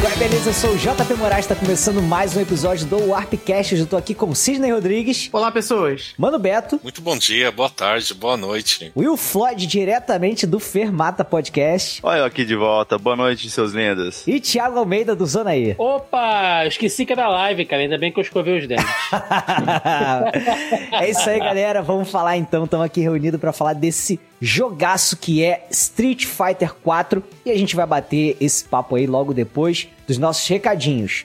Beleza? 0.00 0.48
Eu 0.48 0.54
sou 0.54 0.72
o 0.72 0.78
JP 0.78 1.14
Moraes, 1.18 1.44
está 1.44 1.54
começando 1.54 2.00
mais 2.00 2.34
um 2.34 2.40
episódio 2.40 2.86
do 2.86 3.10
Warpcast. 3.10 3.76
Eu 3.76 3.86
tô 3.86 3.98
aqui 3.98 4.14
com 4.14 4.34
Sidney 4.34 4.72
Rodrigues. 4.72 5.28
Olá, 5.30 5.52
pessoas. 5.52 6.14
Mano 6.16 6.38
Beto. 6.38 6.80
Muito 6.82 7.02
bom 7.02 7.18
dia, 7.18 7.52
boa 7.52 7.68
tarde, 7.68 8.14
boa 8.14 8.34
noite. 8.34 8.90
Will 8.96 9.18
Floyd, 9.18 9.66
diretamente 9.66 10.46
do 10.46 10.58
Fermata 10.58 11.22
Podcast. 11.22 12.00
Olha 12.02 12.20
eu 12.20 12.24
aqui 12.24 12.46
de 12.46 12.56
volta, 12.56 12.96
boa 12.96 13.14
noite, 13.14 13.50
seus 13.50 13.72
lindos. 13.72 14.26
E 14.26 14.40
Thiago 14.40 14.78
Almeida, 14.78 15.14
do 15.14 15.26
Zona 15.26 15.50
aí. 15.50 15.74
Opa, 15.76 16.64
esqueci 16.66 17.04
que 17.04 17.12
era 17.12 17.28
live, 17.28 17.66
cara, 17.66 17.82
ainda 17.82 17.98
bem 17.98 18.10
que 18.10 18.18
eu 18.18 18.22
escovei 18.22 18.58
os 18.58 18.66
dentes. 18.66 18.86
é 20.92 21.10
isso 21.10 21.28
aí, 21.28 21.38
galera, 21.38 21.82
vamos 21.82 22.10
falar 22.10 22.38
então, 22.38 22.64
estamos 22.64 22.86
aqui 22.86 23.02
reunidos 23.02 23.38
para 23.38 23.52
falar 23.52 23.74
desse 23.74 24.18
jogaço 24.40 25.16
que 25.16 25.44
é 25.44 25.66
Street 25.70 26.24
Fighter 26.24 26.74
4 26.74 27.22
e 27.44 27.50
a 27.50 27.58
gente 27.58 27.76
vai 27.76 27.86
bater 27.86 28.36
esse 28.40 28.64
papo 28.64 28.96
aí 28.96 29.06
logo 29.06 29.34
depois 29.34 29.88
dos 30.06 30.18
nossos 30.18 30.46
recadinhos. 30.48 31.24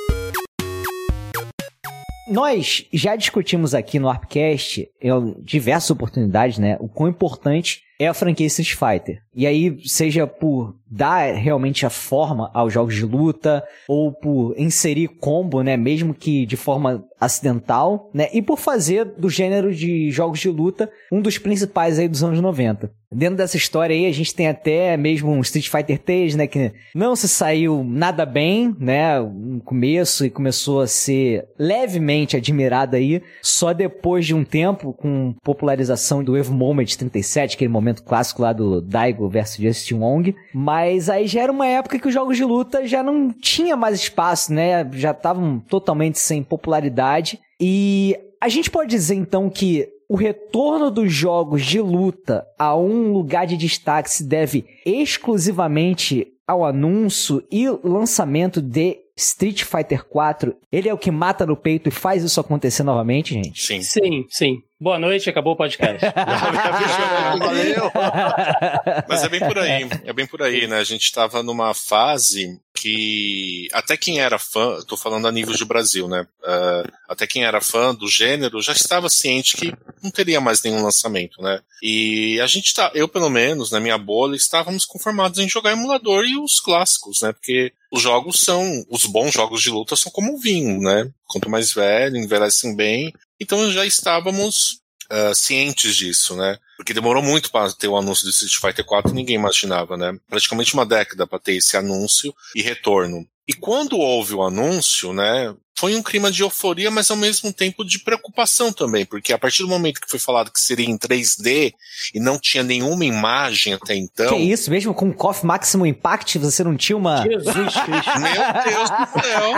Nós 2.27 2.85
já 2.93 3.15
discutimos 3.15 3.73
aqui 3.73 3.99
no 3.99 4.09
Arpcast, 4.09 4.87
em 5.01 5.35
diversas 5.41 5.89
oportunidades, 5.89 6.57
né, 6.57 6.77
o 6.79 6.87
quão 6.87 7.09
importante 7.09 7.81
é 7.99 8.07
a 8.07 8.13
franquia 8.13 8.47
Street 8.47 8.73
Fighter. 8.73 9.21
E 9.35 9.45
aí, 9.45 9.77
seja 9.85 10.25
por 10.25 10.75
dar 10.91 11.33
realmente 11.33 11.85
a 11.85 11.89
forma 11.89 12.51
aos 12.53 12.73
jogos 12.73 12.95
de 12.95 13.05
luta, 13.05 13.63
ou 13.87 14.11
por 14.11 14.53
inserir 14.57 15.07
combo, 15.07 15.63
né, 15.63 15.77
mesmo 15.77 16.13
que 16.13 16.45
de 16.45 16.57
forma 16.57 17.05
acidental, 17.19 18.09
né, 18.13 18.27
e 18.33 18.41
por 18.41 18.57
fazer 18.57 19.05
do 19.05 19.29
gênero 19.29 19.73
de 19.73 20.11
jogos 20.11 20.39
de 20.39 20.49
luta 20.49 20.91
um 21.11 21.21
dos 21.21 21.37
principais 21.37 21.97
aí 21.97 22.07
dos 22.07 22.23
anos 22.23 22.41
90. 22.41 22.91
Dentro 23.13 23.35
dessa 23.35 23.57
história 23.57 23.93
aí, 23.93 24.05
a 24.05 24.11
gente 24.11 24.33
tem 24.33 24.47
até 24.47 24.95
mesmo 24.95 25.31
um 25.31 25.41
Street 25.41 25.69
Fighter 25.69 25.99
3, 25.99 26.35
né, 26.35 26.47
que 26.47 26.71
não 26.95 27.15
se 27.15 27.27
saiu 27.27 27.83
nada 27.83 28.25
bem, 28.25 28.75
né, 28.79 29.19
no 29.19 29.61
começo 29.61 30.25
e 30.25 30.29
começou 30.29 30.81
a 30.81 30.87
ser 30.87 31.45
levemente 31.59 32.35
admirado 32.35 32.95
aí, 32.95 33.21
só 33.41 33.73
depois 33.73 34.25
de 34.25 34.33
um 34.33 34.43
tempo, 34.43 34.93
com 34.93 35.35
popularização 35.43 36.23
do 36.23 36.35
Evo 36.37 36.53
Moment 36.53 36.85
37, 36.85 37.55
aquele 37.55 37.69
momento 37.69 38.03
clássico 38.03 38.41
lá 38.41 38.51
do 38.51 38.81
Daigo 38.81 39.29
versus 39.29 39.57
Justin 39.57 39.95
Wong, 39.95 40.35
mas 40.53 40.80
aí 40.81 41.27
já 41.27 41.41
era 41.41 41.51
uma 41.51 41.67
época 41.67 41.99
que 41.99 42.07
os 42.07 42.13
jogos 42.13 42.37
de 42.37 42.43
luta 42.43 42.85
já 42.87 43.01
não 43.01 43.31
tinha 43.31 43.75
mais 43.75 43.99
espaço, 43.99 44.53
né, 44.53 44.89
já 44.93 45.11
estavam 45.11 45.59
totalmente 45.59 46.19
sem 46.19 46.43
popularidade, 46.43 47.39
e 47.59 48.17
a 48.39 48.49
gente 48.49 48.69
pode 48.71 48.89
dizer 48.89 49.15
então 49.15 49.49
que 49.49 49.87
o 50.09 50.15
retorno 50.15 50.91
dos 50.91 51.13
jogos 51.13 51.65
de 51.65 51.79
luta 51.79 52.45
a 52.59 52.75
um 52.75 53.13
lugar 53.13 53.47
de 53.47 53.55
destaque 53.55 54.11
se 54.11 54.23
deve 54.25 54.65
exclusivamente 54.85 56.27
ao 56.45 56.65
anúncio 56.65 57.41
e 57.49 57.69
lançamento 57.81 58.61
de 58.61 58.97
Street 59.15 59.63
Fighter 59.63 60.03
4. 60.05 60.55
Ele 60.71 60.89
é 60.89 60.93
o 60.93 60.97
que 60.97 61.11
mata 61.11 61.45
no 61.45 61.55
peito 61.55 61.89
e 61.89 61.91
faz 61.91 62.23
isso 62.23 62.39
acontecer 62.39 62.83
novamente, 62.83 63.33
gente? 63.33 63.61
Sim. 63.61 63.81
Sim, 63.81 64.25
sim. 64.29 64.63
Boa 64.79 64.97
noite, 64.97 65.29
acabou 65.29 65.53
o 65.53 65.55
podcast. 65.55 65.99
Valeu! 67.37 67.91
Mas 69.07 69.23
é 69.23 69.29
bem 69.29 69.39
por 69.39 69.59
aí, 69.59 69.89
é 70.05 70.13
bem 70.13 70.25
por 70.25 70.41
aí, 70.41 70.65
né? 70.67 70.79
A 70.79 70.83
gente 70.83 71.03
estava 71.03 71.43
numa 71.43 71.73
fase 71.73 72.59
que 72.81 73.67
até 73.71 73.95
quem 73.95 74.19
era 74.19 74.39
fã, 74.39 74.79
estou 74.79 74.97
falando 74.97 75.27
a 75.27 75.31
nível 75.31 75.53
de 75.53 75.63
Brasil, 75.63 76.07
né? 76.07 76.25
Uh, 76.41 76.91
até 77.07 77.27
quem 77.27 77.43
era 77.43 77.61
fã 77.61 77.93
do 77.93 78.07
gênero 78.07 78.59
já 78.59 78.73
estava 78.73 79.07
ciente 79.07 79.55
que 79.55 79.71
não 80.01 80.09
teria 80.09 80.41
mais 80.41 80.63
nenhum 80.63 80.81
lançamento, 80.81 81.43
né? 81.43 81.59
E 81.83 82.41
a 82.41 82.47
gente 82.47 82.73
tá, 82.73 82.91
eu 82.95 83.07
pelo 83.07 83.29
menos, 83.29 83.69
na 83.69 83.79
minha 83.79 83.99
bolha, 83.99 84.35
estávamos 84.35 84.83
conformados 84.83 85.37
em 85.37 85.47
jogar 85.47 85.73
emulador 85.73 86.25
e 86.25 86.35
os 86.39 86.59
clássicos, 86.59 87.21
né? 87.21 87.31
Porque 87.31 87.71
os 87.91 88.01
jogos 88.01 88.41
são, 88.41 88.83
os 88.89 89.05
bons 89.05 89.31
jogos 89.31 89.61
de 89.61 89.69
luta 89.69 89.95
são 89.95 90.11
como 90.11 90.33
um 90.33 90.39
vinho, 90.39 90.79
né? 90.81 91.07
Quanto 91.27 91.51
mais 91.51 91.71
velho, 91.71 92.17
envelhecem 92.17 92.75
bem, 92.75 93.13
então 93.39 93.71
já 93.71 93.85
estávamos 93.85 94.81
uh, 95.11 95.35
cientes 95.35 95.95
disso, 95.95 96.35
né? 96.35 96.57
Porque 96.81 96.95
demorou 96.95 97.21
muito 97.21 97.51
para 97.51 97.71
ter 97.71 97.87
o 97.87 97.95
anúncio 97.95 98.23
do 98.23 98.31
Street 98.31 98.55
Fighter 98.59 98.83
4 98.83 99.13
ninguém 99.13 99.35
imaginava, 99.35 99.95
né? 99.95 100.17
Praticamente 100.27 100.73
uma 100.73 100.83
década 100.83 101.27
para 101.27 101.37
ter 101.37 101.53
esse 101.53 101.77
anúncio 101.77 102.33
e 102.55 102.61
retorno. 102.63 103.23
E 103.47 103.53
quando 103.53 103.99
houve 103.99 104.33
o 104.33 104.41
anúncio, 104.41 105.13
né, 105.13 105.55
foi 105.81 105.95
um 105.95 106.03
clima 106.03 106.31
de 106.31 106.43
euforia, 106.43 106.91
mas 106.91 107.09
ao 107.09 107.17
mesmo 107.17 107.51
tempo 107.51 107.83
de 107.83 107.97
preocupação 107.97 108.71
também, 108.71 109.03
porque 109.03 109.33
a 109.33 109.37
partir 109.39 109.63
do 109.63 109.67
momento 109.67 109.99
que 109.99 110.07
foi 110.07 110.19
falado 110.19 110.51
que 110.51 110.61
seria 110.61 110.87
em 110.87 110.95
3D 110.95 111.73
e 112.13 112.19
não 112.19 112.37
tinha 112.37 112.61
nenhuma 112.61 113.03
imagem 113.03 113.73
até 113.73 113.95
então. 113.95 114.29
Que 114.29 114.43
isso, 114.43 114.69
mesmo 114.69 114.93
com 114.93 115.09
o 115.09 115.13
KOF 115.13 115.43
Maximum 115.43 115.87
Impact, 115.87 116.37
você 116.37 116.63
não 116.63 116.77
tinha 116.77 116.95
uma. 116.95 117.23
Jesus 117.23 117.73
Cristo. 117.73 118.19
Meu 118.19 118.63
Deus 118.63 118.89
do 118.91 119.21
céu! 119.23 119.53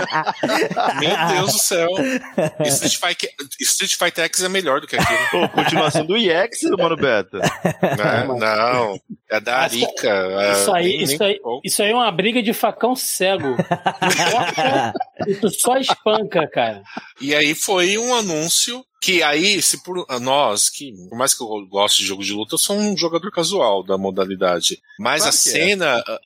Meu 1.02 1.28
Deus 1.28 1.52
do 1.52 1.60
céu! 1.60 1.90
Street 2.68 2.96
Fighter, 2.96 3.34
Street 3.60 3.96
Fighter 3.98 4.24
X 4.24 4.44
é 4.44 4.50
melhor 4.50 4.80
do 4.80 4.88
que 4.88 4.96
aquilo. 4.96 5.20
Pô, 5.30 5.50
continuação 5.50 6.06
do 6.06 6.16
EX, 6.16 6.62
mano 6.78 6.96
Beto. 6.96 7.38
Não, 7.98 8.38
não. 8.38 9.02
É 9.30 9.42
da 9.42 9.58
Arica. 9.58 10.54
Isso 10.54 10.72
aí, 10.72 10.84
nem, 10.84 11.04
isso, 11.04 11.20
nem 11.20 11.30
aí 11.32 11.40
isso 11.66 11.84
aí 11.84 11.92
é 11.92 11.96
uma 11.96 12.12
briga 12.12 12.42
de 12.42 12.54
facão 12.54 12.96
cego. 12.96 13.58
Isso 15.28 15.50
só 15.60 15.78
espanca, 16.14 16.48
cara. 16.48 16.84
E 17.20 17.34
aí 17.34 17.56
foi 17.56 17.98
um 17.98 18.14
anúncio 18.14 18.86
que 19.02 19.22
aí, 19.22 19.62
se 19.62 19.84
por 19.84 20.06
nós, 20.22 20.70
que 20.70 20.94
por 21.10 21.18
mais 21.18 21.34
que 21.34 21.44
eu 21.44 21.68
goste 21.68 22.00
de 22.00 22.08
jogo 22.08 22.24
de 22.24 22.32
luta, 22.32 22.56
eu 22.56 22.60
sou 22.60 22.78
um 22.78 22.96
jogador 22.96 23.30
casual 23.32 23.84
da 23.84 23.98
modalidade. 23.98 24.82
Mas 24.98 25.24
claro 25.24 25.26
a 25.26 25.30
é. 25.30 25.32
cena. 25.32 26.04
É. 26.08 26.20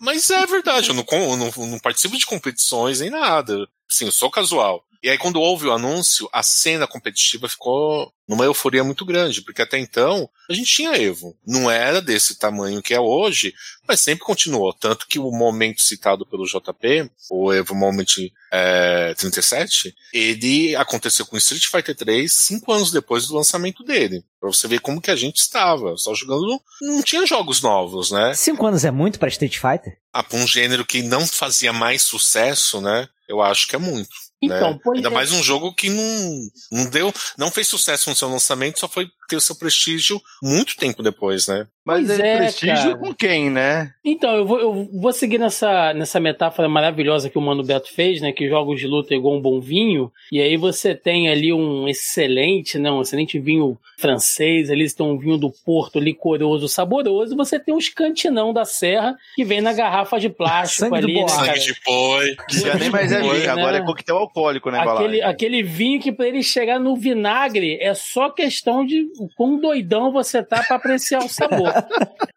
Mas 0.00 0.30
é 0.30 0.46
verdade, 0.46 0.88
eu 0.88 0.94
não, 0.94 1.04
eu 1.10 1.36
não, 1.36 1.66
não 1.66 1.78
participo 1.78 2.16
de 2.16 2.26
competições 2.26 3.00
nem 3.00 3.10
nada. 3.10 3.66
Sim, 3.88 4.06
eu 4.06 4.12
sou 4.12 4.30
casual. 4.30 4.82
E 5.02 5.10
aí, 5.10 5.18
quando 5.18 5.40
houve 5.40 5.66
o 5.66 5.72
anúncio, 5.72 6.28
a 6.32 6.42
cena 6.44 6.86
competitiva 6.86 7.48
ficou 7.48 8.12
numa 8.28 8.44
euforia 8.44 8.84
muito 8.84 9.04
grande, 9.04 9.42
porque 9.42 9.60
até 9.60 9.76
então 9.78 10.30
a 10.48 10.54
gente 10.54 10.70
tinha 10.72 10.96
Evo. 10.96 11.36
Não 11.44 11.68
era 11.70 12.00
desse 12.00 12.38
tamanho 12.38 12.80
que 12.80 12.94
é 12.94 13.00
hoje, 13.00 13.52
mas 13.86 14.00
sempre 14.00 14.24
continuou. 14.24 14.72
Tanto 14.72 15.06
que 15.08 15.18
o 15.18 15.30
momento 15.32 15.82
citado 15.82 16.24
pelo 16.24 16.46
JP, 16.46 17.10
o 17.30 17.52
Evo 17.52 17.74
Moment 17.74 18.30
é, 18.52 19.12
37, 19.14 19.94
ele 20.12 20.76
aconteceu 20.76 21.26
com 21.26 21.36
Street 21.36 21.66
Fighter 21.66 21.96
3 21.96 22.32
cinco 22.32 22.72
anos 22.72 22.92
depois 22.92 23.26
do 23.26 23.34
lançamento 23.34 23.82
dele. 23.82 24.24
Pra 24.40 24.50
você 24.50 24.68
ver 24.68 24.80
como 24.80 25.00
que 25.00 25.10
a 25.10 25.16
gente 25.16 25.38
estava. 25.38 25.96
Só 25.96 26.14
jogando. 26.14 26.60
Não 26.80 27.02
tinha 27.02 27.26
jogos 27.26 27.60
novos, 27.60 28.10
né? 28.10 28.34
Cinco 28.34 28.66
anos 28.66 28.84
é 28.84 28.90
muito 28.90 29.18
para 29.18 29.28
Street 29.28 29.56
Fighter? 29.56 29.98
Ah, 30.12 30.22
pra 30.22 30.38
um 30.38 30.46
gênero 30.46 30.84
que 30.84 31.02
não 31.02 31.26
fazia 31.26 31.72
mais 31.72 32.02
sucesso, 32.02 32.80
né? 32.80 33.08
Eu 33.28 33.40
acho 33.40 33.66
que 33.66 33.76
é 33.76 33.78
muito. 33.78 34.10
Então, 34.42 34.72
né? 34.72 34.80
Ainda 34.96 35.08
é. 35.08 35.12
mais 35.12 35.30
um 35.30 35.42
jogo 35.42 35.72
que 35.72 35.88
não, 35.88 36.48
não 36.70 36.90
deu, 36.90 37.14
não 37.38 37.50
fez 37.50 37.68
sucesso 37.68 38.10
no 38.10 38.16
seu 38.16 38.28
lançamento, 38.28 38.80
só 38.80 38.88
foi 38.88 39.08
ter 39.28 39.36
o 39.36 39.40
seu 39.40 39.54
prestígio 39.54 40.20
muito 40.42 40.76
tempo 40.76 41.02
depois, 41.02 41.46
né? 41.46 41.68
Mas 41.84 42.06
pois 42.06 42.20
é, 42.20 42.36
prestígio 42.36 42.76
cara. 42.76 42.96
com 42.96 43.14
quem, 43.14 43.50
né? 43.50 43.92
Então, 44.04 44.36
eu 44.36 44.46
vou, 44.46 44.60
eu 44.60 44.88
vou 44.92 45.12
seguir 45.12 45.38
nessa, 45.38 45.92
nessa 45.92 46.20
metáfora 46.20 46.68
maravilhosa 46.68 47.28
que 47.28 47.36
o 47.38 47.40
Mano 47.40 47.64
Beto 47.64 47.92
fez, 47.92 48.20
né? 48.20 48.32
Que 48.32 48.48
jogos 48.48 48.78
de 48.78 48.86
luta 48.86 49.12
é 49.12 49.16
igual 49.16 49.34
um 49.34 49.40
bom 49.40 49.60
vinho, 49.60 50.10
e 50.30 50.40
aí 50.40 50.56
você 50.56 50.94
tem 50.94 51.28
ali 51.28 51.52
um 51.52 51.88
excelente, 51.88 52.78
né? 52.78 52.90
Um 52.90 53.02
excelente 53.02 53.38
vinho 53.38 53.76
francês, 53.98 54.70
ali 54.70 54.88
você 54.88 54.96
tem 54.96 55.06
um 55.06 55.18
vinho 55.18 55.38
do 55.38 55.50
Porto 55.64 56.00
licoroso, 56.00 56.68
saboroso, 56.68 57.34
e 57.34 57.36
você 57.36 57.58
tem 57.58 57.72
um 57.74 57.78
escantinão 57.78 58.52
da 58.52 58.64
serra 58.64 59.16
que 59.34 59.44
vem 59.44 59.60
na 59.60 59.72
garrafa 59.72 60.18
de 60.18 60.28
plástico 60.28 60.88
Sangue 60.88 60.96
ali, 60.96 61.14
né, 61.14 61.28
Sangue 61.28 61.60
de 61.60 61.74
boi. 61.84 62.36
Já 62.50 62.74
nem 62.74 62.90
mais 62.90 63.12
é 63.12 63.20
vinho, 63.20 63.50
agora 63.50 63.78
é 63.78 63.80
coquetel 63.80 64.18
alcoólico, 64.18 64.70
né, 64.70 64.80
aquele, 64.80 65.22
aquele 65.22 65.62
vinho 65.62 66.00
que 66.00 66.10
para 66.10 66.26
ele 66.26 66.42
chegar 66.42 66.80
no 66.80 66.96
vinagre 66.96 67.78
é 67.80 67.94
só 67.94 68.28
questão 68.28 68.84
de 68.84 69.08
o 69.18 69.28
quão 69.36 69.58
doidão 69.58 70.12
você 70.12 70.42
tá 70.42 70.62
para 70.64 70.76
apreciar 70.76 71.24
o 71.24 71.28
sabor. 71.28 71.71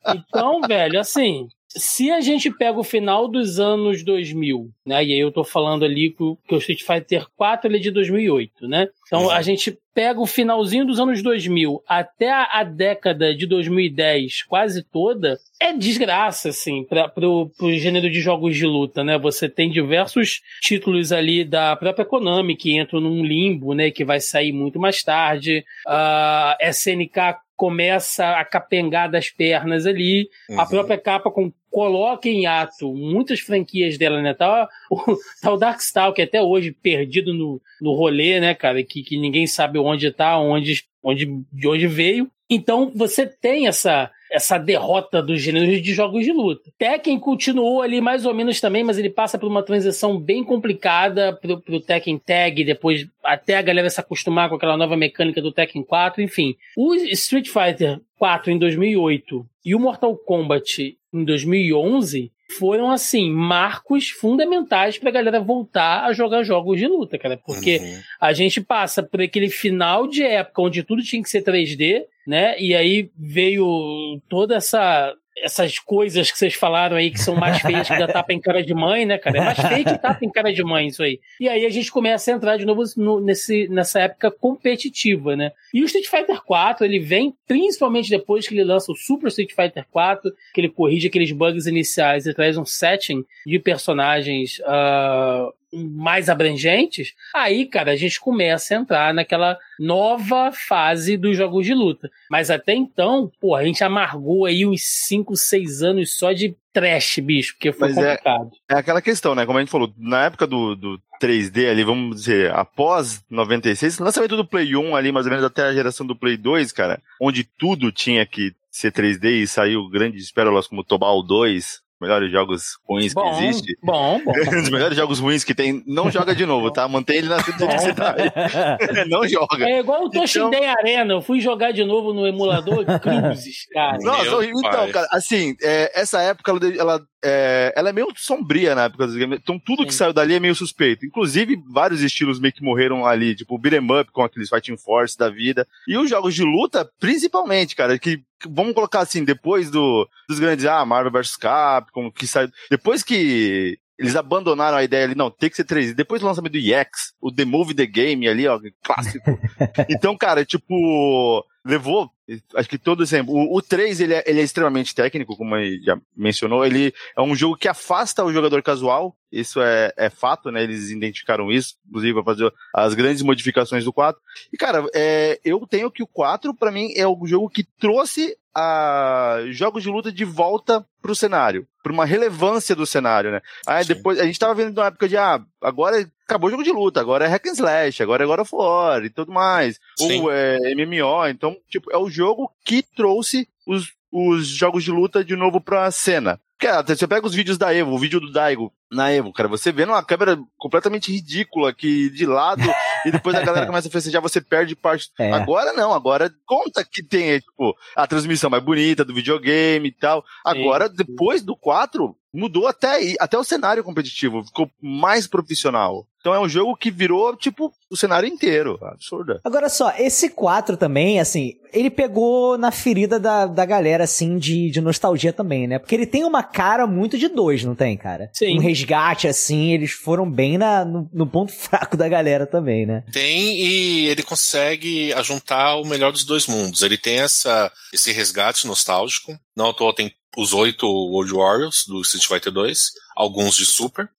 Então, 0.08 0.62
velho, 0.62 1.00
assim, 1.00 1.48
se 1.78 2.10
a 2.10 2.22
gente 2.22 2.50
pega 2.50 2.80
o 2.80 2.84
final 2.84 3.28
dos 3.28 3.60
anos 3.60 4.04
2000, 4.04 4.70
né? 4.86 5.04
E 5.04 5.14
aí 5.14 5.20
eu 5.20 5.32
tô 5.32 5.44
falando 5.44 5.84
ali 5.84 6.12
que 6.12 6.24
o, 6.24 6.38
Street 6.58 6.84
Fighter 6.84 7.28
4 7.36 7.68
ele 7.70 7.78
é 7.78 7.82
de 7.82 7.92
2008, 7.92 8.68
né? 8.68 8.88
Então 9.06 9.30
a 9.30 9.42
gente 9.42 9.78
pega 9.94 10.20
o 10.20 10.26
finalzinho 10.26 10.86
dos 10.86 11.00
anos 11.00 11.22
2000 11.22 11.82
até 11.88 12.32
a, 12.32 12.60
a 12.60 12.64
década 12.64 13.36
de 13.36 13.46
2010 13.46 14.44
quase 14.44 14.84
toda, 14.84 15.38
é 15.60 15.74
desgraça, 15.74 16.50
assim, 16.50 16.84
para 16.84 17.10
pro, 17.10 17.50
pro 17.58 17.74
gênero 17.74 18.10
de 18.10 18.22
jogos 18.22 18.56
de 18.56 18.66
luta, 18.66 19.04
né? 19.04 19.18
Você 19.18 19.50
tem 19.50 19.70
diversos 19.70 20.42
títulos 20.62 21.12
ali 21.12 21.44
da 21.44 21.76
própria 21.76 22.06
Konami 22.06 22.56
que 22.56 22.78
entram 22.78 23.02
num 23.02 23.24
limbo, 23.24 23.74
né? 23.74 23.92
Que 23.92 24.06
vai 24.06 24.20
sair 24.22 24.54
muito 24.54 24.80
mais 24.80 25.04
tarde. 25.04 25.64
A 25.86 26.58
SNK 26.62 27.45
começa 27.56 28.38
a 28.38 28.46
capengar 28.46 29.10
das 29.10 29.30
pernas 29.30 29.86
ali. 29.86 30.30
Uhum. 30.50 30.60
A 30.60 30.66
própria 30.66 30.98
capa 30.98 31.32
com, 31.32 31.52
coloca 31.70 32.28
em 32.28 32.46
ato 32.46 32.94
muitas 32.94 33.40
franquias 33.40 33.98
dela, 33.98 34.22
né? 34.22 34.34
Tá 34.34 34.68
o, 34.90 34.98
tá 35.42 35.52
o 35.52 35.58
Darkstalker 35.58 36.26
até 36.26 36.42
hoje 36.42 36.72
perdido 36.72 37.34
no, 37.34 37.62
no 37.82 37.94
rolê, 37.94 38.40
né, 38.40 38.54
cara? 38.54 38.84
Que, 38.84 39.04
que 39.04 39.18
ninguém 39.18 39.48
sabe 39.48 39.80
onde 39.80 40.12
tá, 40.12 40.38
onde, 40.40 40.84
onde, 41.04 41.26
de 41.52 41.68
onde 41.68 41.88
veio. 41.88 42.30
Então 42.50 42.92
você 42.94 43.26
tem 43.26 43.68
essa 43.68 44.12
essa 44.32 44.58
derrota 44.58 45.22
dos 45.22 45.42
gêneros 45.42 45.82
de 45.82 45.94
jogos 45.94 46.24
de 46.24 46.32
luta. 46.32 46.72
Tekken 46.78 47.20
continuou 47.20 47.82
ali 47.82 48.02
mais 48.02 48.26
ou 48.26 48.34
menos 48.34 48.60
também, 48.60 48.84
mas 48.84 48.98
ele 48.98 49.10
passa 49.10 49.38
por 49.38 49.48
uma 49.48 49.64
transição 49.64 50.20
bem 50.20 50.44
complicada 50.44 51.34
pro, 51.34 51.62
pro 51.62 51.80
Tekken 51.80 52.18
Tag, 52.18 52.64
depois 52.64 53.08
até 53.24 53.58
a 53.58 53.62
galera 53.62 53.90
se 53.90 54.00
acostumar 54.00 54.50
com 54.50 54.56
aquela 54.56 54.78
nova 54.78 54.98
mecânica 54.98 55.42
do 55.42 55.52
Tekken 55.52 55.84
4, 55.84 56.22
enfim. 56.22 56.56
O 56.76 56.94
Street 56.96 57.48
Fighter 57.48 58.00
4 58.18 58.52
em 58.52 58.58
2008 58.58 59.46
e 59.66 59.76
o 59.76 59.80
Mortal 59.80 60.16
Kombat 60.16 60.98
em 61.14 61.24
2011 61.24 62.32
foram, 62.48 62.92
assim, 62.92 63.32
marcos 63.32 64.10
fundamentais 64.10 64.98
pra 64.98 65.12
galera 65.12 65.40
voltar 65.40 66.06
a 66.06 66.14
jogar 66.14 66.44
jogos 66.44 66.78
de 66.78 66.88
luta, 66.88 67.18
cara. 67.18 67.38
Porque 67.38 67.78
uhum. 67.78 68.00
a 68.22 68.34
gente 68.34 68.62
passa 68.62 69.02
por 69.02 69.22
aquele 69.22 69.50
final 69.50 70.08
de 70.08 70.24
época 70.24 70.62
onde 70.62 70.84
tudo 70.84 71.04
tinha 71.04 71.22
que 71.22 71.30
ser 71.30 71.44
3D, 71.44 72.04
né? 72.26 72.60
E 72.60 72.76
aí 72.76 73.10
veio 73.18 74.22
toda 74.30 74.56
essa 74.56 75.14
essas 75.38 75.80
coisas 75.80 76.32
que 76.32 76.38
vocês 76.38 76.54
falaram 76.54 76.96
aí 76.96 77.12
que 77.12 77.20
são 77.20 77.36
mais 77.36 77.62
feias 77.62 77.88
que 77.88 77.98
da 77.98 78.08
tapa 78.08 78.34
em 78.34 78.40
cara 78.40 78.64
de 78.64 78.74
mãe, 78.74 79.06
né, 79.06 79.18
cara? 79.18 79.38
É 79.38 79.42
mais 79.42 79.60
feio 79.60 79.86
que 79.86 79.98
tapa 79.98 80.24
em 80.24 80.30
cara 80.30 80.54
de 80.54 80.64
mãe 80.64 80.88
isso 80.88 81.04
aí. 81.04 81.20
E 81.40 81.50
aí 81.50 81.66
a 81.66 81.70
gente 81.70 81.92
começa 81.92 82.32
a 82.32 82.36
entrar 82.36 82.58
de 82.58 82.66
novo 82.66 82.84
no, 82.98 83.20
nesse, 83.20 83.68
nessa 83.68 84.00
época 84.00 84.32
competitiva, 84.32 85.36
né? 85.36 85.52
E 85.74 85.82
o 85.82 85.86
Street 85.86 86.08
Fighter 86.08 86.42
4, 86.44 86.86
ele 86.86 87.00
vem 87.00 87.34
principalmente 87.48 88.10
depois 88.10 88.48
que 88.48 88.54
ele 88.54 88.64
lança 88.64 88.92
o 88.92 88.96
Super 88.96 89.28
Street 89.28 89.52
Fighter 89.54 89.86
4, 89.92 90.32
que 90.54 90.62
ele 90.62 90.70
corrige 90.70 91.08
aqueles 91.08 91.32
bugs 91.32 91.68
iniciais 91.68 92.26
e 92.26 92.34
traz 92.34 92.58
um 92.58 92.66
setting 92.66 93.24
de 93.46 93.60
personagens 93.60 94.60
uh, 94.60 95.54
mais 95.76 96.30
abrangentes, 96.30 97.14
aí, 97.34 97.66
cara, 97.66 97.92
a 97.92 97.96
gente 97.96 98.20
começa 98.20 98.74
a 98.74 98.78
entrar 98.78 99.14
naquela 99.14 99.58
nova 99.80 100.52
fase 100.52 101.18
dos 101.18 101.36
jogos 101.36 101.66
de 101.66 101.74
luta. 101.74 102.10
Mas 102.30 102.50
até 102.50 102.74
então, 102.74 103.32
pô, 103.40 103.56
a 103.56 103.64
gente 103.64 103.84
amargou 103.84 104.46
aí 104.46 104.66
uns 104.66 104.82
5, 104.84 105.36
6 105.36 105.84
anos 105.84 106.16
só 106.16 106.32
de 106.32 106.56
trash, 106.74 107.20
bicho, 107.20 107.54
porque 107.54 107.72
foi 107.72 107.88
Mas 107.90 107.98
é, 107.98 108.18
complicado. 108.18 108.52
É, 108.70 108.76
é, 108.76 108.78
aquela 108.78 109.02
questão, 109.02 109.34
né? 109.34 109.46
Como 109.46 109.58
a 109.58 109.62
gente 109.62 109.72
falou, 109.72 109.94
na 109.98 110.26
época 110.26 110.46
do, 110.46 110.76
do 110.76 111.02
3D 111.22 111.70
ali, 111.70 111.84
vamos 111.84 112.18
dizer, 112.18 112.52
após 112.52 113.24
96, 113.30 114.00
lançamento 114.00 114.36
do 114.36 114.46
Play 114.46 114.76
1 114.76 114.96
ali, 114.96 115.12
mais 115.12 115.26
ou 115.26 115.30
menos 115.30 115.46
até 115.46 115.64
a 115.64 115.74
geração 115.74 116.06
do 116.06 116.16
Play 116.16 116.36
2, 116.36 116.72
cara, 116.74 117.02
onde 117.20 117.44
tudo 117.44 117.92
tinha 117.92 118.26
que 118.26 118.54
ser 118.70 118.92
3D 118.92 119.42
e 119.42 119.48
saiu 119.48 119.88
grandes 119.90 120.32
pérolas 120.32 120.68
como 120.68 120.84
Tobal 120.84 121.24
2, 121.24 121.82
melhores 122.02 122.32
jogos 122.32 122.78
ruins 122.88 123.14
bom, 123.14 123.24
que 123.24 123.44
existe. 123.44 123.78
Bom, 123.84 124.20
bom. 124.24 124.32
um 124.32 124.62
dos 124.62 124.70
melhores 124.70 124.98
jogos 124.98 125.20
ruins 125.20 125.44
que 125.44 125.56
tem. 125.56 125.84
Não 125.86 126.12
joga 126.12 126.36
de 126.36 126.46
novo, 126.46 126.72
tá? 126.72 126.88
Mantém 126.88 127.18
ele 127.18 127.30
na 127.30 127.42
simplicidade. 127.42 128.32
não 129.10 129.28
joga. 129.28 129.68
É 129.68 129.80
igual 129.80 130.06
o 130.06 130.10
Toshinden 130.10 130.60
então... 130.60 130.76
Arena. 130.78 131.14
Eu 131.14 131.22
fui 131.22 131.40
jogar 131.40 131.72
de 131.72 131.84
novo 131.84 132.14
no 132.14 132.28
emulador 132.28 132.86
Cruzes, 133.00 133.66
cara. 133.74 133.98
Nossa, 134.02 134.46
então, 134.46 134.92
cara, 134.92 135.08
assim, 135.12 135.56
é, 135.62 136.00
essa 136.00 136.22
época 136.22 136.52
ela, 136.52 136.60
ela 136.78 137.02
é, 137.28 137.74
ela 137.76 137.90
é 137.90 137.94
meio 137.94 138.08
sombria 138.16 138.76
na 138.76 138.84
época 138.84 139.08
dos 139.08 139.16
games. 139.16 139.40
Então 139.42 139.58
tudo 139.58 139.82
Sim. 139.82 139.88
que 139.88 139.94
saiu 139.94 140.14
dali 140.14 140.36
é 140.36 140.40
meio 140.40 140.54
suspeito. 140.54 141.06
Inclusive, 141.06 141.60
vários 141.68 142.02
estilos 142.02 142.40
meio 142.40 142.54
que 142.54 142.64
morreram 142.64 143.04
ali, 143.06 143.36
tipo 143.36 143.56
o 143.56 143.58
beat'em 143.58 143.84
up 144.00 144.12
com 144.12 144.22
aqueles 144.22 144.48
Fighting 144.48 144.78
Force 144.78 145.18
da 145.18 145.28
vida. 145.28 145.68
E 145.88 145.98
os 145.98 146.08
jogos 146.08 146.36
de 146.36 146.44
luta, 146.44 146.88
principalmente, 147.00 147.76
cara, 147.76 147.98
que 147.98 148.22
vamos 148.48 148.76
colocar 148.76 149.00
assim, 149.00 149.24
depois 149.24 149.72
do, 149.72 150.08
dos 150.30 150.40
grandes, 150.40 150.66
ah, 150.66 150.86
Marvel 150.86 151.12
vs 151.12 151.36
Capcom, 151.36 152.12
que 152.12 152.28
saiu. 152.28 152.50
Depois 152.70 153.02
que 153.02 153.80
eles 153.98 154.16
abandonaram 154.16 154.78
a 154.78 154.84
ideia 154.84 155.06
ali, 155.06 155.16
não, 155.16 155.32
tem 155.32 155.50
que 155.50 155.56
ser 155.56 155.64
3D. 155.64 155.94
Depois 155.94 156.22
do 156.22 156.28
lançamento 156.28 156.52
do 156.52 156.60
EX, 156.60 157.14
o 157.20 157.32
The 157.32 157.46
Movie 157.46 157.74
The 157.74 157.86
Game 157.88 158.28
ali, 158.28 158.48
ó, 158.48 158.60
clássico. 158.84 159.40
então, 159.90 160.16
cara, 160.16 160.46
tipo, 160.46 161.44
levou, 161.66 162.12
acho 162.54 162.70
que 162.70 162.78
todo 162.78 163.02
exemplo. 163.02 163.34
O, 163.34 163.58
o 163.58 163.62
3, 163.62 164.00
ele 164.00 164.14
é, 164.14 164.24
ele 164.28 164.40
é 164.40 164.44
extremamente 164.44 164.94
técnico, 164.94 165.36
como 165.36 165.58
ele 165.58 165.82
já 165.84 166.00
mencionou. 166.16 166.64
Ele 166.64 166.94
é 167.18 167.22
um 167.22 167.36
jogo 167.36 167.58
que 167.58 167.68
afasta 167.68 168.24
o 168.24 168.32
jogador 168.32 168.62
casual. 168.62 169.18
Isso 169.32 169.60
é, 169.60 169.92
é 169.98 170.10
fato, 170.10 170.52
né? 170.52 170.64
Eles 170.64 170.92
identificaram 170.92 171.52
isso, 171.52 171.76
inclusive, 171.90 172.14
para 172.14 172.24
fazer 172.24 172.54
as 172.74 172.94
grandes 172.94 173.24
modificações 173.24 173.84
do 173.84 173.92
4. 173.92 174.22
E, 174.54 174.58
cara, 174.58 174.86
é, 174.94 175.40
eu 175.44 175.66
tenho 175.68 175.90
que 175.90 176.04
o 176.04 176.08
4, 176.08 176.54
para 176.54 176.72
mim, 176.72 176.94
é 176.96 177.08
o 177.08 177.26
jogo 177.26 177.50
que 177.50 177.64
trouxe 177.64 178.38
a 178.56 179.40
jogos 179.50 179.84
de 179.84 179.90
luta 179.90 180.12
de 180.12 180.24
volta 180.24 180.86
pro 181.02 181.14
cenário, 181.14 181.68
por 181.84 181.92
uma 181.92 182.06
relevância 182.06 182.76
do 182.76 182.86
cenário, 182.86 183.32
né? 183.32 183.42
Aí 183.68 183.84
Sim. 183.84 183.94
depois, 183.94 184.20
a 184.20 184.26
gente 184.26 184.40
tava 184.40 184.56
vendo 184.56 184.78
uma 184.78 184.88
época 184.88 185.08
de, 185.10 185.18
ah, 185.18 185.42
agora 185.62 186.10
acabou 186.24 186.48
o 186.48 186.52
jogo 186.52 186.64
de 186.64 186.72
luta, 186.72 187.02
agora 187.02 187.26
é 187.26 187.28
hack 187.28 187.46
and 187.48 187.54
slash, 187.54 188.02
agora 188.02 188.24
é 188.24 188.28
God 188.28 188.40
of 188.40 188.56
War 188.56 189.04
e 189.04 189.10
tudo 189.10 189.32
mais. 189.32 189.80
Sim. 189.98 190.22
Ou 190.22 190.32
é 190.32 190.58
MMO, 190.74 191.28
então, 191.28 191.56
tipo, 191.70 191.92
é 191.92 191.98
o 191.98 192.10
jogo 192.10 192.50
que 192.64 192.82
trouxe 192.82 193.48
os, 193.68 193.92
os 194.12 194.48
jogos 194.48 194.84
de 194.84 194.92
luta 194.92 195.24
de 195.24 195.36
novo 195.36 195.60
pra 195.60 195.92
cena. 195.92 196.40
Cara, 196.58 196.84
você 196.88 197.06
pega 197.06 197.28
os 197.28 197.36
vídeos 197.36 197.58
da 197.58 197.74
Evo, 197.74 197.92
o 197.92 198.00
vídeo 198.00 198.20
do 198.20 198.32
Daigo 198.32 198.72
na 198.90 199.12
Evo, 199.12 199.34
cara, 199.34 199.50
você 199.50 199.74
vê 199.74 199.84
uma 199.84 200.04
câmera 200.04 200.40
completamente 200.58 201.12
ridícula 201.12 201.74
que 201.74 202.10
de 202.10 202.26
lado 202.26 202.64
e 203.06 203.12
depois 203.12 203.36
a 203.36 203.44
galera 203.44 203.66
começa 203.68 203.88
a 203.88 203.92
festejar, 203.92 204.22
você 204.22 204.42
perde 204.42 204.76
parte. 204.76 205.12
É. 205.20 205.32
Agora 205.32 205.74
não, 205.74 205.94
agora 205.94 206.34
conta 206.46 206.84
que 206.84 207.04
tem, 207.04 207.40
tipo, 207.40 207.76
a 207.96 208.08
transmissão 208.08 208.50
mais 208.50 208.64
bonita 208.64 209.06
do 209.06 209.14
videogame 209.14 209.90
e 209.90 209.92
tal. 209.92 210.24
Agora, 210.44 210.88
Sim. 210.90 210.96
depois 210.96 211.42
do 211.42 211.56
4, 211.56 212.16
mudou 212.34 212.68
até, 212.68 213.16
até 213.20 213.38
o 213.38 213.44
cenário 213.44 213.84
competitivo, 213.84 214.44
ficou 214.44 214.70
mais 214.82 215.28
profissional. 215.28 216.08
Então 216.26 216.34
é 216.34 216.40
um 216.40 216.50
jogo 216.50 216.76
que 216.76 216.90
virou, 216.90 217.38
tipo, 217.38 217.72
o 217.88 217.96
cenário 217.96 218.28
inteiro. 218.28 218.80
Absurda. 218.82 219.40
Agora 219.44 219.70
só, 219.70 219.94
esse 219.96 220.32
4 220.32 220.76
também, 220.76 221.20
assim, 221.20 221.54
ele 221.72 221.92
pegou 221.92 222.58
na 222.58 222.72
ferida 222.72 223.20
da, 223.20 223.46
da 223.46 223.64
galera, 223.64 224.06
assim, 224.06 224.40
de, 224.40 224.72
de 224.72 224.82
nostalgia 224.82 225.32
também, 225.32 225.68
né? 225.68 225.78
Porque 225.78 225.94
ele 225.94 226.08
tem 226.08 226.24
uma 226.24 226.42
cara 226.42 226.88
muito 226.88 227.16
de 227.16 227.28
dois, 227.28 227.64
não 227.64 227.76
tem, 227.76 227.96
cara? 227.96 228.32
Sim. 228.34 228.58
Um 228.58 228.60
resgate, 228.60 229.28
assim, 229.28 229.72
eles 229.72 229.92
foram 229.92 230.28
bem 230.28 230.58
na, 230.58 230.84
no, 230.84 231.08
no 231.14 231.28
ponto 231.28 231.52
fraco 231.54 231.96
da 231.96 232.10
galera 232.10 232.48
também, 232.48 232.88
né? 232.88 233.04
Tem, 233.12 233.64
e 233.64 234.08
ele 234.08 234.24
consegue 234.24 235.14
ajuntar 235.14 235.80
o 235.80 235.86
melhor 235.86 236.12
dos 236.12 236.24
dois 236.24 236.48
mundos. 236.48 236.82
Ele 236.82 236.98
tem 236.98 237.20
essa, 237.20 237.72
esse 237.94 238.12
resgate 238.12 238.66
nostálgico. 238.66 239.38
Não 239.56 239.70
à 239.70 239.74
toa 239.76 239.94
tem 239.94 240.12
os 240.36 240.54
oito 240.54 240.88
World 240.88 241.32
Warriors 241.34 241.86
do 241.88 242.02
Street 242.02 242.26
Fighter 242.26 242.52
2, 242.52 242.80
alguns 243.16 243.56
de 243.56 243.66
Super. 243.68 244.10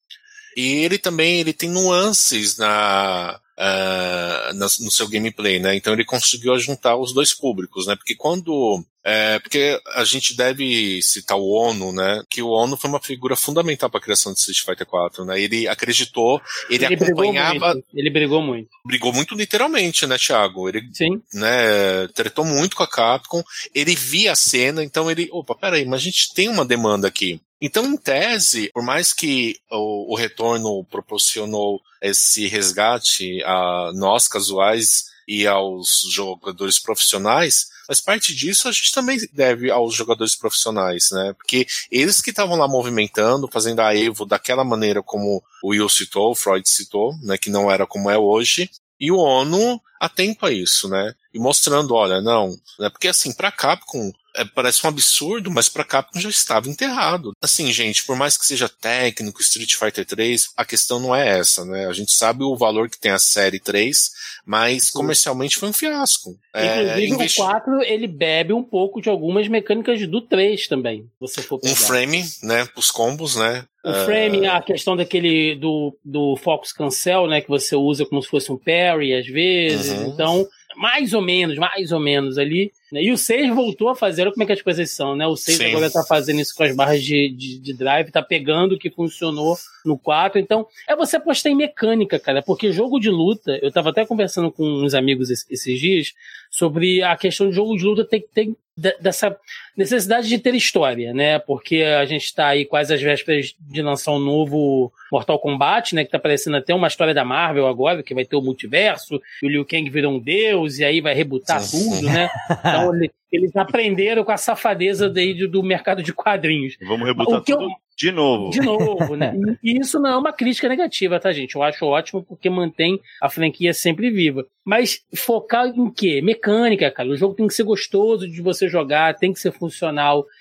E 0.56 0.76
ele 0.84 0.96
também 0.96 1.40
ele 1.40 1.52
tem 1.52 1.68
nuances 1.68 2.56
na, 2.56 3.38
uh, 3.58 4.54
no 4.54 4.90
seu 4.90 5.06
gameplay, 5.06 5.58
né? 5.58 5.76
Então 5.76 5.92
ele 5.92 6.04
conseguiu 6.04 6.58
juntar 6.58 6.96
os 6.96 7.12
dois 7.12 7.34
públicos, 7.34 7.86
né? 7.86 7.94
Porque 7.94 8.14
quando 8.14 8.82
é, 9.08 9.38
porque 9.38 9.80
a 9.94 10.02
gente 10.02 10.36
deve 10.36 11.00
citar 11.00 11.38
o 11.38 11.48
ONU, 11.48 11.92
né? 11.92 12.24
Que 12.28 12.42
o 12.42 12.48
ONU 12.48 12.76
foi 12.76 12.90
uma 12.90 13.00
figura 13.00 13.36
fundamental 13.36 13.88
para 13.88 14.00
a 14.00 14.02
criação 14.02 14.32
de 14.32 14.40
Street 14.40 14.64
Fighter 14.64 14.84
4, 14.84 15.24
né? 15.24 15.40
Ele 15.40 15.68
acreditou, 15.68 16.42
ele, 16.68 16.84
ele 16.86 16.94
acompanhava. 16.96 17.50
Brigou 17.52 17.72
muito. 17.74 17.86
Ele 17.94 18.10
brigou 18.10 18.42
muito. 18.42 18.68
Brigou 18.84 19.12
muito 19.12 19.34
literalmente, 19.36 20.08
né, 20.08 20.18
Thiago? 20.18 20.68
Ele, 20.68 20.90
Sim. 20.92 21.22
Né, 21.32 22.08
tretou 22.16 22.44
muito 22.44 22.74
com 22.74 22.82
a 22.82 22.88
Capcom. 22.88 23.44
Ele 23.72 23.94
via 23.94 24.32
a 24.32 24.36
cena, 24.36 24.82
então 24.82 25.08
ele, 25.08 25.28
opa, 25.30 25.54
peraí, 25.54 25.84
mas 25.84 26.00
a 26.00 26.04
gente 26.04 26.34
tem 26.34 26.48
uma 26.48 26.64
demanda 26.64 27.06
aqui. 27.06 27.40
Então, 27.60 27.86
em 27.86 27.96
tese, 27.96 28.70
por 28.72 28.82
mais 28.82 29.12
que 29.12 29.56
o, 29.70 30.12
o 30.12 30.16
retorno 30.16 30.84
proporcionou 30.84 31.80
esse 32.02 32.46
resgate 32.46 33.42
a 33.44 33.92
nós 33.94 34.28
casuais 34.28 35.04
e 35.26 35.46
aos 35.46 36.02
jogadores 36.10 36.78
profissionais, 36.78 37.68
mas 37.88 38.00
parte 38.00 38.34
disso 38.34 38.68
a 38.68 38.72
gente 38.72 38.92
também 38.92 39.18
deve 39.32 39.70
aos 39.70 39.94
jogadores 39.94 40.34
profissionais, 40.34 41.08
né? 41.12 41.32
Porque 41.34 41.66
eles 41.90 42.20
que 42.20 42.30
estavam 42.30 42.56
lá 42.56 42.66
movimentando, 42.68 43.48
fazendo 43.50 43.80
a 43.80 43.94
Evo 43.94 44.26
daquela 44.26 44.64
maneira 44.64 45.02
como 45.02 45.42
o 45.62 45.70
Will 45.70 45.88
citou, 45.88 46.32
o 46.32 46.34
Freud 46.34 46.68
citou, 46.68 47.14
né? 47.22 47.38
Que 47.38 47.50
não 47.50 47.70
era 47.70 47.86
como 47.86 48.10
é 48.10 48.18
hoje. 48.18 48.68
E 49.00 49.10
o 49.10 49.16
ONU 49.18 49.80
atento 50.00 50.46
a 50.46 50.50
isso, 50.52 50.88
né? 50.88 51.14
E 51.32 51.38
mostrando, 51.38 51.94
olha, 51.94 52.20
não, 52.20 52.50
né? 52.78 52.88
Porque 52.90 53.08
assim, 53.08 53.32
pra 53.32 53.50
Capcom, 53.52 54.10
é, 54.34 54.44
parece 54.44 54.84
um 54.84 54.88
absurdo, 54.90 55.50
mas 55.50 55.68
pra 55.68 55.84
Capcom 55.84 56.20
já 56.20 56.28
estava 56.28 56.68
enterrado. 56.68 57.32
Assim, 57.42 57.72
gente, 57.72 58.04
por 58.04 58.14
mais 58.16 58.36
que 58.36 58.44
seja 58.46 58.68
técnico, 58.68 59.40
Street 59.40 59.74
Fighter 59.74 60.04
3, 60.04 60.50
a 60.56 60.64
questão 60.64 61.00
não 61.00 61.14
é 61.14 61.38
essa, 61.38 61.64
né? 61.64 61.86
A 61.86 61.92
gente 61.92 62.12
sabe 62.12 62.44
o 62.44 62.54
valor 62.56 62.90
que 62.90 62.98
tem 63.00 63.10
a 63.12 63.18
série 63.18 63.58
3, 63.58 64.10
mas 64.44 64.90
comercialmente 64.90 65.56
foi 65.56 65.68
um 65.70 65.72
fiasco. 65.72 66.38
É, 66.54 66.82
Inclusive, 66.82 67.06
investi- 67.12 67.40
o 67.40 67.44
4 67.44 67.82
ele 67.82 68.06
bebe 68.06 68.52
um 68.52 68.62
pouco 68.62 69.00
de 69.00 69.08
algumas 69.08 69.48
mecânicas 69.48 70.06
do 70.06 70.20
3 70.20 70.68
também. 70.68 71.06
Você 71.20 71.40
for 71.42 71.56
um 71.56 71.60
pegar. 71.60 71.76
frame, 71.76 72.24
né, 72.42 72.66
pros 72.66 72.90
combos, 72.90 73.36
né? 73.36 73.64
O 73.90 74.04
frame, 74.04 74.46
a 74.46 74.60
questão 74.60 74.96
daquele 74.96 75.54
do, 75.54 75.96
do 76.04 76.36
Focus 76.36 76.72
Cancel, 76.72 77.26
né? 77.26 77.40
Que 77.40 77.48
você 77.48 77.76
usa 77.76 78.04
como 78.06 78.22
se 78.22 78.28
fosse 78.28 78.50
um 78.50 78.56
parry 78.58 79.14
às 79.14 79.26
vezes. 79.26 79.92
Uhum. 79.92 80.08
Então, 80.08 80.48
mais 80.76 81.14
ou 81.14 81.22
menos, 81.22 81.56
mais 81.56 81.90
ou 81.92 82.00
menos 82.00 82.36
ali. 82.36 82.70
né? 82.92 83.02
E 83.02 83.10
o 83.12 83.16
6 83.16 83.54
voltou 83.54 83.88
a 83.88 83.94
fazer, 83.96 84.22
olha 84.22 84.32
como 84.32 84.42
é 84.42 84.46
que 84.46 84.52
as 84.52 84.60
coisas 84.60 84.90
são, 84.90 85.16
né? 85.16 85.26
O 85.26 85.36
6 85.36 85.56
Sim. 85.56 85.64
agora 85.66 85.90
tá 85.90 86.02
fazendo 86.06 86.40
isso 86.40 86.54
com 86.54 86.64
as 86.64 86.74
barras 86.76 87.02
de, 87.02 87.30
de, 87.30 87.58
de 87.60 87.72
drive, 87.72 88.10
tá 88.10 88.20
pegando 88.22 88.74
o 88.74 88.78
que 88.78 88.90
funcionou 88.90 89.56
no 89.84 89.96
4. 89.96 90.38
Então, 90.38 90.66
é 90.88 90.94
você 90.94 91.16
apostar 91.16 91.50
em 91.50 91.54
mecânica, 91.56 92.18
cara. 92.18 92.42
Porque 92.42 92.72
jogo 92.72 92.98
de 93.00 93.08
luta, 93.08 93.58
eu 93.62 93.70
tava 93.72 93.90
até 93.90 94.04
conversando 94.04 94.50
com 94.52 94.64
uns 94.64 94.92
amigos 94.94 95.30
es- 95.30 95.46
esses 95.50 95.80
dias 95.80 96.12
sobre 96.50 97.02
a 97.02 97.16
questão 97.16 97.48
de 97.48 97.54
jogo 97.54 97.76
de 97.76 97.84
luta 97.84 98.04
tem 98.04 98.20
que 98.20 98.28
ter 98.34 98.46
de- 98.76 98.96
dessa 99.00 99.34
necessidade 99.76 100.28
de 100.28 100.38
ter 100.38 100.54
história, 100.54 101.12
né? 101.12 101.38
Porque 101.38 101.82
a 101.82 102.04
gente 102.04 102.34
tá 102.34 102.48
aí 102.48 102.64
quase 102.64 102.94
às 102.94 103.00
vésperas 103.02 103.54
de 103.60 103.82
lançar 103.82 104.12
um 104.12 104.18
novo 104.18 104.92
Mortal 105.12 105.38
Kombat, 105.38 105.94
né? 105.94 106.04
Que 106.04 106.10
tá 106.10 106.18
parecendo 106.18 106.56
até 106.56 106.74
uma 106.74 106.88
história 106.88 107.12
da 107.14 107.24
Marvel 107.24 107.66
agora, 107.66 108.02
que 108.02 108.14
vai 108.14 108.24
ter 108.24 108.36
o 108.36 108.42
multiverso, 108.42 109.20
e 109.42 109.46
o 109.46 109.50
Liu 109.50 109.64
Kang 109.66 109.88
virou 109.90 110.12
um 110.12 110.18
deus, 110.20 110.78
e 110.78 110.84
aí 110.84 111.00
vai 111.00 111.14
rebutar 111.14 111.60
Sim. 111.60 111.90
tudo, 111.90 112.06
né? 112.10 112.28
Então 112.50 112.94
ele- 112.96 113.10
eles 113.32 113.54
aprenderam 113.56 114.24
com 114.24 114.32
a 114.32 114.36
safadeza 114.36 115.10
daí 115.10 115.34
do, 115.34 115.48
do 115.48 115.62
mercado 115.62 116.02
de 116.02 116.12
quadrinhos. 116.12 116.76
Vamos 116.86 117.06
rebutar 117.06 117.40
O 117.40 117.42
que 117.42 117.52
eu- 117.52 117.58
tudo 117.58 117.70
de 117.98 118.12
novo. 118.12 118.50
De 118.50 118.60
novo, 118.60 119.16
né? 119.16 119.34
E 119.62 119.72
e 119.72 119.80
isso 119.80 119.98
não 119.98 120.10
é 120.10 120.16
uma 120.16 120.32
crítica 120.32 120.68
negativa, 120.68 121.18
tá, 121.18 121.32
gente? 121.32 121.54
Eu 121.56 121.62
acho 121.62 121.84
ótimo 121.86 122.22
porque 122.22 122.48
mantém 122.50 123.00
a 123.22 123.28
franquia 123.30 123.72
sempre 123.74 124.10
viva. 124.10 124.44
Mas 124.64 125.00
focar 125.14 125.66
em 125.66 125.90
quê? 125.90 126.20
Mecânica, 126.22 126.90
cara. 126.90 127.08
O 127.08 127.16
jogo 127.16 127.34
tem 127.34 127.46
que 127.46 127.54
ser 127.54 127.62
gostoso 127.64 128.28
de 128.28 128.42
você 128.42 128.68
jogar, 128.68 129.14
tem 129.16 129.32
que 129.32 129.40
ser 129.40 129.50
funcional. 129.50 129.65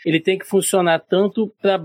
Ele 0.05 0.20
tem 0.20 0.38
que 0.38 0.46
funcionar 0.46 1.00
tanto 1.00 1.51
pra, 1.62 1.79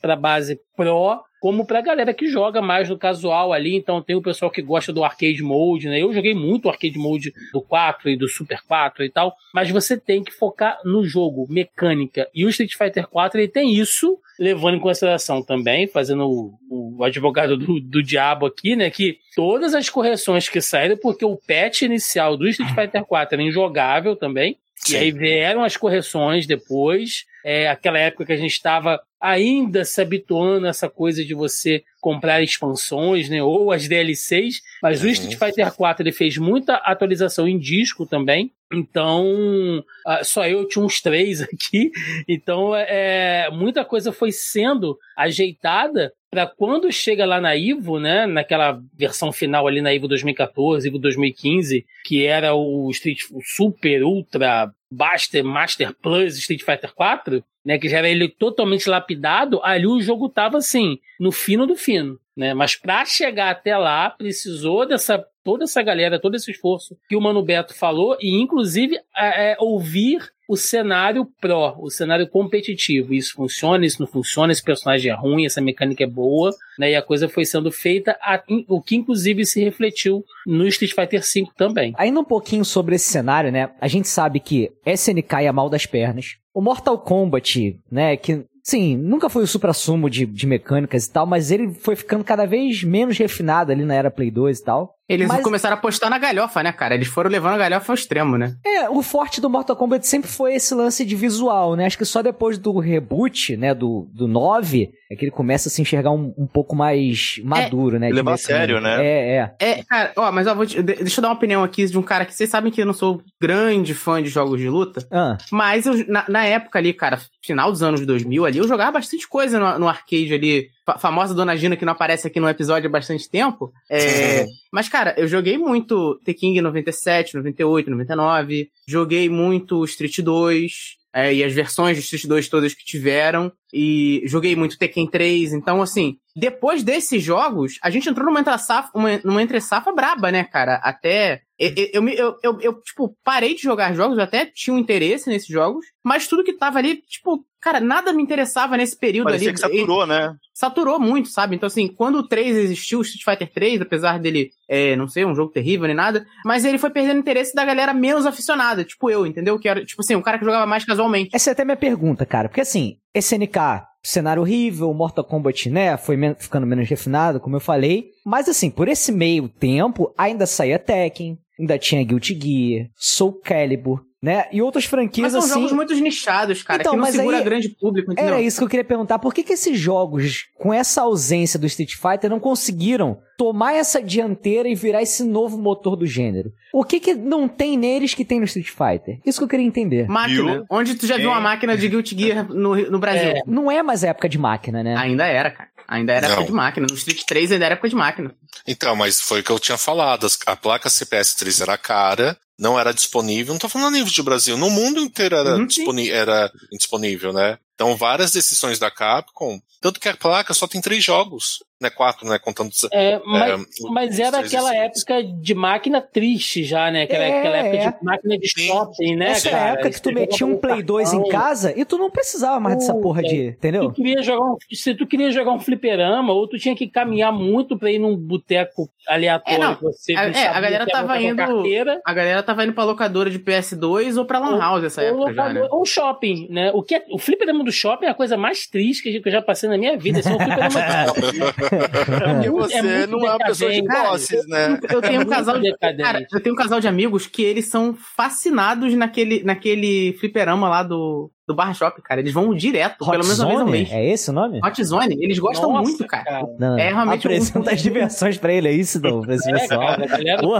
pra 0.00 0.16
base 0.16 0.60
pro 0.76 1.22
como 1.44 1.66
pra 1.66 1.82
galera 1.82 2.14
que 2.14 2.26
joga 2.26 2.62
mais 2.62 2.88
no 2.88 2.96
casual 2.96 3.52
ali. 3.52 3.76
Então 3.76 4.00
tem 4.00 4.16
o 4.16 4.22
pessoal 4.22 4.50
que 4.50 4.62
gosta 4.62 4.90
do 4.94 5.04
arcade 5.04 5.42
mode, 5.42 5.90
né? 5.90 6.00
Eu 6.00 6.10
joguei 6.10 6.32
muito 6.32 6.70
arcade 6.70 6.96
mode 6.96 7.34
do 7.52 7.60
4 7.60 8.08
e 8.08 8.16
do 8.16 8.26
Super 8.26 8.62
4 8.66 9.04
e 9.04 9.10
tal. 9.10 9.36
Mas 9.52 9.70
você 9.70 10.00
tem 10.00 10.24
que 10.24 10.32
focar 10.32 10.78
no 10.86 11.04
jogo, 11.04 11.46
mecânica. 11.50 12.26
E 12.34 12.46
o 12.46 12.48
Street 12.48 12.72
Fighter 12.72 13.06
4 13.06 13.38
ele 13.38 13.48
tem 13.48 13.74
isso, 13.74 14.18
levando 14.38 14.78
em 14.78 14.80
consideração 14.80 15.42
também, 15.42 15.86
fazendo 15.86 16.24
o, 16.26 16.54
o 16.70 17.04
advogado 17.04 17.58
do, 17.58 17.78
do 17.78 18.02
diabo 18.02 18.46
aqui, 18.46 18.74
né? 18.74 18.88
Que 18.88 19.18
todas 19.36 19.74
as 19.74 19.90
correções 19.90 20.48
que 20.48 20.62
saíram, 20.62 20.96
porque 20.96 21.26
o 21.26 21.36
patch 21.36 21.82
inicial 21.82 22.38
do 22.38 22.48
Street 22.48 22.74
Fighter 22.74 23.04
4 23.04 23.34
era 23.34 23.42
injogável 23.42 24.16
também. 24.16 24.56
E 24.86 24.88
Sim. 24.90 24.96
aí 24.96 25.12
vieram 25.12 25.62
as 25.64 25.76
correções 25.76 26.46
depois. 26.46 27.24
É, 27.44 27.68
aquela 27.68 27.98
época 27.98 28.26
que 28.26 28.32
a 28.32 28.36
gente 28.36 28.52
estava 28.52 29.00
ainda 29.20 29.84
se 29.84 30.00
habituando 30.00 30.66
a 30.66 30.70
essa 30.70 30.88
coisa 30.90 31.24
de 31.24 31.32
você 31.34 31.82
comprar 32.00 32.42
expansões, 32.42 33.28
né? 33.30 33.42
Ou 33.42 33.72
as 33.72 33.88
DLCs. 33.88 34.60
Mas 34.82 35.00
o 35.02 35.06
Uhum. 35.06 35.12
Street 35.12 35.38
Fighter 35.38 35.72
4 35.72 36.02
ele 36.02 36.12
fez 36.12 36.36
muita 36.36 36.74
atualização 36.76 37.48
em 37.48 37.58
disco 37.58 38.04
também. 38.04 38.52
Então, 38.72 39.82
ah, 40.06 40.22
só 40.24 40.46
eu 40.46 40.66
tinha 40.68 40.84
uns 40.84 41.00
três 41.00 41.40
aqui. 41.42 41.90
Então, 42.28 42.74
é, 42.74 43.48
muita 43.52 43.84
coisa 43.84 44.12
foi 44.12 44.32
sendo 44.32 44.98
ajeitada 45.16 46.12
para 46.34 46.48
quando 46.48 46.90
chega 46.90 47.24
lá 47.24 47.40
na 47.40 47.54
Ivo, 47.54 48.00
né, 48.00 48.26
naquela 48.26 48.82
versão 48.92 49.32
final 49.32 49.68
ali 49.68 49.80
na 49.80 49.94
Ivo 49.94 50.08
2014, 50.08 50.88
Ivo 50.88 50.98
2015, 50.98 51.86
que 52.04 52.26
era 52.26 52.54
o 52.54 52.90
Street 52.90 53.20
o 53.30 53.40
Super 53.40 54.02
Ultra 54.02 54.72
Master 54.90 55.44
Master 55.44 55.94
Plus 55.94 56.36
Street 56.36 56.62
Fighter 56.62 56.92
4, 56.92 57.44
né, 57.64 57.78
que 57.78 57.88
já 57.88 57.98
era 57.98 58.08
ele 58.08 58.28
totalmente 58.28 58.88
lapidado, 58.88 59.60
ali 59.62 59.86
o 59.86 60.00
jogo 60.00 60.28
tava 60.28 60.58
assim, 60.58 60.98
no 61.20 61.30
fino 61.30 61.66
do 61.66 61.76
fino, 61.76 62.18
né? 62.36 62.52
Mas 62.52 62.74
para 62.74 63.04
chegar 63.04 63.50
até 63.50 63.78
lá, 63.78 64.10
precisou 64.10 64.84
dessa 64.84 65.24
toda 65.44 65.64
essa 65.64 65.82
galera, 65.82 66.18
todo 66.18 66.34
esse 66.34 66.50
esforço 66.50 66.96
que 67.08 67.14
o 67.14 67.20
Mano 67.20 67.42
Beto 67.42 67.74
falou 67.74 68.16
e 68.20 68.40
inclusive 68.40 68.96
é, 69.16 69.52
é, 69.52 69.56
ouvir 69.60 70.33
o 70.48 70.56
cenário 70.56 71.26
pro, 71.40 71.74
o 71.78 71.90
cenário 71.90 72.28
competitivo. 72.28 73.14
Isso 73.14 73.34
funciona, 73.34 73.84
isso 73.86 74.00
não 74.00 74.06
funciona, 74.06 74.52
esse 74.52 74.62
personagem 74.62 75.10
é 75.10 75.14
ruim, 75.14 75.46
essa 75.46 75.60
mecânica 75.60 76.04
é 76.04 76.06
boa, 76.06 76.50
né? 76.78 76.90
E 76.90 76.94
a 76.96 77.02
coisa 77.02 77.28
foi 77.28 77.44
sendo 77.44 77.70
feita, 77.72 78.16
a- 78.20 78.42
o 78.68 78.80
que 78.82 78.96
inclusive 78.96 79.44
se 79.46 79.62
refletiu 79.62 80.24
no 80.46 80.66
Street 80.66 80.92
Fighter 80.94 81.20
V 81.22 81.46
também. 81.56 81.92
Ainda 81.96 82.20
um 82.20 82.24
pouquinho 82.24 82.64
sobre 82.64 82.94
esse 82.96 83.10
cenário, 83.10 83.50
né? 83.50 83.70
A 83.80 83.88
gente 83.88 84.08
sabe 84.08 84.40
que 84.40 84.70
SNK 84.84 85.44
é 85.44 85.52
mal 85.52 85.68
das 85.68 85.86
pernas. 85.86 86.36
O 86.52 86.60
Mortal 86.60 86.98
Kombat, 86.98 87.76
né? 87.90 88.16
Que, 88.16 88.44
sim, 88.62 88.96
nunca 88.96 89.28
foi 89.28 89.42
o 89.42 89.46
supra-sumo 89.46 90.08
de, 90.08 90.24
de 90.24 90.46
mecânicas 90.46 91.06
e 91.06 91.12
tal, 91.12 91.26
mas 91.26 91.50
ele 91.50 91.72
foi 91.74 91.96
ficando 91.96 92.22
cada 92.22 92.46
vez 92.46 92.84
menos 92.84 93.18
refinado 93.18 93.72
ali 93.72 93.84
na 93.84 93.94
era 93.94 94.10
Play 94.10 94.30
2 94.30 94.58
e 94.60 94.64
tal. 94.64 94.93
Eles 95.06 95.28
Mas- 95.28 95.42
começaram 95.42 95.76
a 95.76 95.78
apostar 95.78 96.08
na 96.08 96.18
galhofa, 96.18 96.62
né, 96.62 96.72
cara? 96.72 96.94
Eles 96.94 97.08
foram 97.08 97.28
levando 97.30 97.54
a 97.54 97.58
galhofa 97.58 97.92
ao 97.92 97.94
extremo, 97.94 98.38
né? 98.38 98.56
É, 98.64 98.88
o 98.88 99.02
forte 99.02 99.38
do 99.38 99.50
Mortal 99.50 99.76
Kombat 99.76 100.06
sempre 100.06 100.30
foi 100.30 100.54
esse 100.54 100.74
lance 100.74 101.04
de 101.04 101.14
visual, 101.14 101.76
né? 101.76 101.84
Acho 101.84 101.98
que 101.98 102.06
só 102.06 102.22
depois 102.22 102.56
do 102.56 102.78
reboot, 102.78 103.54
né, 103.56 103.74
do, 103.74 104.08
do 104.14 104.26
9, 104.26 104.90
é 105.10 105.14
que 105.14 105.24
ele 105.26 105.30
começa 105.30 105.68
a 105.68 105.70
se 105.70 105.82
enxergar 105.82 106.10
um, 106.10 106.32
um 106.38 106.46
pouco 106.46 106.74
mais 106.74 107.38
maduro, 107.44 107.98
né? 107.98 108.08
de 108.08 108.14
levar 108.14 108.32
a 108.32 108.36
sério, 108.38 108.80
né? 108.80 109.04
É, 109.04 109.36
é. 109.36 109.54
É, 109.60 109.82
cara, 109.84 110.12
ó, 110.16 110.32
mas 110.32 110.46
ó, 110.46 110.54
vou 110.54 110.64
te- 110.64 110.82
de- 110.82 110.94
deixa 110.94 111.20
eu 111.20 111.22
dar 111.22 111.28
uma 111.28 111.34
opinião 111.34 111.62
aqui 111.62 111.84
de 111.84 111.98
um 111.98 112.02
cara 112.02 112.24
que 112.24 112.32
vocês 112.34 112.48
sabem 112.48 112.72
que 112.72 112.80
eu 112.80 112.86
não 112.86 112.94
sou 112.94 113.20
grande 113.38 113.92
fã 113.92 114.22
de 114.22 114.30
jogos 114.30 114.58
de 114.58 114.70
luta, 114.70 115.06
Ah, 115.10 115.36
mas 115.52 115.84
eu, 115.84 116.02
na, 116.08 116.24
na 116.28 116.46
época 116.46 116.78
ali, 116.78 116.94
cara, 116.94 117.18
final 117.44 117.70
dos 117.70 117.82
anos 117.82 118.04
2000 118.06 118.46
ali, 118.46 118.56
eu 118.58 118.66
jogava 118.66 118.92
bastante 118.92 119.28
coisa 119.28 119.58
no, 119.58 119.78
no 119.80 119.88
arcade 119.88 120.32
ali, 120.32 120.68
famosa 120.98 121.34
Dona 121.34 121.56
Gina 121.56 121.76
que 121.76 121.84
não 121.84 121.92
aparece 121.92 122.26
aqui 122.26 122.38
no 122.38 122.48
episódio 122.48 122.88
há 122.88 122.92
bastante 122.92 123.28
tempo. 123.28 123.72
É, 123.90 124.44
mas, 124.72 124.88
cara, 124.88 125.14
eu 125.16 125.26
joguei 125.26 125.56
muito 125.56 126.18
The 126.24 126.34
King 126.34 126.60
97, 126.60 127.36
98, 127.36 127.90
99, 127.90 128.70
joguei 128.86 129.28
muito 129.28 129.84
Street 129.84 130.20
2, 130.20 130.72
é, 131.14 131.32
e 131.32 131.44
as 131.44 131.52
versões 131.52 131.96
de 131.96 132.02
Street 132.02 132.26
2 132.26 132.48
todas 132.48 132.74
que 132.74 132.84
tiveram, 132.84 133.52
e 133.72 134.22
joguei 134.26 134.56
muito 134.56 134.76
Tekken 134.76 135.08
3, 135.08 135.52
então, 135.52 135.80
assim, 135.80 136.18
depois 136.36 136.82
desses 136.82 137.22
jogos, 137.22 137.78
a 137.80 137.88
gente 137.88 138.08
entrou 138.08 138.26
numa 138.26 138.40
entre 138.40 138.58
safra, 138.58 138.90
uma, 138.92 139.20
numa 139.24 139.40
entre 139.40 139.58
braba, 139.94 140.32
né, 140.32 140.42
cara? 140.42 140.74
Até. 140.82 141.42
Eu, 141.56 142.08
eu, 142.08 142.36
eu, 142.42 142.60
eu, 142.60 142.82
tipo, 142.82 143.16
parei 143.22 143.54
de 143.54 143.62
jogar 143.62 143.94
jogos, 143.94 144.18
eu 144.18 144.24
até 144.24 144.44
tinha 144.44 144.74
um 144.74 144.78
interesse 144.78 145.28
nesses 145.28 145.46
jogos, 145.46 145.86
mas 146.04 146.26
tudo 146.26 146.42
que 146.42 146.52
tava 146.52 146.78
ali, 146.78 146.96
tipo, 146.96 147.46
cara, 147.64 147.80
nada 147.80 148.12
me 148.12 148.22
interessava 148.22 148.76
nesse 148.76 148.96
período 148.96 149.24
Parecia 149.24 149.48
ali. 149.48 149.54
que 149.54 149.60
saturou, 149.60 150.06
né? 150.06 150.34
saturou 150.52 151.00
muito, 151.00 151.28
sabe? 151.30 151.56
Então, 151.56 151.66
assim, 151.66 151.88
quando 151.88 152.18
o 152.18 152.28
3 152.28 152.56
existiu, 152.56 153.00
o 153.00 153.02
Street 153.02 153.24
Fighter 153.24 153.52
3, 153.52 153.80
apesar 153.80 154.20
dele, 154.20 154.50
é, 154.68 154.94
não 154.94 155.08
ser 155.08 155.26
um 155.26 155.34
jogo 155.34 155.50
terrível 155.50 155.86
nem 155.86 155.96
nada, 155.96 156.24
mas 156.44 156.64
ele 156.64 156.78
foi 156.78 156.90
perdendo 156.90 157.18
interesse 157.18 157.54
da 157.54 157.64
galera 157.64 157.92
menos 157.92 158.26
aficionada, 158.26 158.84
tipo 158.84 159.10
eu, 159.10 159.26
entendeu? 159.26 159.58
Que 159.58 159.68
era, 159.68 159.84
tipo 159.84 160.00
assim, 160.02 160.14
um 160.14 160.22
cara 160.22 160.38
que 160.38 160.44
jogava 160.44 160.66
mais 160.66 160.84
casualmente. 160.84 161.30
Essa 161.34 161.50
é 161.50 161.52
até 161.52 161.64
minha 161.64 161.76
pergunta, 161.76 162.24
cara. 162.24 162.48
Porque 162.48 162.60
assim, 162.60 162.94
SNK, 163.14 163.58
cenário 164.02 164.42
horrível, 164.42 164.92
Mortal 164.94 165.24
Kombat, 165.24 165.70
né? 165.70 165.96
Foi 165.96 166.16
men- 166.16 166.36
ficando 166.38 166.66
menos 166.66 166.88
refinado, 166.88 167.40
como 167.40 167.56
eu 167.56 167.60
falei. 167.60 168.04
Mas 168.24 168.48
assim, 168.48 168.70
por 168.70 168.86
esse 168.86 169.10
meio 169.10 169.48
tempo, 169.48 170.12
ainda 170.16 170.46
saía 170.46 170.78
Tekken, 170.78 171.36
ainda 171.58 171.78
tinha 171.78 172.04
Guilty 172.04 172.38
Gear, 172.40 172.88
Soul 172.96 173.40
Calibur, 173.40 174.02
né? 174.24 174.46
E 174.50 174.62
outras 174.62 174.86
franquias 174.86 175.32
Mas 175.34 175.42
são 175.44 175.50
assim. 175.52 175.60
jogos 175.60 175.72
muito 175.72 175.94
nichados, 175.96 176.62
cara, 176.62 176.80
Então, 176.80 176.92
que 176.92 176.96
não 176.96 177.04
mas 177.04 177.14
segura 177.14 177.36
aí- 177.36 177.44
grande 177.44 177.68
público, 177.68 178.10
entendeu? 178.12 178.32
Era 178.32 178.40
isso 178.42 178.56
que 178.58 178.64
eu 178.64 178.68
queria 178.68 178.84
perguntar. 178.84 179.18
Por 179.18 179.34
que, 179.34 179.42
que 179.42 179.52
esses 179.52 179.78
jogos, 179.78 180.46
com 180.58 180.72
essa 180.72 181.02
ausência 181.02 181.58
do 181.58 181.66
Street 181.66 181.92
Fighter, 181.94 182.30
não 182.30 182.40
conseguiram 182.40 183.18
tomar 183.36 183.74
essa 183.74 184.00
dianteira 184.02 184.66
e 184.68 184.74
virar 184.74 185.02
esse 185.02 185.22
novo 185.22 185.58
motor 185.58 185.94
do 185.94 186.06
gênero? 186.06 186.50
O 186.72 186.82
que 186.84 186.98
que 186.98 187.12
não 187.14 187.46
tem 187.46 187.76
neles 187.76 188.14
que 188.14 188.24
tem 188.24 188.38
no 188.38 188.46
Street 188.46 188.68
Fighter? 188.70 189.20
Isso 189.26 189.38
que 189.38 189.44
eu 189.44 189.48
queria 189.48 189.66
entender. 189.66 190.08
Máquina. 190.08 190.52
Viu? 190.54 190.64
Onde 190.70 190.94
tu 190.94 191.06
já 191.06 191.16
viu 191.18 191.28
É. 191.28 191.32
uma 191.32 191.40
máquina 191.40 191.76
de 191.76 191.86
Guilty 191.86 192.18
Gear 192.18 192.48
no, 192.48 192.74
no 192.90 192.98
Brasil? 192.98 193.28
É. 193.30 193.42
Não 193.46 193.70
é 193.70 193.82
mais 193.82 194.02
época 194.02 194.28
de 194.28 194.38
máquina, 194.38 194.82
né? 194.82 194.96
Ainda 194.96 195.26
era, 195.26 195.50
cara. 195.50 195.68
Ainda 195.86 196.14
era 196.14 196.26
época 196.28 196.40
Não. 196.40 196.46
de 196.46 196.52
máquina. 196.52 196.86
No 196.88 196.94
Street 196.96 197.22
3 197.26 197.52
ainda 197.52 197.66
era 197.66 197.74
época 197.74 197.90
de 197.90 197.94
máquina. 197.94 198.34
Então, 198.66 198.96
mas 198.96 199.20
foi 199.20 199.40
o 199.40 199.42
que 199.44 199.50
eu 199.50 199.58
tinha 199.58 199.76
falado. 199.76 200.26
A 200.46 200.56
placa 200.56 200.88
CPS3 200.88 201.60
era 201.60 201.76
cara, 201.76 202.38
não 202.58 202.78
era 202.78 202.92
disponível. 202.92 203.52
Não 203.54 203.58
tô 203.58 203.68
falando 203.68 203.88
a 203.88 203.98
nível 203.98 204.12
de 204.12 204.22
Brasil. 204.22 204.56
No 204.56 204.70
mundo 204.70 205.00
inteiro 205.00 205.36
era, 205.36 205.56
Uhum, 205.56 205.66
disponi- 205.66 206.10
era 206.10 206.50
indisponível, 206.72 207.32
né? 207.32 207.58
Então, 207.74 207.96
várias 207.96 208.30
decisões 208.32 208.78
da 208.78 208.90
Capcom, 208.90 209.58
tanto 209.80 209.98
que 209.98 210.08
a 210.08 210.16
placa 210.16 210.54
só 210.54 210.66
tem 210.68 210.80
três 210.80 211.02
jogos, 211.02 211.58
né? 211.80 211.90
Quatro, 211.90 212.26
né? 212.26 212.38
Contando. 212.38 212.70
É, 212.92 213.20
mas, 213.26 213.50
é, 213.50 213.64
mas 213.90 214.18
era 214.20 214.38
aquela 214.38 214.74
época 214.74 215.22
de 215.24 215.54
máquina 215.54 216.00
triste 216.00 216.62
já, 216.62 216.88
né? 216.90 217.02
Aquela, 217.02 217.24
É, 217.24 217.38
aquela 217.40 217.56
época 217.56 217.76
é. 217.76 217.90
de 217.90 218.04
máquina 218.04 218.38
de 218.38 218.48
Sim. 218.48 218.66
shopping, 218.68 219.16
né, 219.16 219.30
Essa 219.32 219.48
é 219.48 219.50
cara? 219.50 219.64
a 219.64 219.68
época 219.74 219.90
que 219.90 220.00
tu 220.00 220.12
metia 220.12 220.46
um 220.46 220.56
Play 220.56 220.82
2 220.84 221.12
em 221.12 221.28
casa 221.28 221.74
e 221.76 221.84
tu 221.84 221.98
não 221.98 222.10
precisava 222.10 222.60
mais 222.60 222.76
dessa 222.78 222.94
porra 222.94 223.22
de. 223.22 223.48
Entendeu? 223.48 223.88
Tu 223.88 223.92
queria 223.94 224.22
jogar 224.22 224.44
um, 224.52 224.56
se 224.72 224.94
tu 224.94 225.04
queria 225.06 225.30
jogar 225.32 225.50
um 225.52 225.58
fliperama, 225.60 226.32
ou 226.32 226.48
tu 226.48 226.56
tinha 226.58 226.76
que 226.76 226.86
caminhar 226.88 227.32
muito 227.32 227.76
pra 227.76 227.90
ir 227.90 227.98
num 227.98 228.16
boteco 228.16 228.88
aleatório. 229.08 229.62
É, 229.64 229.74
você 229.82 230.12
É, 230.16 230.30
é, 230.44 230.46
a 230.48 230.60
galera 230.60 230.86
tava 230.86 231.20
indo- 231.20 231.36
Carteira, 231.36 232.00
A 232.06 232.14
galera 232.14 232.42
tava 232.42 232.64
indo 232.64 232.72
pra 232.72 232.84
locadora 232.84 233.28
de 233.28 233.38
PS2 233.40 234.16
ou 234.16 234.24
pra 234.24 234.38
Lan 234.38 234.54
Ou- 234.54 234.60
House 234.60 234.82
nessa 234.84 235.02
ou, 235.02 235.08
época 235.08 235.34
já, 235.34 235.48
né? 235.52 235.60
locador- 235.60 235.78
ou 235.78 235.84
shopping, 235.84 236.46
né? 236.50 236.70
O, 236.72 236.82
que 236.82 236.94
é- 236.94 237.04
o 237.10 237.18
fliperama 237.18 237.63
do 237.64 237.72
shopping 237.72 238.06
é 238.06 238.10
a 238.10 238.14
coisa 238.14 238.36
mais 238.36 238.66
triste 238.66 239.02
que 239.02 239.20
eu 239.28 239.32
já 239.32 239.42
passei 239.42 239.68
na 239.68 239.76
minha 239.78 239.96
vida. 239.96 240.20
Assim, 240.20 240.30
fliperama 240.30 240.80
É 240.84 242.34
porque 242.34 242.50
muito- 242.50 242.68
você 242.68 242.76
é 242.76 243.06
não 243.06 243.26
é 243.26 243.30
uma 243.30 243.38
pessoa 243.38 243.72
de 243.72 243.82
posses, 243.84 244.46
né? 244.46 244.78
Eu 244.90 245.00
tenho 245.02 245.22
um 245.22 245.26
casal 245.26 245.58
de. 245.58 245.74
Cara, 245.76 246.26
eu 246.32 246.40
tenho 246.40 246.54
um 246.54 246.58
casal 246.58 246.80
de 246.80 246.88
amigos 246.88 247.26
que 247.26 247.42
eles 247.42 247.66
são 247.66 247.94
fascinados 247.94 248.94
naquele, 248.94 249.42
naquele 249.42 250.12
fliperama 250.20 250.68
lá 250.68 250.82
do, 250.82 251.30
do 251.46 251.54
Bar 251.54 251.74
Shop, 251.74 252.00
cara. 252.02 252.20
Eles 252.20 252.32
vão 252.32 252.54
direto, 252.54 253.02
Hot 253.02 253.10
pelo 253.10 253.22
menos 253.24 253.38
uma 253.38 253.46
vez 253.48 253.60
ao 253.60 253.66
Zone? 253.66 253.78
mês. 253.78 253.92
É 253.92 254.04
esse 254.06 254.30
o 254.30 254.32
nome? 254.32 254.60
Hot 254.64 254.84
Zone, 254.84 255.16
eles 255.20 255.38
gostam 255.38 255.70
Nossa, 255.72 255.82
muito, 255.88 256.06
cara. 256.06 256.42
Não, 256.58 256.78
É 256.78 256.88
realmente 256.92 257.26
apresenta 257.26 257.70
um- 257.70 257.72
as 257.74 257.82
diversões 257.82 258.38
pra 258.38 258.52
ele, 258.52 258.68
é 258.68 258.72
isso, 258.72 259.00
não? 259.00 259.20
Pra 259.20 259.34
esse 259.34 259.50
É, 259.50 259.52
pessoal. 259.58 259.80
cara, 259.80 260.06
galera 260.06 260.40
pô, 260.42 260.56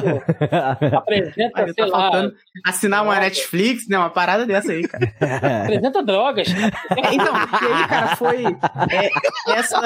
apresenta, 0.96 1.50
Mas 1.62 1.74
sei 1.74 1.74
tá 1.74 1.86
lá, 1.86 2.30
assinar 2.66 3.02
uma. 3.04 3.14
Netflix, 3.24 3.88
né? 3.88 3.96
Uma 3.98 4.10
parada 4.10 4.44
dessa 4.44 4.72
aí, 4.72 4.86
cara. 4.86 5.10
apresenta 5.64 6.02
drogas. 6.02 6.48
É, 6.48 7.14
então, 7.14 7.32
porque 7.48 7.64
aí, 7.64 7.88
cara, 7.88 8.16
foi. 8.16 8.44
é, 8.44 9.58
essa. 9.58 9.80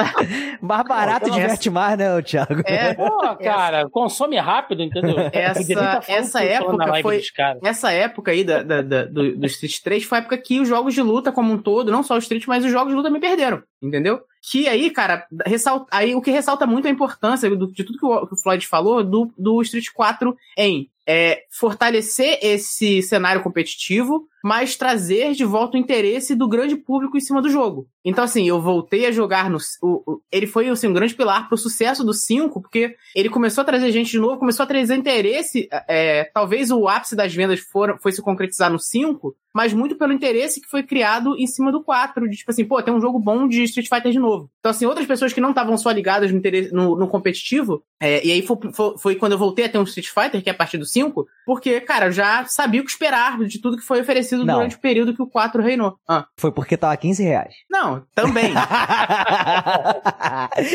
Mais 0.61 0.85
barato 0.87 1.27
e 1.27 1.31
Essa- 1.31 1.41
diverte 1.41 1.71
mais, 1.71 1.97
né, 1.99 2.23
Thiago? 2.23 2.63
É, 2.65 2.95
Pô, 2.95 3.37
cara, 3.37 3.89
consome 3.91 4.37
rápido, 4.39 4.83
entendeu? 4.83 5.17
Essa- 5.33 5.75
tá 5.75 6.01
essa 6.09 6.43
época 6.43 7.03
foi- 7.03 7.19
dos 7.19 7.31
caras. 7.31 7.61
essa 7.65 7.93
época 7.93 8.31
aí 8.33 8.43
da, 8.43 8.63
da- 8.63 8.83
da- 8.83 9.05
do, 9.05 9.37
do 9.37 9.47
Street 9.47 9.79
3 9.83 10.05
foi 10.05 10.19
a 10.19 10.21
época 10.21 10.39
que 10.39 10.61
os 10.61 10.69
jogos 10.69 10.88
de 10.95 11.03
luta 11.03 11.33
como 11.33 11.53
um 11.53 11.59
todo, 11.59 11.91
não 11.91 12.03
só 12.03 12.15
o 12.15 12.19
Street, 12.19 12.47
mas 12.47 12.65
os 12.65 12.71
jogos 12.71 12.91
de 12.91 12.97
luta 12.97 13.11
me 13.11 13.21
perderam, 13.21 13.63
entendeu? 13.83 14.21
Que 14.43 14.69
aí, 14.69 14.91
cara, 14.91 15.27
ressalta, 15.47 15.87
aí 15.91 16.15
o 16.15 16.21
que 16.23 16.31
ressalta 16.31 16.67
muito 16.67 16.87
a 16.87 16.91
importância 16.91 17.49
do- 17.55 17.73
de 17.73 17.85
tudo 17.85 17.99
que 17.99 18.07
o, 18.07 18.27
que 18.27 18.35
o 18.35 18.39
Floyd 18.43 18.67
falou 18.67 19.03
do, 19.05 19.31
do 19.37 19.61
Street 19.63 19.89
4 19.93 20.37
em 20.57 20.89
é, 21.11 21.43
fortalecer 21.51 22.39
esse 22.43 23.01
cenário 23.03 23.43
competitivo, 23.43 24.27
mas 24.45 24.77
trazer 24.77 25.33
de 25.33 25.45
volta 25.45 25.77
o 25.77 25.81
interesse 25.81 26.35
do 26.35 26.47
grande 26.47 26.77
público 26.77 27.17
em 27.17 27.21
cima 27.21 27.41
do 27.43 27.49
jogo. 27.51 27.87
Então, 28.05 28.23
assim, 28.25 28.47
eu 28.47 28.61
voltei 28.61 29.07
a 29.07 29.11
jogar 29.11 29.49
no. 29.51 29.57
o- 29.83 30.03
o- 30.07 30.21
ele 30.31 30.47
foi 30.47 30.69
assim, 30.69 30.87
um 30.87 30.93
grande 30.93 31.15
pilar 31.15 31.49
pro 31.49 31.57
sucesso 31.57 32.05
do 32.05 32.13
5, 32.13 32.61
porque 32.61 32.95
ele 33.15 33.29
começou 33.31 33.63
a 33.63 33.65
trazer 33.65 33.91
gente 33.91 34.11
de 34.11 34.19
novo, 34.19 34.39
começou 34.39 34.65
a 34.65 34.67
trazer 34.67 34.95
interesse. 34.97 35.67
é, 35.89 36.25
talvez 36.33 36.71
o 36.71 36.87
ápice 36.87 37.17
das 37.17 37.35
vendas 37.35 37.61
foram, 37.61 37.99
foi 37.99 38.13
se 38.13 38.23
concretizar 38.23 38.71
no 38.71 38.79
5, 38.79 39.35
mas 39.55 39.73
muito 39.73 39.97
pelo 39.97 40.13
interesse 40.13 40.61
que 40.61 40.69
foi 40.69 40.83
criado 40.83 41.35
em 41.39 41.47
cima 41.47 41.73
do 41.73 41.83
4. 41.83 42.29
De 42.29 42.37
tipo 42.37 42.51
assim, 42.51 42.65
pô, 42.67 42.83
tem 42.83 42.93
um 42.95 43.01
jogo 43.01 43.19
bom 43.19 43.49
de 43.49 43.67
Street 43.69 43.89
Fighter 43.89 44.13
de 44.13 44.19
novo. 44.19 44.51
Então, 44.61 44.71
assim, 44.71 44.87
outras 44.87 45.07
pessoas 45.07 45.33
que 45.33 45.41
não 45.41 45.51
estavam 45.51 45.77
só 45.77 45.91
ligadas 45.91 46.31
no, 46.31 46.39
interesse, 46.39 46.73
no, 46.73 46.97
no 46.97 47.09
competitivo, 47.09 47.83
é, 48.01 48.25
e 48.27 48.33
aí 48.33 48.43
foi, 48.43 48.57
foi, 48.73 48.99
foi 48.99 49.15
quando 49.17 49.33
eu 49.33 49.39
voltei 49.39 49.65
a 49.65 49.69
ter 49.69 49.79
um 49.79 49.85
Street 49.85 50.09
Fighter, 50.09 50.43
que 50.43 50.49
é 50.49 50.53
a 50.53 50.57
partir 50.57 50.79
do 50.79 50.87
5, 50.87 51.27
porque, 51.47 51.81
cara, 51.81 52.07
eu 52.07 52.13
já 52.13 52.45
sabia 52.47 52.81
o 52.81 52.85
que 52.85 52.91
esperar 52.91 53.39
de 53.39 53.61
tudo 53.61 53.77
que 53.77 53.83
foi 53.85 54.01
oferecido 54.01 54.45
Não. 54.45 54.55
durante 54.55 54.77
o 54.77 54.81
período 54.81 55.15
que 55.15 55.23
o 55.23 55.27
4 55.27 55.63
reinou. 55.63 55.97
Ah, 56.09 56.27
Foi 56.37 56.53
porque 56.53 56.77
tava 56.77 56.97
15 56.97 57.23
reais. 57.23 57.55
não, 57.71 58.03
também. 58.15 58.53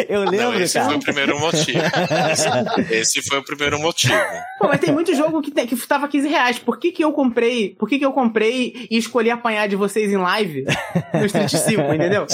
Eu 0.08 0.26
Não, 0.26 0.32
lembro, 0.32 0.62
esse 0.62 0.80
foi 0.80 0.88
cara. 0.88 0.98
o 0.98 1.00
primeiro 1.00 1.40
motivo. 1.40 1.80
Esse, 2.32 2.48
esse 3.20 3.22
foi 3.22 3.40
o 3.40 3.44
primeiro 3.44 3.80
motivo. 3.80 4.14
Pô, 4.60 4.68
mas 4.68 4.80
tem 4.80 4.94
muito 4.94 5.14
jogo 5.16 5.42
que, 5.42 5.52
tem, 5.52 5.68
que 5.68 5.76
tava 5.88 6.08
15 6.08 6.28
reais. 6.28 6.60
Por 6.60 6.78
que, 6.80 6.92
que 6.92 7.04
eu 7.04 7.12
comprei? 7.12 7.76
Por 7.76 7.88
que, 7.88 8.00
que 8.00 8.06
eu 8.06 8.14
comprei 8.14 8.88
e 8.90 8.98
escolhi 8.98 9.30
apanhar 9.30 9.68
de 9.68 9.76
vocês 9.76 10.12
em 10.12 10.18
live 10.18 10.66
no 11.14 11.26
Street 11.26 11.50
5, 11.50 11.82
entendeu? 11.94 12.26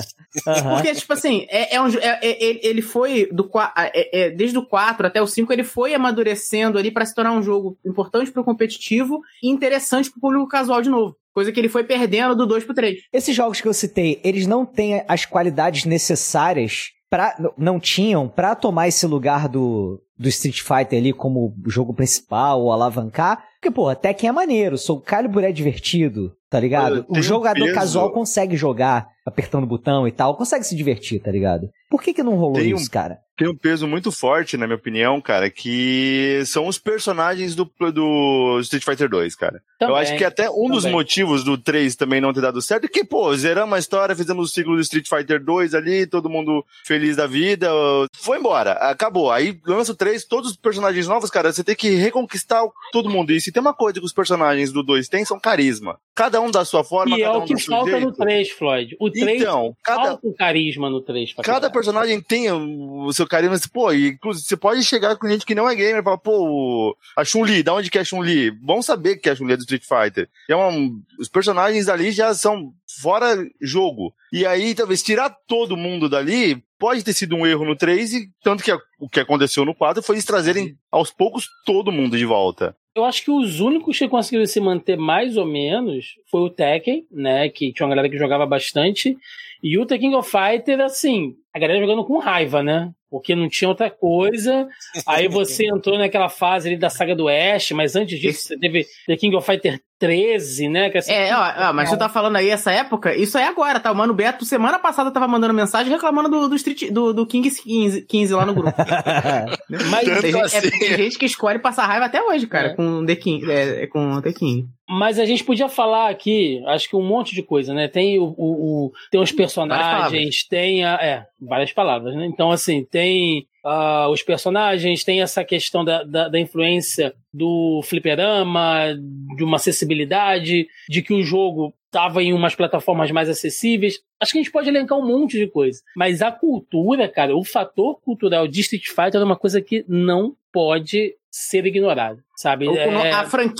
Aham. 0.57 0.75
Porque, 0.75 0.93
tipo 0.95 1.13
assim, 1.13 1.45
é, 1.49 1.75
é 1.75 1.81
um, 1.81 1.87
é- 1.87 2.19
é- 2.21 2.67
ele- 2.67 2.81
foi 2.81 3.27
do 3.31 3.43
qua- 3.47 3.73
é- 3.77 4.21
é- 4.25 4.29
desde 4.29 4.57
o 4.57 4.65
4 4.65 5.05
até 5.07 5.21
o 5.21 5.27
5, 5.27 5.51
ele 5.53 5.63
foi 5.63 5.93
amadurecendo 5.93 6.77
ali 6.77 6.91
pra 6.91 7.05
se 7.05 7.13
tornar 7.13 7.31
um 7.33 7.41
jogo 7.43 7.77
importante 7.85 8.31
pro 8.31 8.43
competitivo 8.43 9.19
e 9.43 9.49
interessante 9.49 10.11
pro 10.11 10.19
público 10.21 10.47
casual 10.47 10.81
de 10.81 10.89
novo. 10.89 11.15
Coisa 11.33 11.51
que 11.51 11.59
ele 11.59 11.69
foi 11.69 11.83
perdendo 11.83 12.35
do 12.35 12.45
2 12.45 12.63
pro 12.63 12.73
3. 12.73 12.99
Esses 13.13 13.35
jogos 13.35 13.61
que 13.61 13.67
eu 13.67 13.73
citei, 13.73 14.19
eles 14.23 14.45
não 14.47 14.65
têm 14.65 15.03
as 15.07 15.25
qualidades 15.25 15.85
necessárias 15.85 16.91
para 17.09 17.35
não 17.57 17.79
tinham 17.79 18.27
pra 18.27 18.55
tomar 18.55 18.87
esse 18.87 19.05
lugar 19.07 19.47
do, 19.47 19.99
do 20.17 20.29
Street 20.29 20.61
Fighter 20.61 20.99
ali 20.99 21.11
como 21.13 21.55
jogo 21.67 21.93
principal 21.93 22.61
ou 22.61 22.71
alavancar. 22.71 23.43
Porque, 23.59 23.71
pô, 23.73 23.93
Tekken 23.95 24.29
é 24.29 24.31
maneiro, 24.31 24.77
Soul 24.77 25.01
Calibur 25.01 25.43
é 25.43 25.51
divertido, 25.51 26.33
tá 26.49 26.59
ligado? 26.59 27.05
O 27.07 27.21
jogador 27.21 27.65
peso. 27.65 27.75
casual 27.75 28.11
consegue 28.11 28.57
jogar 28.57 29.07
apertando 29.25 29.63
o 29.63 29.67
botão 29.67 30.07
e 30.07 30.11
tal, 30.11 30.35
consegue 30.35 30.63
se 30.63 30.75
divertir, 30.75 31.19
tá 31.19 31.31
ligado? 31.31 31.69
Por 31.89 32.01
que 32.03 32.13
que 32.13 32.23
não 32.23 32.35
rolou 32.35 32.53
Tem 32.53 32.73
um- 32.73 32.77
isso, 32.77 32.89
cara? 32.91 33.19
tem 33.37 33.47
um 33.47 33.55
peso 33.55 33.87
muito 33.87 34.11
forte, 34.11 34.57
na 34.57 34.67
minha 34.67 34.75
opinião, 34.75 35.21
cara, 35.21 35.49
que 35.49 36.43
são 36.45 36.67
os 36.67 36.77
personagens 36.77 37.55
do, 37.55 37.63
do 37.93 38.59
Street 38.59 38.83
Fighter 38.83 39.07
2, 39.09 39.33
cara. 39.33 39.61
Também, 39.79 39.95
eu 39.95 40.01
acho 40.01 40.17
que 40.17 40.25
até 40.25 40.49
um 40.49 40.67
dos 40.69 40.83
também. 40.83 40.91
motivos 40.97 41.41
do 41.45 41.57
3 41.57 41.95
também 41.95 42.19
não 42.19 42.33
ter 42.33 42.41
dado 42.41 42.61
certo 42.61 42.83
é 42.83 42.87
que, 42.89 43.01
pô, 43.05 43.33
zeramos 43.37 43.73
a 43.73 43.79
história, 43.79 44.13
fizemos 44.13 44.49
o 44.49 44.53
ciclo 44.53 44.75
do 44.75 44.81
Street 44.81 45.07
Fighter 45.07 45.41
2 45.41 45.73
ali, 45.73 46.05
todo 46.05 46.29
mundo 46.29 46.65
feliz 46.85 47.15
da 47.15 47.27
vida, 47.27 47.69
foi 48.17 48.39
embora, 48.39 48.73
acabou. 48.73 49.31
Aí 49.31 49.57
lança 49.65 49.93
o 49.93 49.95
3, 49.95 50.25
todos 50.25 50.51
os 50.51 50.57
personagens 50.57 51.07
novos, 51.07 51.29
cara, 51.29 51.53
você 51.53 51.63
tem 51.63 51.75
que 51.77 51.91
reconquistar 51.91 52.61
todo 52.91 53.09
mundo. 53.09 53.31
E 53.31 53.39
se 53.39 53.53
tem 53.53 53.61
uma 53.61 53.73
coisa 53.73 54.01
que 54.01 54.05
os 54.05 54.11
personagens 54.11 54.73
do 54.73 54.83
2 54.83 55.07
têm, 55.07 55.23
são 55.23 55.39
carisma. 55.39 55.97
Cada 56.13 56.41
um 56.41 56.51
da 56.51 56.65
sua 56.65 56.83
forma, 56.83 57.17
E 57.17 57.21
é 57.21 57.25
cada 57.25 57.37
o 57.37 57.41
um 57.43 57.45
que 57.45 57.53
do 57.53 57.59
seu 57.61 57.71
falta 57.73 57.91
jeito. 57.91 58.05
no 58.05 58.11
3, 58.11 58.49
Floyd. 58.51 58.97
O 58.99 59.09
3 59.09 59.41
Então, 59.41 59.73
cada, 59.81 60.03
falta 60.09 60.27
o 60.27 60.33
carisma 60.35 60.89
no 60.89 60.99
3. 60.99 61.33
pra 61.33 61.43
Cada. 61.45 61.69
Personagem 61.79 62.21
tem 62.21 62.51
o 62.51 63.11
seu 63.13 63.27
carisma, 63.27 63.55
assim, 63.55 63.69
pô, 63.69 63.91
e 63.91 64.09
inclusive 64.09 64.45
você 64.47 64.57
pode 64.57 64.83
chegar 64.83 65.15
com 65.15 65.27
gente 65.27 65.45
que 65.45 65.55
não 65.55 65.69
é 65.69 65.75
gamer 65.75 66.01
e 66.01 66.03
falar, 66.03 66.17
pô, 66.17 66.95
a 67.15 67.23
Chun-Li, 67.23 67.63
da 67.63 67.73
onde 67.73 67.89
que 67.89 67.97
é 67.97 68.01
a 68.01 68.05
Chun-Li? 68.05 68.51
Bom 68.51 68.81
saber 68.81 69.17
que 69.17 69.29
a 69.29 69.35
Chun-Li 69.35 69.53
é 69.53 69.57
do 69.57 69.61
Street 69.61 69.83
Fighter. 69.83 70.29
É 70.49 70.55
uma- 70.55 70.71
os 71.19 71.29
personagens 71.29 71.87
ali 71.87 72.11
já 72.11 72.33
são 72.33 72.71
fora 73.01 73.35
jogo. 73.61 74.13
E 74.31 74.45
aí, 74.45 74.75
talvez, 74.75 75.01
tirar 75.01 75.33
todo 75.47 75.77
mundo 75.77 76.09
dali 76.09 76.61
pode 76.77 77.03
ter 77.03 77.13
sido 77.13 77.35
um 77.35 77.45
erro 77.45 77.65
no 77.65 77.75
3, 77.75 78.13
e 78.13 78.29
tanto 78.43 78.63
que 78.63 78.71
a- 78.71 78.79
o 78.99 79.09
que 79.09 79.19
aconteceu 79.19 79.65
no 79.65 79.75
4 79.75 80.01
foi 80.01 80.15
eles 80.15 80.25
trazerem 80.25 80.77
aos 80.91 81.11
poucos 81.11 81.47
todo 81.65 81.91
mundo 81.91 82.17
de 82.17 82.25
volta. 82.25 82.75
Eu 82.95 83.05
acho 83.05 83.23
que 83.23 83.31
os 83.31 83.59
únicos 83.59 83.97
que 83.97 84.07
conseguiram 84.07 84.45
se 84.45 84.59
manter 84.59 84.97
mais 84.97 85.37
ou 85.37 85.45
menos 85.45 86.15
foi 86.29 86.41
o 86.41 86.49
Tekken, 86.49 87.05
né? 87.11 87.47
Que 87.49 87.71
tinha 87.71 87.85
uma 87.85 87.95
galera 87.95 88.09
que 88.09 88.17
jogava 88.17 88.45
bastante. 88.45 89.15
E 89.61 89.77
o 89.77 89.85
The 89.85 89.97
King 89.97 90.15
of 90.15 90.29
Fighter, 90.29 90.79
assim, 90.81 91.35
a 91.53 91.59
galera 91.59 91.79
jogando 91.79 92.05
com 92.05 92.17
raiva, 92.17 92.63
né? 92.63 92.91
Porque 93.09 93.35
não 93.35 93.49
tinha 93.49 93.69
outra 93.69 93.89
coisa. 93.89 94.67
Aí 95.05 95.27
você 95.27 95.67
entrou 95.67 95.97
naquela 95.97 96.29
fase 96.29 96.69
ali 96.69 96.77
da 96.77 96.89
saga 96.89 97.15
do 97.15 97.27
Ash, 97.27 97.71
mas 97.71 97.95
antes 97.95 98.19
disso 98.19 98.47
você 98.47 98.57
teve 98.57 98.85
The 99.07 99.17
King 99.17 99.35
of 99.35 99.45
Fighter 99.45 99.79
13, 99.99 100.69
né? 100.69 100.89
Que 100.89 100.97
assim, 100.97 101.11
É, 101.11 101.35
ó, 101.35 101.69
ó, 101.69 101.73
mas 101.73 101.89
tu 101.89 101.97
tá 101.97 102.07
falando 102.09 102.37
aí 102.37 102.49
essa 102.49 102.71
época, 102.71 103.13
isso 103.15 103.37
é 103.37 103.45
agora, 103.45 103.79
tá? 103.79 103.91
O 103.91 103.95
Mano 103.95 104.13
Beto, 104.13 104.45
semana 104.45 104.79
passada, 104.79 105.11
tava 105.11 105.27
mandando 105.27 105.53
mensagem 105.53 105.91
reclamando 105.91 106.29
do, 106.29 106.47
do, 106.49 106.55
Street, 106.55 106.89
do, 106.89 107.13
do 107.13 107.25
Kings 107.27 107.61
15, 107.61 108.01
15 108.03 108.33
lá 108.33 108.45
no 108.45 108.53
grupo. 108.53 108.73
mas, 109.91 110.05
Tem 110.05 110.31
gente, 110.31 110.37
é, 110.37 110.41
assim. 110.41 110.69
tem 110.71 110.97
gente 110.97 111.17
que 111.19 111.25
escolhe 111.25 111.59
passar 111.59 111.85
raiva 111.85 112.05
até 112.05 112.21
hoje, 112.23 112.47
cara, 112.47 112.69
É. 112.69 112.75
com 112.75 113.05
The 113.05 113.15
King. 113.15 113.51
É, 113.51 113.83
é 113.83 113.87
com 113.87 114.21
The 114.21 114.33
King. 114.33 114.67
mas 114.87 115.19
a 115.19 115.25
gente 115.25 115.43
podia 115.43 115.67
falar 115.69 116.09
aqui, 116.09 116.63
acho 116.67 116.89
que 116.89 116.95
um 116.95 117.05
monte 117.05 117.35
de 117.35 117.43
coisa, 117.43 117.73
né? 117.73 117.87
Tem 117.87 118.17
o, 118.19 118.23
o- 118.37 118.85
o- 118.87 118.91
tem 119.11 119.19
os 119.21 119.31
personagens, 119.31 120.45
tem 120.49 120.83
a, 120.85 120.93
é, 120.95 121.23
várias 121.41 121.71
palavras, 121.73 122.15
né? 122.15 122.25
Então, 122.25 122.51
assim, 122.51 122.85
tem 122.89 123.45
ah, 123.63 124.07
os 124.09 124.21
personagens, 124.21 125.03
tem 125.03 125.21
essa 125.21 125.43
questão 125.43 125.83
da, 125.83 126.03
da, 126.03 126.27
da 126.29 126.39
influência 126.39 127.13
do 127.33 127.81
fliperama, 127.83 128.95
de 129.35 129.43
uma 129.43 129.57
acessibilidade, 129.57 130.67
de 130.89 131.01
que 131.01 131.13
o 131.13 131.23
jogo 131.23 131.73
estava 131.85 132.21
em 132.21 132.33
umas 132.33 132.55
plataformas 132.55 133.11
mais 133.11 133.29
acessíveis. 133.29 133.99
Acho 134.21 134.31
que 134.33 134.39
a 134.39 134.41
gente 134.41 134.51
pode 134.51 134.69
elencar 134.69 134.97
um 134.97 135.05
monte 135.05 135.37
de 135.37 135.47
coisa. 135.47 135.81
Mas 135.95 136.21
a 136.21 136.31
cultura, 136.31 137.07
cara, 137.07 137.35
o 137.35 137.43
fator 137.43 137.99
cultural 138.01 138.47
de 138.47 138.61
Street 138.61 138.85
Fighter 138.87 139.21
é 139.21 139.23
uma 139.23 139.35
coisa 139.35 139.61
que 139.61 139.83
não 139.87 140.35
pode 140.51 141.15
ser 141.31 141.65
ignorado, 141.65 142.21
sabe? 142.35 142.67
O, 142.67 142.75
É- 142.75 142.87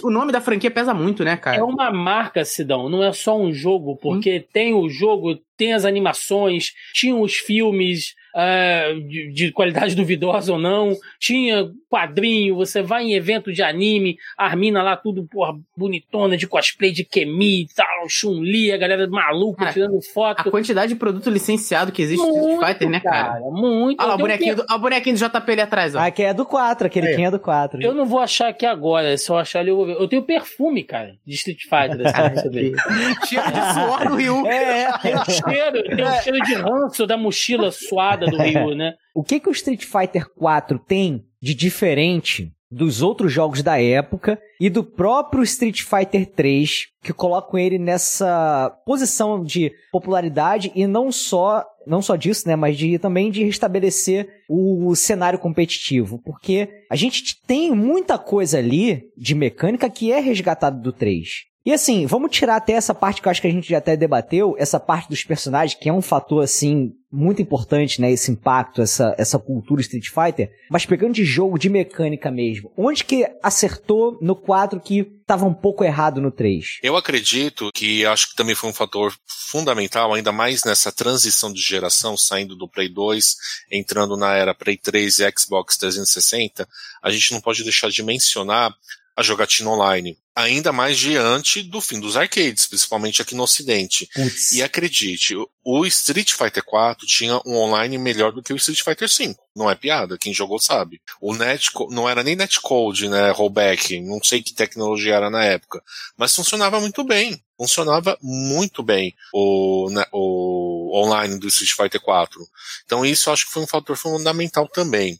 o 0.03 0.09
nome 0.09 0.31
da 0.31 0.41
franquia 0.41 0.71
pesa 0.71 0.93
muito, 0.93 1.23
né, 1.23 1.37
cara? 1.37 1.57
é 1.57 1.63
uma 1.63 1.91
marca, 1.91 2.43
Sidão, 2.43 2.89
não 2.89 3.03
é 3.03 3.13
só 3.13 3.37
um 3.37 3.53
jogo, 3.53 3.95
porque 3.97 4.39
tem 4.39 4.73
o 4.73 4.89
jogo, 4.89 5.39
tem 5.59 5.73
as 5.73 5.83
animações, 5.83 6.71
tinha 6.93 7.13
os 7.13 7.35
filmes, 7.35 8.15
uh, 8.33 9.01
de, 9.01 9.31
de, 9.33 9.51
qualidade 9.51 9.93
duvidosa 9.95 10.53
ou 10.53 10.57
não, 10.57 10.95
tinha 11.19 11.69
quadrinho, 11.89 12.55
você 12.55 12.81
vai 12.81 13.03
em 13.03 13.13
evento 13.13 13.51
de 13.51 13.61
anime, 13.61 14.17
Armina 14.37 14.81
lá 14.81 14.95
tudo, 14.95 15.27
porra, 15.27 15.53
bonitona, 15.75 16.37
de 16.37 16.47
cosplay 16.47 16.91
de 16.91 17.03
Kemi 17.03 17.63
e 17.63 17.67
tal, 17.75 18.07
Chun-Li, 18.07 18.71
a 18.71 18.77
galera 18.77 19.07
maluca 19.09 19.59
cara, 19.59 19.73
tirando 19.73 20.01
foto. 20.13 20.47
A 20.47 20.51
quantidade 20.51 20.93
de 20.93 20.99
produto 20.99 21.29
licenciado 21.29 21.91
que 21.91 22.01
existe 22.01 22.25
no 22.25 22.37
Street 22.37 22.67
Fighter, 22.67 22.89
né, 22.89 22.99
cara? 23.01 23.33
cara 23.33 23.39
muito. 23.51 23.99
Olha 23.99 24.09
lá, 24.09 24.15
o 24.15 24.17
bonequinho, 24.17 24.55
do, 24.55 24.65
o 24.69 24.79
bonequinho 24.79 25.17
do 25.17 25.27
JP 25.27 25.51
ali 25.51 25.61
atrás, 25.61 25.95
ó. 25.95 25.99
Ah, 25.99 26.11
que 26.11 26.23
é 26.23 26.33
do 26.33 26.45
4, 26.45 26.87
aquele 26.87 27.07
é. 27.07 27.15
que 27.15 27.21
é 27.21 27.31
do 27.31 27.39
4. 27.39 27.81
Eu 27.81 27.93
não 27.93 28.05
vou 28.05 28.19
achar 28.19 28.49
aqui 28.49 28.65
agora, 28.65 29.17
se 29.17 29.29
eu 29.29 29.37
achar 29.37 29.59
ali 29.59 29.69
eu 29.69 29.75
vou 29.75 29.85
ver. 29.85 29.97
Eu 29.99 30.07
tenho 30.07 30.21
perfume, 30.23 30.83
cara, 30.83 31.15
de 31.25 31.33
Street 31.33 31.63
Fighter. 31.63 32.07
Assim, 32.07 32.73
cheiro 33.27 33.51
de 33.51 33.73
suor 33.73 34.07
do 34.07 34.15
Ryu. 34.15 34.45
É, 34.47 34.83
é. 34.83 34.89
Cheiro, 35.49 35.83
tem 35.95 36.05
um 36.05 36.21
cheiro 36.21 36.39
de 36.41 36.53
ranço 36.55 37.07
da 37.07 37.17
mochila 37.17 37.71
suada 37.71 38.25
do 38.25 38.37
Ryu, 38.37 38.75
né? 38.75 38.93
O 39.13 39.23
que 39.23 39.39
que 39.39 39.49
o 39.49 39.51
Street 39.51 39.83
Fighter 39.83 40.27
4 40.33 40.79
tem 40.79 41.25
de 41.41 41.53
diferente 41.53 42.51
dos 42.71 43.01
outros 43.01 43.31
jogos 43.31 43.63
da 43.63 43.81
época 43.81 44.39
e 44.59 44.69
do 44.69 44.83
próprio 44.83 45.43
Street 45.43 45.81
Fighter 45.81 46.27
3, 46.27 46.87
que 47.01 47.11
colocam 47.11 47.59
ele 47.59 47.79
nessa 47.79 48.71
posição 48.85 49.43
de 49.43 49.71
popularidade 49.91 50.71
e 50.75 50.85
não 50.85 51.11
só 51.11 51.65
não 51.87 52.03
só 52.03 52.15
disso, 52.15 52.47
né, 52.47 52.55
mas 52.55 52.77
de 52.77 52.99
também 52.99 53.31
de 53.31 53.43
restabelecer 53.43 54.43
o 54.47 54.93
cenário 54.95 55.39
competitivo, 55.39 56.21
porque 56.23 56.69
a 56.87 56.95
gente 56.95 57.41
tem 57.47 57.71
muita 57.71 58.15
coisa 58.19 58.59
ali 58.59 59.05
de 59.17 59.33
mecânica 59.33 59.89
que 59.89 60.11
é 60.11 60.19
resgatado 60.19 60.79
do 60.79 60.93
3. 60.93 61.48
E 61.65 61.73
assim, 61.73 62.05
vamos 62.05 62.31
tirar 62.31 62.55
até 62.55 62.73
essa 62.73 62.93
parte 62.93 63.21
que 63.21 63.27
eu 63.27 63.31
acho 63.31 63.41
que 63.41 63.47
a 63.47 63.51
gente 63.51 63.69
já 63.69 63.79
até 63.79 63.97
debateu, 63.97 64.55
essa 64.57 64.79
parte 64.79 65.09
dos 65.09 65.23
personagens, 65.23 65.79
que 65.79 65.89
é 65.89 65.93
um 65.93 66.01
fator, 66.01 66.43
assim, 66.43 66.93
muito 67.11 67.41
importante, 67.41 67.99
né? 67.99 68.11
Esse 68.11 68.31
impacto, 68.31 68.81
essa, 68.81 69.13
essa 69.17 69.37
cultura 69.37 69.81
Street 69.81 70.07
Fighter. 70.07 70.49
Mas 70.69 70.85
pegando 70.85 71.13
de 71.13 71.25
jogo, 71.25 71.59
de 71.59 71.69
mecânica 71.69 72.31
mesmo, 72.31 72.71
onde 72.77 73.03
que 73.03 73.25
acertou 73.43 74.17
no 74.21 74.35
4 74.35 74.79
que 74.79 74.99
estava 74.99 75.45
um 75.45 75.53
pouco 75.53 75.83
errado 75.83 76.21
no 76.21 76.31
3? 76.31 76.79
Eu 76.81 76.95
acredito 76.95 77.71
que 77.73 78.05
acho 78.05 78.29
que 78.29 78.35
também 78.35 78.55
foi 78.55 78.69
um 78.69 78.73
fator 78.73 79.13
fundamental, 79.27 80.13
ainda 80.13 80.31
mais 80.31 80.63
nessa 80.63 80.91
transição 80.91 81.51
de 81.51 81.61
geração, 81.61 82.15
saindo 82.15 82.55
do 82.55 82.69
Play 82.69 82.87
2, 82.87 83.35
entrando 83.71 84.15
na 84.15 84.33
era 84.33 84.55
Play 84.55 84.77
3 84.77 85.19
e 85.19 85.33
Xbox 85.37 85.77
360, 85.77 86.67
a 87.01 87.09
gente 87.09 87.33
não 87.33 87.41
pode 87.41 87.63
deixar 87.63 87.89
de 87.89 88.03
mencionar 88.03 88.73
a 89.19 89.23
jogatina 89.23 89.69
online. 89.69 90.17
Ainda 90.33 90.71
mais 90.71 90.97
diante 90.97 91.61
do 91.61 91.81
fim 91.81 91.99
dos 91.99 92.15
arcades, 92.15 92.65
principalmente 92.65 93.21
aqui 93.21 93.35
no 93.35 93.43
ocidente. 93.43 94.09
Uts. 94.15 94.53
E 94.53 94.63
acredite, 94.63 95.35
o 95.61 95.85
Street 95.85 96.31
Fighter 96.31 96.63
4 96.63 97.05
tinha 97.05 97.41
um 97.45 97.57
online 97.57 97.97
melhor 97.97 98.31
do 98.31 98.41
que 98.41 98.53
o 98.53 98.55
Street 98.55 98.81
Fighter 98.81 99.09
5. 99.09 99.43
Não 99.53 99.69
é 99.69 99.75
piada, 99.75 100.17
quem 100.17 100.33
jogou 100.33 100.57
sabe. 100.57 101.01
O 101.19 101.35
net 101.35 101.69
não 101.89 102.07
era 102.07 102.23
nem 102.23 102.37
netcode, 102.37 103.09
né, 103.09 103.29
rollback, 103.31 103.99
não 103.99 104.23
sei 104.23 104.41
que 104.41 104.53
tecnologia 104.53 105.15
era 105.15 105.29
na 105.29 105.43
época, 105.43 105.83
mas 106.15 106.33
funcionava 106.33 106.79
muito 106.79 107.03
bem. 107.03 107.43
Funcionava 107.57 108.17
muito 108.21 108.81
bem 108.81 109.13
o, 109.33 109.89
né, 109.91 110.05
o 110.13 110.97
online 110.97 111.37
do 111.37 111.49
Street 111.49 111.73
Fighter 111.75 111.99
4. 111.99 112.39
Então 112.85 113.05
isso 113.05 113.29
acho 113.29 113.47
que 113.47 113.51
foi 113.51 113.63
um 113.63 113.67
fator 113.67 113.97
fundamental 113.97 114.65
também. 114.69 115.19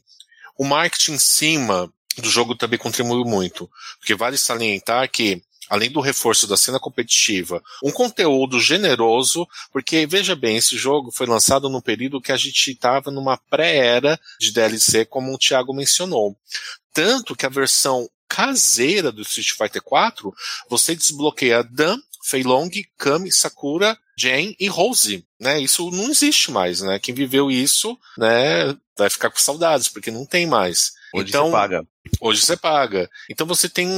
O 0.56 0.64
marketing 0.64 1.12
em 1.12 1.18
cima 1.18 1.92
do 2.20 2.30
jogo 2.30 2.54
também 2.54 2.78
contribuiu 2.78 3.24
muito, 3.24 3.70
porque 3.98 4.14
vale 4.14 4.36
salientar 4.36 5.10
que 5.10 5.42
além 5.70 5.88
do 5.88 6.00
reforço 6.00 6.48
da 6.48 6.56
cena 6.56 6.80
competitiva, 6.80 7.62
um 7.82 7.92
conteúdo 7.92 8.58
generoso, 8.60 9.46
porque 9.72 10.04
veja 10.04 10.34
bem, 10.34 10.56
esse 10.56 10.76
jogo 10.76 11.12
foi 11.12 11.26
lançado 11.26 11.68
num 11.68 11.80
período 11.80 12.20
que 12.20 12.32
a 12.32 12.36
gente 12.36 12.72
estava 12.72 13.08
numa 13.12 13.36
pré-era 13.36 14.18
de 14.40 14.52
DLC, 14.52 15.04
como 15.04 15.32
o 15.32 15.38
Thiago 15.38 15.72
mencionou. 15.72 16.36
Tanto 16.92 17.36
que 17.36 17.46
a 17.46 17.48
versão 17.48 18.10
caseira 18.28 19.12
do 19.12 19.22
Street 19.22 19.52
Fighter 19.56 19.82
4, 19.82 20.34
você 20.68 20.94
desbloqueia 20.96 21.62
Dan, 21.62 21.98
Fei 22.22 22.42
Long, 22.42 22.68
Kami, 22.98 23.32
Sakura, 23.32 23.96
Jane 24.16 24.56
e 24.58 24.68
Rose, 24.68 25.24
né? 25.38 25.60
Isso 25.60 25.90
não 25.90 26.10
existe 26.10 26.50
mais, 26.50 26.80
né? 26.80 26.98
Quem 26.98 27.14
viveu 27.14 27.50
isso, 27.50 27.98
né, 28.18 28.76
vai 28.96 29.08
ficar 29.08 29.30
com 29.30 29.38
saudades, 29.38 29.88
porque 29.88 30.10
não 30.10 30.26
tem 30.26 30.46
mais. 30.46 30.92
Hoje 31.14 31.28
então, 31.28 31.46
você 31.46 31.52
paga. 31.52 31.86
Hoje 32.20 32.40
você 32.42 32.56
paga. 32.56 33.10
Então 33.28 33.46
você 33.46 33.68
tem, 33.68 33.88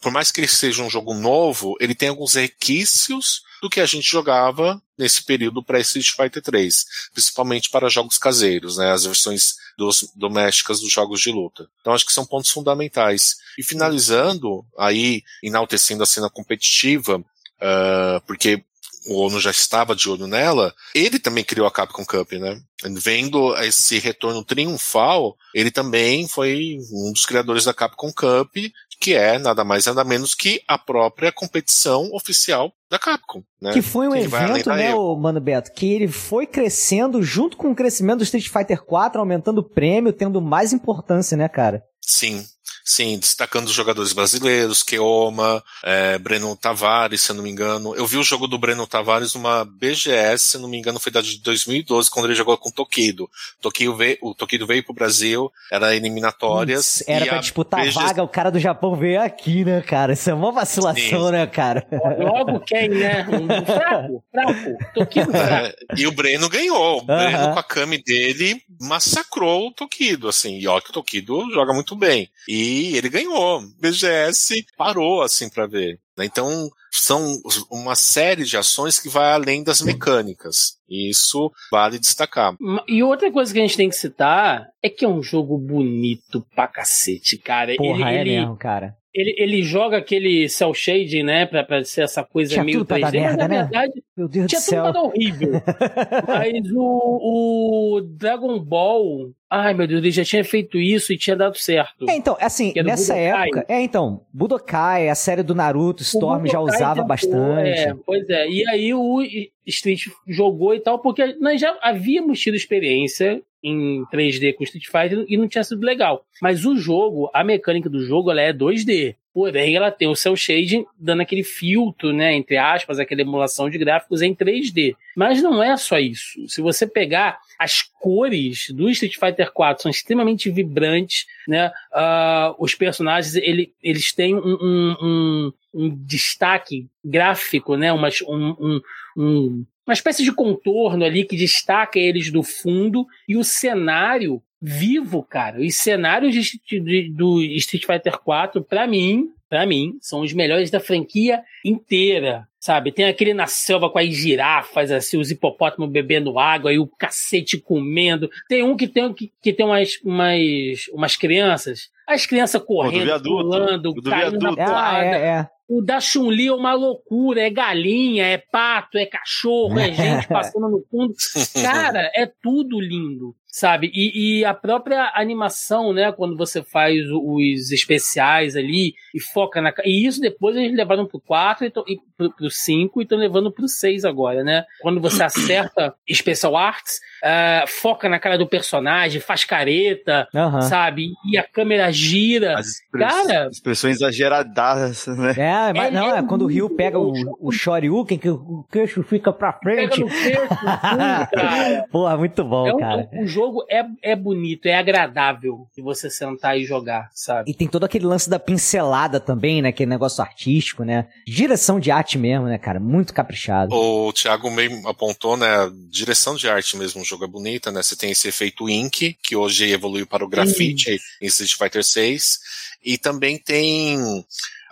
por 0.00 0.10
mais 0.12 0.30
que 0.30 0.40
ele 0.40 0.48
seja 0.48 0.82
um 0.82 0.90
jogo 0.90 1.14
novo, 1.14 1.76
ele 1.80 1.94
tem 1.94 2.08
alguns 2.08 2.34
requisitos 2.34 3.42
do 3.62 3.70
que 3.70 3.80
a 3.80 3.86
gente 3.86 4.08
jogava 4.08 4.80
nesse 4.96 5.24
período 5.24 5.62
pré-Street 5.62 6.10
Fighter 6.10 6.42
3, 6.42 6.84
principalmente 7.12 7.70
para 7.70 7.88
jogos 7.88 8.18
caseiros, 8.18 8.76
né, 8.76 8.92
as 8.92 9.04
versões 9.04 9.56
dos, 9.76 10.12
domésticas 10.14 10.80
dos 10.80 10.92
jogos 10.92 11.20
de 11.20 11.32
luta. 11.32 11.68
Então 11.80 11.92
acho 11.92 12.06
que 12.06 12.12
são 12.12 12.26
pontos 12.26 12.50
fundamentais. 12.50 13.36
E 13.58 13.62
finalizando, 13.62 14.64
aí 14.78 15.22
enaltecendo 15.42 16.02
a 16.02 16.06
cena 16.06 16.30
competitiva, 16.30 17.18
uh, 17.18 18.20
porque 18.26 18.64
o 19.06 19.20
ONU 19.20 19.40
já 19.40 19.50
estava 19.50 19.94
de 19.94 20.08
olho 20.08 20.26
nela, 20.26 20.74
ele 20.94 21.18
também 21.18 21.44
criou 21.44 21.66
a 21.66 21.70
Capcom 21.70 22.04
Cup, 22.04 22.32
né? 22.32 22.60
Vendo 23.02 23.56
esse 23.62 23.98
retorno 23.98 24.44
triunfal, 24.44 25.36
ele 25.54 25.70
também 25.70 26.26
foi 26.28 26.78
um 26.92 27.12
dos 27.12 27.24
criadores 27.24 27.64
da 27.64 27.74
Capcom 27.74 28.12
Cup, 28.12 28.56
que 29.00 29.14
é 29.14 29.38
nada 29.38 29.64
mais 29.64 29.86
nada 29.86 30.04
menos 30.04 30.34
que 30.34 30.62
a 30.66 30.78
própria 30.78 31.32
competição 31.32 32.10
oficial 32.12 32.72
da 32.90 32.98
Capcom. 32.98 33.42
Né? 33.60 33.72
Que 33.72 33.82
foi 33.82 34.08
um 34.08 34.12
que 34.12 34.18
evento, 34.18 34.70
né, 34.70 34.94
o 34.94 35.16
Mano 35.16 35.40
Beto, 35.40 35.72
que 35.72 35.92
ele 35.92 36.08
foi 36.08 36.46
crescendo 36.46 37.22
junto 37.22 37.56
com 37.56 37.70
o 37.70 37.74
crescimento 37.74 38.18
do 38.18 38.24
Street 38.24 38.48
Fighter 38.48 38.82
4, 38.82 39.20
aumentando 39.20 39.58
o 39.58 39.68
prêmio, 39.68 40.12
tendo 40.12 40.40
mais 40.40 40.72
importância, 40.72 41.36
né, 41.36 41.48
cara? 41.48 41.82
Sim, 42.00 42.44
Sim, 42.84 43.18
destacando 43.18 43.68
os 43.68 43.72
jogadores 43.72 44.12
brasileiros, 44.12 44.82
Keoma, 44.82 45.64
é, 45.82 46.18
Breno 46.18 46.54
Tavares, 46.54 47.22
se 47.22 47.32
eu 47.32 47.36
não 47.36 47.42
me 47.42 47.48
engano. 47.48 47.96
Eu 47.96 48.06
vi 48.06 48.18
o 48.18 48.22
jogo 48.22 48.46
do 48.46 48.58
Breno 48.58 48.86
Tavares 48.86 49.32
numa 49.34 49.64
BGS, 49.64 50.44
se 50.44 50.56
eu 50.58 50.60
não 50.60 50.68
me 50.68 50.76
engano, 50.76 51.00
foi 51.00 51.10
da 51.10 51.22
de 51.22 51.40
2012, 51.40 52.10
quando 52.10 52.26
ele 52.26 52.34
jogou 52.34 52.58
com 52.58 52.68
o 52.68 52.72
Tokido. 52.72 53.30
Tokido 53.58 53.96
veio, 53.96 54.18
o 54.20 54.34
Tokido 54.34 54.66
veio 54.66 54.84
pro 54.84 54.92
Brasil, 54.92 55.50
era 55.72 55.96
eliminatórias. 55.96 56.98
Puts, 56.98 57.08
era 57.08 57.26
pra 57.26 57.38
disputar 57.38 57.80
BG... 57.80 57.92
vaga, 57.92 58.22
o 58.22 58.28
cara 58.28 58.50
do 58.50 58.58
Japão 58.58 58.94
veio 58.94 59.22
aqui, 59.22 59.64
né, 59.64 59.80
cara? 59.80 60.12
Isso 60.12 60.28
é 60.28 60.34
uma 60.34 60.52
vacilação, 60.52 61.26
Sim. 61.26 61.32
né, 61.32 61.46
cara? 61.46 61.86
Logo 62.18 62.60
quem, 62.60 62.90
né? 62.90 63.26
Um 63.26 63.48
fraco, 63.64 64.24
fraco. 64.30 64.92
Tokido. 64.94 65.34
É, 65.34 65.74
e 65.96 66.06
o 66.06 66.12
Breno 66.12 66.50
ganhou. 66.50 66.98
O 66.98 67.02
Breno, 67.02 67.38
uh 67.38 67.40
-huh. 67.48 67.52
com 67.54 67.58
a 67.60 67.62
Kami 67.62 68.02
dele, 68.02 68.60
massacrou 68.78 69.68
o 69.68 69.72
Tokido, 69.72 70.28
assim. 70.28 70.58
E 70.58 70.68
ó, 70.68 70.78
que 70.82 70.90
o 70.90 70.92
Tokido 70.92 71.50
joga 71.50 71.72
muito 71.72 71.96
bem. 71.96 72.28
E 72.46 72.73
ele 72.96 73.08
ganhou. 73.08 73.60
O 73.60 73.80
BGS 73.80 74.64
parou, 74.76 75.22
assim, 75.22 75.48
para 75.48 75.66
ver. 75.66 76.00
Né? 76.16 76.24
Então, 76.24 76.70
são 76.90 77.40
uma 77.70 77.94
série 77.94 78.44
de 78.44 78.56
ações 78.56 78.98
que 78.98 79.08
vai 79.08 79.32
além 79.32 79.62
das 79.62 79.80
mecânicas. 79.80 80.78
E 80.88 81.10
isso 81.10 81.50
vale 81.70 81.98
destacar. 81.98 82.54
E 82.86 83.02
outra 83.02 83.30
coisa 83.32 83.52
que 83.52 83.58
a 83.58 83.62
gente 83.62 83.76
tem 83.76 83.88
que 83.88 83.96
citar 83.96 84.66
é 84.82 84.88
que 84.88 85.04
é 85.04 85.08
um 85.08 85.22
jogo 85.22 85.58
bonito 85.58 86.44
pra 86.54 86.68
cacete, 86.68 87.36
cara. 87.38 87.74
Porra, 87.76 88.10
ele, 88.10 88.18
é 88.18 88.20
ele, 88.20 88.30
mesmo, 88.38 88.56
cara. 88.56 88.96
Ele, 89.14 89.34
ele 89.38 89.62
joga 89.62 89.96
aquele 89.98 90.48
cel 90.48 90.74
shading, 90.74 91.22
né? 91.22 91.46
Pra, 91.46 91.62
pra 91.62 91.84
ser 91.84 92.02
essa 92.02 92.24
coisa 92.24 92.52
tinha 92.52 92.64
meio 92.64 92.78
tudo 92.84 92.94
3D, 92.96 93.12
merda, 93.12 93.28
mas 93.28 93.36
na 93.36 93.48
né? 93.48 93.58
verdade, 93.62 94.02
Meu 94.16 94.26
Deus 94.28 94.46
tinha 94.48 94.60
do 94.60 94.64
céu. 94.64 94.82
tudo 94.82 94.92
pra 94.92 95.00
dar 95.00 95.06
horrível. 95.06 95.52
mas 96.26 96.70
o, 96.74 97.96
o 97.96 98.00
Dragon 98.00 98.58
Ball. 98.58 99.30
Ai, 99.48 99.72
meu 99.72 99.86
Deus, 99.86 100.00
ele 100.00 100.10
já 100.10 100.24
tinha 100.24 100.44
feito 100.44 100.78
isso 100.78 101.12
e 101.12 101.16
tinha 101.16 101.36
dado 101.36 101.56
certo. 101.56 102.10
É, 102.10 102.16
então, 102.16 102.36
assim, 102.40 102.72
é 102.74 102.82
nessa 102.82 103.14
Budokai. 103.14 103.42
época. 103.44 103.66
É, 103.68 103.80
então, 103.82 104.22
Budokai, 104.32 105.08
a 105.08 105.14
série 105.14 105.44
do 105.44 105.54
Naruto, 105.54 106.02
Storm 106.02 106.44
já 106.46 106.58
usava 106.58 106.94
tentou, 106.94 107.06
bastante. 107.06 107.68
É, 107.68 107.94
pois 108.04 108.28
é. 108.28 108.48
E 108.48 108.68
aí 108.68 108.92
o 108.92 109.20
Street 109.66 110.06
jogou 110.26 110.74
e 110.74 110.80
tal, 110.80 110.98
porque 110.98 111.34
nós 111.40 111.60
já 111.60 111.76
havíamos 111.82 112.40
tido 112.40 112.54
experiência 112.54 113.42
em 113.62 114.04
3D 114.12 114.54
com 114.54 114.64
Street 114.64 114.86
Fighter 114.86 115.24
e 115.28 115.36
não 115.36 115.48
tinha 115.48 115.64
sido 115.64 115.84
legal. 115.84 116.26
Mas 116.42 116.66
o 116.66 116.76
jogo, 116.76 117.30
a 117.32 117.42
mecânica 117.42 117.88
do 117.88 118.04
jogo, 118.04 118.30
ela 118.30 118.42
é 118.42 118.52
2D. 118.52 119.16
Porém, 119.34 119.74
ela 119.74 119.90
tem 119.90 120.06
o 120.06 120.14
cel 120.14 120.36
shading 120.36 120.86
dando 120.96 121.22
aquele 121.22 121.42
filtro, 121.42 122.12
né, 122.12 122.32
entre 122.34 122.56
aspas, 122.56 123.00
aquela 123.00 123.20
emulação 123.22 123.68
de 123.68 123.76
gráficos 123.76 124.22
em 124.22 124.32
3D. 124.32 124.94
Mas 125.16 125.42
não 125.42 125.60
é 125.60 125.76
só 125.76 125.98
isso. 125.98 126.46
Se 126.46 126.62
você 126.62 126.86
pegar 126.86 127.38
as 127.58 127.82
cores 127.82 128.66
do 128.70 128.88
Street 128.90 129.16
Fighter 129.18 129.52
4 129.52 129.82
são 129.82 129.90
extremamente 129.90 130.48
vibrantes, 130.50 131.26
né? 131.48 131.72
Ah, 131.92 132.54
os 132.60 132.76
personagens 132.76 133.34
ele, 133.34 133.72
eles 133.82 134.12
têm 134.12 134.36
um, 134.36 134.40
um, 134.40 134.96
um, 135.02 135.52
um 135.74 136.04
destaque 136.06 136.86
gráfico, 137.04 137.76
né? 137.76 137.92
Uma, 137.92 138.08
um, 138.28 138.46
um, 138.60 138.80
um- 139.16 139.66
uma 139.86 139.92
espécie 139.92 140.22
de 140.24 140.32
contorno 140.32 141.04
ali 141.04 141.24
que 141.24 141.36
destaca 141.36 141.98
eles 141.98 142.30
do 142.30 142.42
fundo 142.42 143.06
e 143.28 143.36
o 143.36 143.44
cenário 143.44 144.40
vivo, 144.66 145.22
cara. 145.22 145.60
Os 145.60 145.76
cenários 145.76 146.34
de- 146.34 146.80
de- 146.80 147.10
do 147.10 147.42
Street 147.42 147.84
Fighter 147.84 148.18
4, 148.18 148.62
pra 148.64 148.86
mim, 148.86 149.28
pra 149.48 149.66
mim, 149.66 149.98
são 150.00 150.20
os 150.20 150.32
melhores 150.32 150.70
da 150.70 150.80
franquia 150.80 151.42
inteira. 151.64 152.46
Sabe, 152.58 152.90
tem 152.92 153.04
aquele 153.04 153.34
na 153.34 153.46
selva 153.46 153.90
com 153.90 153.98
as 153.98 154.08
girafas, 154.08 154.90
assim, 154.90 155.18
os 155.18 155.30
hipopótamos 155.30 155.90
bebendo 155.90 156.38
água 156.38 156.72
e 156.72 156.78
o 156.78 156.86
cacete 156.86 157.58
comendo. 157.58 158.30
Tem 158.48 158.62
um 158.62 158.74
que 158.74 158.88
tem, 158.88 159.12
que, 159.12 159.30
que 159.42 159.52
tem 159.52 159.66
umas, 159.66 159.98
umas, 160.02 160.86
umas 160.94 161.14
crianças, 161.14 161.90
as 162.08 162.24
crianças 162.24 162.62
correndo, 162.62 163.04
viaduto. 163.04 163.28
pulando, 163.36 163.90
O 163.90 164.00
do 164.00 164.08
caindo 164.10 164.38
na 164.38 164.52
viaduto. 164.52 164.62
Ah, 164.62 164.64
porrada. 164.66 165.04
é, 165.04 165.26
é. 165.40 165.48
O 165.68 165.82
da 165.82 166.00
Chun-Li 166.00 166.46
é 166.46 166.52
uma 166.54 166.72
loucura, 166.72 167.42
é 167.42 167.50
galinha, 167.50 168.24
é 168.26 168.38
pato, 168.38 168.96
é 168.96 169.04
cachorro, 169.04 169.78
é 169.78 169.92
gente 169.92 170.26
passando 170.28 170.68
no 170.70 170.82
fundo. 170.90 171.14
Cara, 171.62 172.10
é 172.14 172.24
tudo 172.42 172.80
lindo, 172.80 173.34
sabe? 173.56 173.88
E, 173.94 174.40
e 174.40 174.44
a 174.44 174.52
própria 174.52 175.12
animação, 175.14 175.92
né, 175.92 176.10
quando 176.10 176.36
você 176.36 176.60
faz 176.62 176.96
os 177.08 177.70
especiais 177.70 178.56
ali 178.56 178.94
e 179.14 179.20
foca 179.20 179.60
na. 179.62 179.72
E 179.84 180.04
isso 180.06 180.20
depois 180.20 180.56
eles 180.56 180.76
levaram 180.76 181.06
pro 181.06 181.20
4 181.20 181.64
e, 181.66 181.70
tão- 181.70 181.84
e 181.86 181.96
pro, 182.16 182.34
pro 182.34 182.50
5 182.50 183.00
e 183.00 183.04
estão 183.04 183.16
levando 183.16 183.52
pro 183.52 183.68
6 183.68 184.04
agora, 184.04 184.42
né? 184.42 184.64
Quando 184.82 185.00
você 185.00 185.22
acerta 185.24 185.94
Special 186.12 186.56
Arts, 186.56 186.98
ah, 187.22 187.64
foca 187.68 188.08
na 188.08 188.18
cara 188.18 188.36
do 188.36 188.46
personagem, 188.46 189.20
faz 189.20 189.44
careta, 189.44 190.26
Aham. 190.34 190.62
sabe? 190.62 191.10
E 191.30 191.38
a 191.38 191.44
câmera 191.44 191.92
gira. 191.92 192.58
As 192.58 192.80
Cara- 192.92 193.48
expressões 193.50 193.96
exageradas, 193.96 195.06
né? 195.06 195.34
É, 195.36 195.72
mas 195.72 195.88
É, 195.88 195.90
não, 195.92 196.14
é 196.14 196.18
é 196.18 196.22
quando 196.22 196.42
o 196.42 196.46
Rio 196.48 196.68
pega 196.70 196.98
o, 196.98 197.12
o 197.40 197.52
Shoryuken, 197.52 198.18
que 198.18 198.28
o 198.28 198.64
queixo 198.70 199.02
fica 199.04 199.32
pra 199.32 199.52
Pega 199.52 199.94
frente. 199.94 200.00
no 200.00 200.08
peito, 200.08 200.48
tudo, 200.48 200.80
cara. 200.80 201.84
Porra, 201.90 202.16
muito 202.16 202.42
bom, 202.44 202.66
É 202.66 202.74
um- 202.74 202.78
cara. 202.78 203.08
jogo 203.24 203.43
é, 203.68 203.84
é 204.02 204.16
bonito, 204.16 204.66
é 204.66 204.76
agradável 204.76 205.66
de 205.74 205.82
você 205.82 206.10
sentar 206.10 206.58
e 206.58 206.64
jogar, 206.64 207.10
sabe? 207.14 207.50
E 207.50 207.54
tem 207.54 207.68
todo 207.68 207.84
aquele 207.84 208.06
lance 208.06 208.28
da 208.28 208.38
pincelada 208.38 209.18
também, 209.18 209.62
né? 209.62 209.70
Aquele 209.70 209.90
negócio 209.90 210.22
artístico, 210.22 210.84
né? 210.84 211.08
Direção 211.26 211.80
de 211.80 211.90
arte 211.90 212.18
mesmo, 212.18 212.46
né, 212.46 212.58
cara? 212.58 212.80
Muito 212.80 213.14
caprichado. 213.14 213.74
O 213.74 214.12
Thiago 214.12 214.50
meio 214.50 214.86
apontou, 214.86 215.36
né? 215.36 215.70
Direção 215.88 216.34
de 216.34 216.48
arte 216.48 216.76
mesmo, 216.76 217.02
o 217.02 217.04
jogo 217.04 217.24
é 217.24 217.28
bonita, 217.28 217.70
né? 217.70 217.82
Você 217.82 217.96
tem 217.96 218.10
esse 218.10 218.28
efeito 218.28 218.68
Ink, 218.68 219.16
que 219.22 219.36
hoje 219.36 219.70
evoluiu 219.70 220.06
para 220.06 220.24
o 220.24 220.28
grafite 220.28 220.98
em 221.20 221.26
Street 221.26 221.54
Fighter 221.54 221.84
6. 221.84 222.38
E 222.84 222.98
também 222.98 223.38
tem 223.38 224.24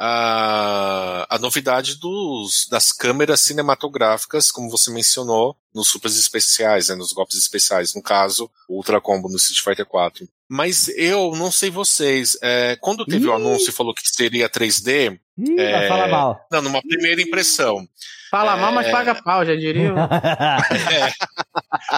a, 0.04 1.26
a 1.30 1.38
novidade 1.38 1.94
dos, 1.96 2.66
das 2.68 2.90
câmeras 2.92 3.40
cinematográficas, 3.40 4.50
como 4.50 4.68
você 4.68 4.90
mencionou, 4.90 5.56
nos 5.72 5.88
supers 5.88 6.18
especiais, 6.18 6.88
né, 6.88 6.96
nos 6.96 7.12
golpes 7.12 7.38
especiais, 7.38 7.94
no 7.94 8.02
caso, 8.02 8.50
o 8.68 8.74
Ultra 8.76 9.00
Combo 9.00 9.28
no 9.28 9.36
Street 9.36 9.62
Fighter 9.62 9.86
4. 9.86 10.28
Mas 10.48 10.88
eu 10.88 11.30
não 11.36 11.50
sei 11.52 11.70
vocês, 11.70 12.36
é, 12.42 12.76
quando 12.80 13.06
teve 13.06 13.26
o 13.26 13.30
Ih! 13.32 13.36
anúncio 13.36 13.70
e 13.70 13.72
falou 13.72 13.94
que 13.94 14.02
seria 14.04 14.50
3D, 14.50 15.18
Ih, 15.38 15.60
é, 15.60 15.88
falar 15.88 16.08
mal. 16.08 16.46
não, 16.50 16.60
numa 16.62 16.82
primeira 16.82 17.22
impressão, 17.22 17.86
Fala 18.30 18.56
mal, 18.56 18.72
mas 18.72 18.86
É. 18.86 18.90
paga 18.90 19.14
pau, 19.22 19.44
já 19.44 19.54
diria. 19.54 19.92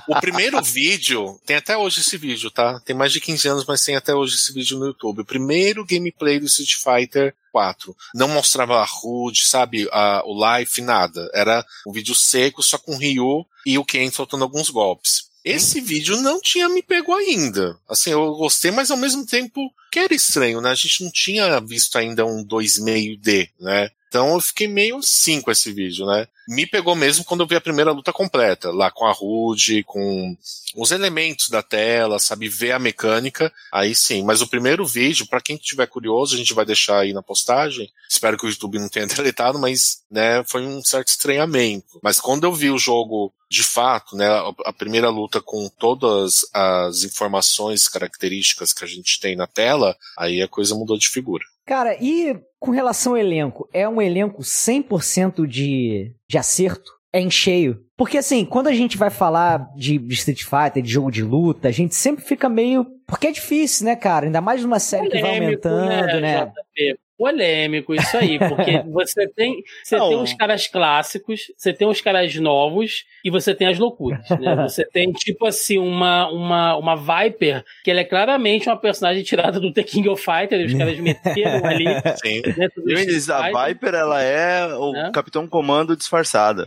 O 0.09 0.19
primeiro 0.21 0.61
vídeo, 0.63 1.39
tem 1.47 1.55
até 1.57 1.77
hoje 1.77 2.01
esse 2.01 2.17
vídeo, 2.17 2.51
tá? 2.51 2.81
Tem 2.81 2.97
mais 2.97 3.13
de 3.13 3.21
15 3.21 3.47
anos, 3.49 3.65
mas 3.67 3.83
tem 3.85 3.95
até 3.95 4.13
hoje 4.15 4.35
esse 4.35 4.53
vídeo 4.53 4.79
no 4.79 4.87
YouTube. 4.87 5.21
O 5.21 5.25
primeiro 5.25 5.85
gameplay 5.85 6.41
do 6.41 6.47
Street 6.47 6.75
Fighter 6.83 7.35
4. 7.55 7.97
Não 8.13 8.27
mostrava 8.27 8.83
a 8.83 8.85
HUD, 8.85 9.47
sabe? 9.47 9.89
A, 9.93 10.25
o 10.27 10.35
life, 10.35 10.81
nada. 10.81 11.31
Era 11.33 11.65
um 11.87 11.93
vídeo 11.93 12.13
seco, 12.13 12.65
só 12.65 12.77
com 12.77 12.97
o 12.97 12.99
Ryu 12.99 13.47
e 13.65 13.79
o 13.79 13.85
Ken 13.85 14.11
soltando 14.11 14.43
alguns 14.43 14.71
golpes. 14.71 15.31
Esse 15.45 15.81
vídeo 15.81 16.21
não 16.21 16.41
tinha 16.41 16.69
me 16.69 16.83
pego 16.83 17.15
ainda. 17.15 17.79
Assim, 17.89 18.11
eu 18.11 18.35
gostei, 18.35 18.73
mas 18.73 18.91
ao 18.91 18.97
mesmo 18.97 19.25
tempo 19.25 19.73
que 19.93 20.01
era 20.01 20.15
estranho, 20.15 20.61
né? 20.61 20.71
A 20.71 20.75
gente 20.75 21.05
não 21.05 21.13
tinha 21.13 21.61
visto 21.61 21.97
ainda 21.97 22.27
um 22.27 22.45
2,5D, 22.45 23.51
né? 23.61 23.91
Então 24.15 24.33
eu 24.33 24.41
fiquei 24.41 24.69
meio 24.69 24.99
assim 24.99 25.41
com 25.41 25.51
esse 25.51 25.73
vídeo, 25.73 26.07
né? 26.07 26.29
Me 26.47 26.65
pegou 26.69 26.95
mesmo 26.95 27.25
quando 27.25 27.41
eu 27.41 27.49
vi 27.49 27.57
a 27.57 27.61
primeira 27.61 27.91
luta 27.91 28.13
completa, 28.13 28.71
lá 28.71 28.89
com 28.89 29.05
a 29.05 29.13
HUD, 29.13 29.83
com 29.83 30.37
os 30.77 30.93
elementos 30.93 31.49
da 31.49 31.65
tela, 31.65 32.21
sabe, 32.21 32.49
ver 32.49 32.71
a 32.71 32.79
mecânica, 32.79 33.53
aí 33.73 33.93
sim. 33.93 34.23
Mas 34.23 34.41
o 34.41 34.47
primeiro 34.47 34.87
vídeo, 34.87 35.27
pra 35.27 35.41
quem 35.41 35.57
tiver 35.57 35.89
curioso, 35.89 36.37
a 36.37 36.39
gente 36.39 36.55
vai 36.55 36.65
deixar 36.65 37.01
aí 37.01 37.13
na 37.13 37.25
postagem. 37.25 37.91
Espero 38.09 38.39
que 38.39 38.47
o 38.47 38.49
YouTube 38.49 38.79
não 38.79 38.89
tenha 38.89 39.09
deletado, 39.09 39.59
mas, 39.59 40.03
né, 40.09 40.45
foi 40.47 40.65
um 40.65 40.81
certo 40.85 41.09
estranhamento. 41.09 41.99
Mas 42.01 42.21
quando 42.21 42.45
eu 42.45 42.53
vi 42.53 42.71
o 42.71 42.79
jogo 42.79 43.33
de 43.51 43.65
fato, 43.65 44.15
né, 44.15 44.29
a 44.65 44.73
primeira 44.73 45.09
luta 45.09 45.41
com 45.41 45.69
todas 45.69 46.47
as 46.53 47.03
informações, 47.03 47.89
características 47.89 48.73
que 48.73 48.85
a 48.85 48.89
gente 48.89 49.19
tem 49.19 49.35
na 49.35 49.49
tela, 49.49 49.97
aí 50.17 50.41
a 50.41 50.47
coisa 50.47 50.73
mudou 50.77 50.97
de 50.97 51.09
figura. 51.09 51.45
Cara, 51.67 51.97
e 52.01 52.39
com 52.59 52.71
relação 52.71 53.13
ao 53.13 53.19
elenco, 53.19 53.69
é 53.73 53.89
um 53.89 54.01
elenco 54.01 54.43
100% 54.43 55.47
de, 55.47 56.15
de 56.29 56.39
acerto? 56.39 56.93
É 57.13 57.21
em 57.21 57.31
cheio? 57.31 57.85
Porque 57.97 58.19
assim, 58.19 58.45
quando 58.45 58.67
a 58.67 58.73
gente 58.73 58.99
vai 58.99 59.09
falar 59.09 59.71
de, 59.77 59.99
de 59.99 60.15
Street 60.15 60.43
Fighter, 60.43 60.83
de 60.83 60.91
jogo 60.91 61.13
de 61.13 61.23
luta, 61.23 61.69
a 61.69 61.71
gente 61.71 61.95
sempre 61.95 62.25
fica 62.25 62.49
meio. 62.49 62.87
Porque 63.07 63.29
é 63.29 63.33
difícil, 63.33 63.87
né, 63.87 63.95
cara? 63.95 64.27
Ainda 64.27 64.41
mais 64.41 64.63
numa 64.63 64.81
série 64.81 65.09
que 65.09 65.21
vai 65.21 65.39
Polêmico, 65.39 65.69
aumentando, 65.69 66.21
né? 66.21 66.47
JP? 66.47 66.99
Polêmico 67.17 67.95
isso 67.95 68.17
aí, 68.17 68.39
porque 68.39 68.83
você 68.91 69.29
tem, 69.29 69.63
você 69.83 69.97
Não. 69.97 70.09
tem 70.09 70.19
os 70.23 70.33
caras 70.35 70.67
clássicos, 70.67 71.43
você 71.57 71.73
tem 71.73 71.87
os 71.87 72.01
caras 72.01 72.35
novos 72.37 73.05
e 73.25 73.31
você 73.31 73.55
tem 73.55 73.69
as 73.69 73.79
loucuras, 73.79 74.29
né? 74.31 74.55
Você 74.69 74.85
tem 74.85 75.13
tipo 75.13 75.47
assim 75.47 75.79
uma 75.79 76.29
uma 76.31 76.77
uma 76.77 76.95
Viper, 76.97 77.65
que 77.83 77.91
ela 77.91 78.01
é 78.01 78.05
claramente 78.05 78.69
uma 78.69 78.77
personagem 78.77 79.23
tirada 79.23 79.59
do 79.61 79.73
The 79.73 79.83
King 79.83 80.09
of 80.09 80.23
Fighters, 80.23 80.73
os 80.73 80.79
caras 80.79 80.99
meteram 80.99 81.65
ali 81.67 81.85
Sim. 82.23 82.39
Street 82.39 83.07
dizer, 83.07 83.33
a 83.33 83.45
Fighter. 83.45 83.67
Viper, 83.69 83.95
ela 83.95 84.23
é 84.23 84.67
o 84.75 84.93
Né? 84.93 85.11
Capitão 85.15 85.47
Comando 85.47 85.97
disfarçada. 85.97 86.67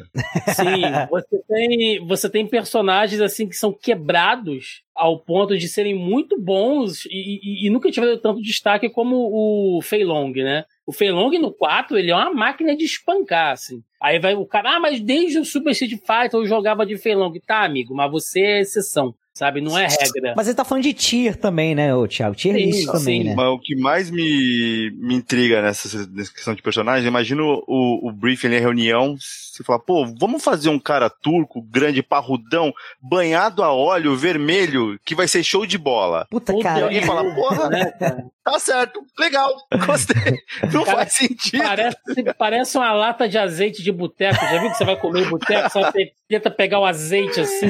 Sim, 0.55 0.81
você 1.09 1.37
tem, 1.47 2.07
você 2.07 2.29
tem 2.29 2.47
personagens 2.47 3.21
assim 3.21 3.47
que 3.47 3.55
são 3.55 3.71
quebrados 3.73 4.81
ao 4.97 5.19
ponto 5.19 5.57
de 5.57 5.67
serem 5.67 5.93
muito 5.93 6.39
bons 6.41 7.05
e, 7.05 7.09
e- 7.11 7.67
e 7.67 7.69
nunca 7.69 7.91
tiveram 7.91 8.17
tanto 8.19 8.41
destaque 8.41 8.89
como 8.89 9.15
o 9.31 9.81
Fei 9.81 10.03
Long, 10.03 10.31
né? 10.31 10.65
O 10.85 10.91
Fei 10.91 11.11
Long 11.11 11.29
no 11.39 11.51
4, 11.53 11.97
ele 11.97 12.11
é 12.11 12.15
uma 12.15 12.33
máquina 12.33 12.75
de 12.75 12.83
espancar, 12.85 13.51
assim. 13.53 13.81
Aí 14.01 14.19
vai 14.19 14.35
o 14.35 14.45
cara, 14.45 14.75
ah, 14.75 14.79
mas 14.79 14.99
desde 14.99 15.39
o 15.39 15.45
Super 15.45 15.71
Street 15.71 15.93
Fighter 15.93 16.39
eu 16.39 16.45
jogava 16.45 16.85
de 16.85 16.97
Fei 16.97 17.15
Long. 17.15 17.33
Tá, 17.45 17.63
amigo, 17.63 17.93
mas 17.95 18.11
você 18.11 18.41
é 18.41 18.59
exceção, 18.61 19.13
sabe? 19.37 19.61
Não 19.61 19.77
é 19.77 19.87
regra. 19.87 20.33
Mas 20.35 20.47
ele 20.47 20.55
tá 20.55 20.65
falando 20.65 20.83
de 20.83 20.93
tier 20.93 21.35
também, 21.35 21.75
né, 21.75 21.93
ô 21.93 22.07
Thiago? 22.07 22.35
Tier 22.35 22.55
Sim, 22.55 22.65
list 22.65 22.85
também, 22.87 23.21
sim. 23.21 23.29
né? 23.29 23.35
Mas 23.35 23.47
o 23.47 23.59
que 23.59 23.75
mais 23.75 24.09
me, 24.09 24.91
me 24.97 25.13
intriga 25.13 25.61
nessa 25.61 26.07
nessa 26.07 26.33
questão 26.33 26.55
de 26.55 26.61
personagem, 26.61 27.07
imagina 27.07 27.43
o, 27.43 28.07
o 28.07 28.11
briefing, 28.11 28.47
ali, 28.47 28.57
a 28.57 28.61
reunião, 28.61 29.15
você 29.57 29.63
fala, 29.63 29.79
pô, 29.79 30.05
vamos 30.19 30.43
fazer 30.43 30.69
um 30.69 30.79
cara 30.79 31.09
turco, 31.09 31.61
grande, 31.61 32.01
parrudão, 32.01 32.73
banhado 33.01 33.63
a 33.63 33.71
óleo, 33.71 34.15
vermelho, 34.15 34.99
que 35.05 35.15
vai 35.15 35.27
ser 35.27 35.43
show 35.43 35.65
de 35.65 35.77
bola. 35.77 36.27
Puta, 36.29 36.53
Puta, 36.53 36.63
cara. 36.63 36.85
Alguém 36.85 37.03
fala, 37.03 37.23
porra, 37.35 37.69
né, 37.69 37.85
cara? 37.91 38.25
tá 38.43 38.59
certo, 38.59 39.01
legal, 39.19 39.53
gostei. 39.85 40.39
Não 40.71 40.83
Cara, 40.83 40.97
faz 40.99 41.13
sentido. 41.13 41.63
Parece, 41.63 41.97
parece 42.37 42.77
uma 42.77 42.93
lata 42.93 43.27
de 43.27 43.37
azeite 43.37 43.83
de 43.83 43.91
boteco. 43.91 44.39
Já 44.39 44.59
viu 44.59 44.71
que 44.71 44.77
você 44.77 44.85
vai 44.85 44.95
comer 44.95 45.29
boteco? 45.29 45.69
Só 45.69 45.81
você 45.81 46.11
tenta 46.29 46.49
pegar 46.49 46.79
o 46.79 46.85
azeite 46.85 47.41
assim, 47.41 47.67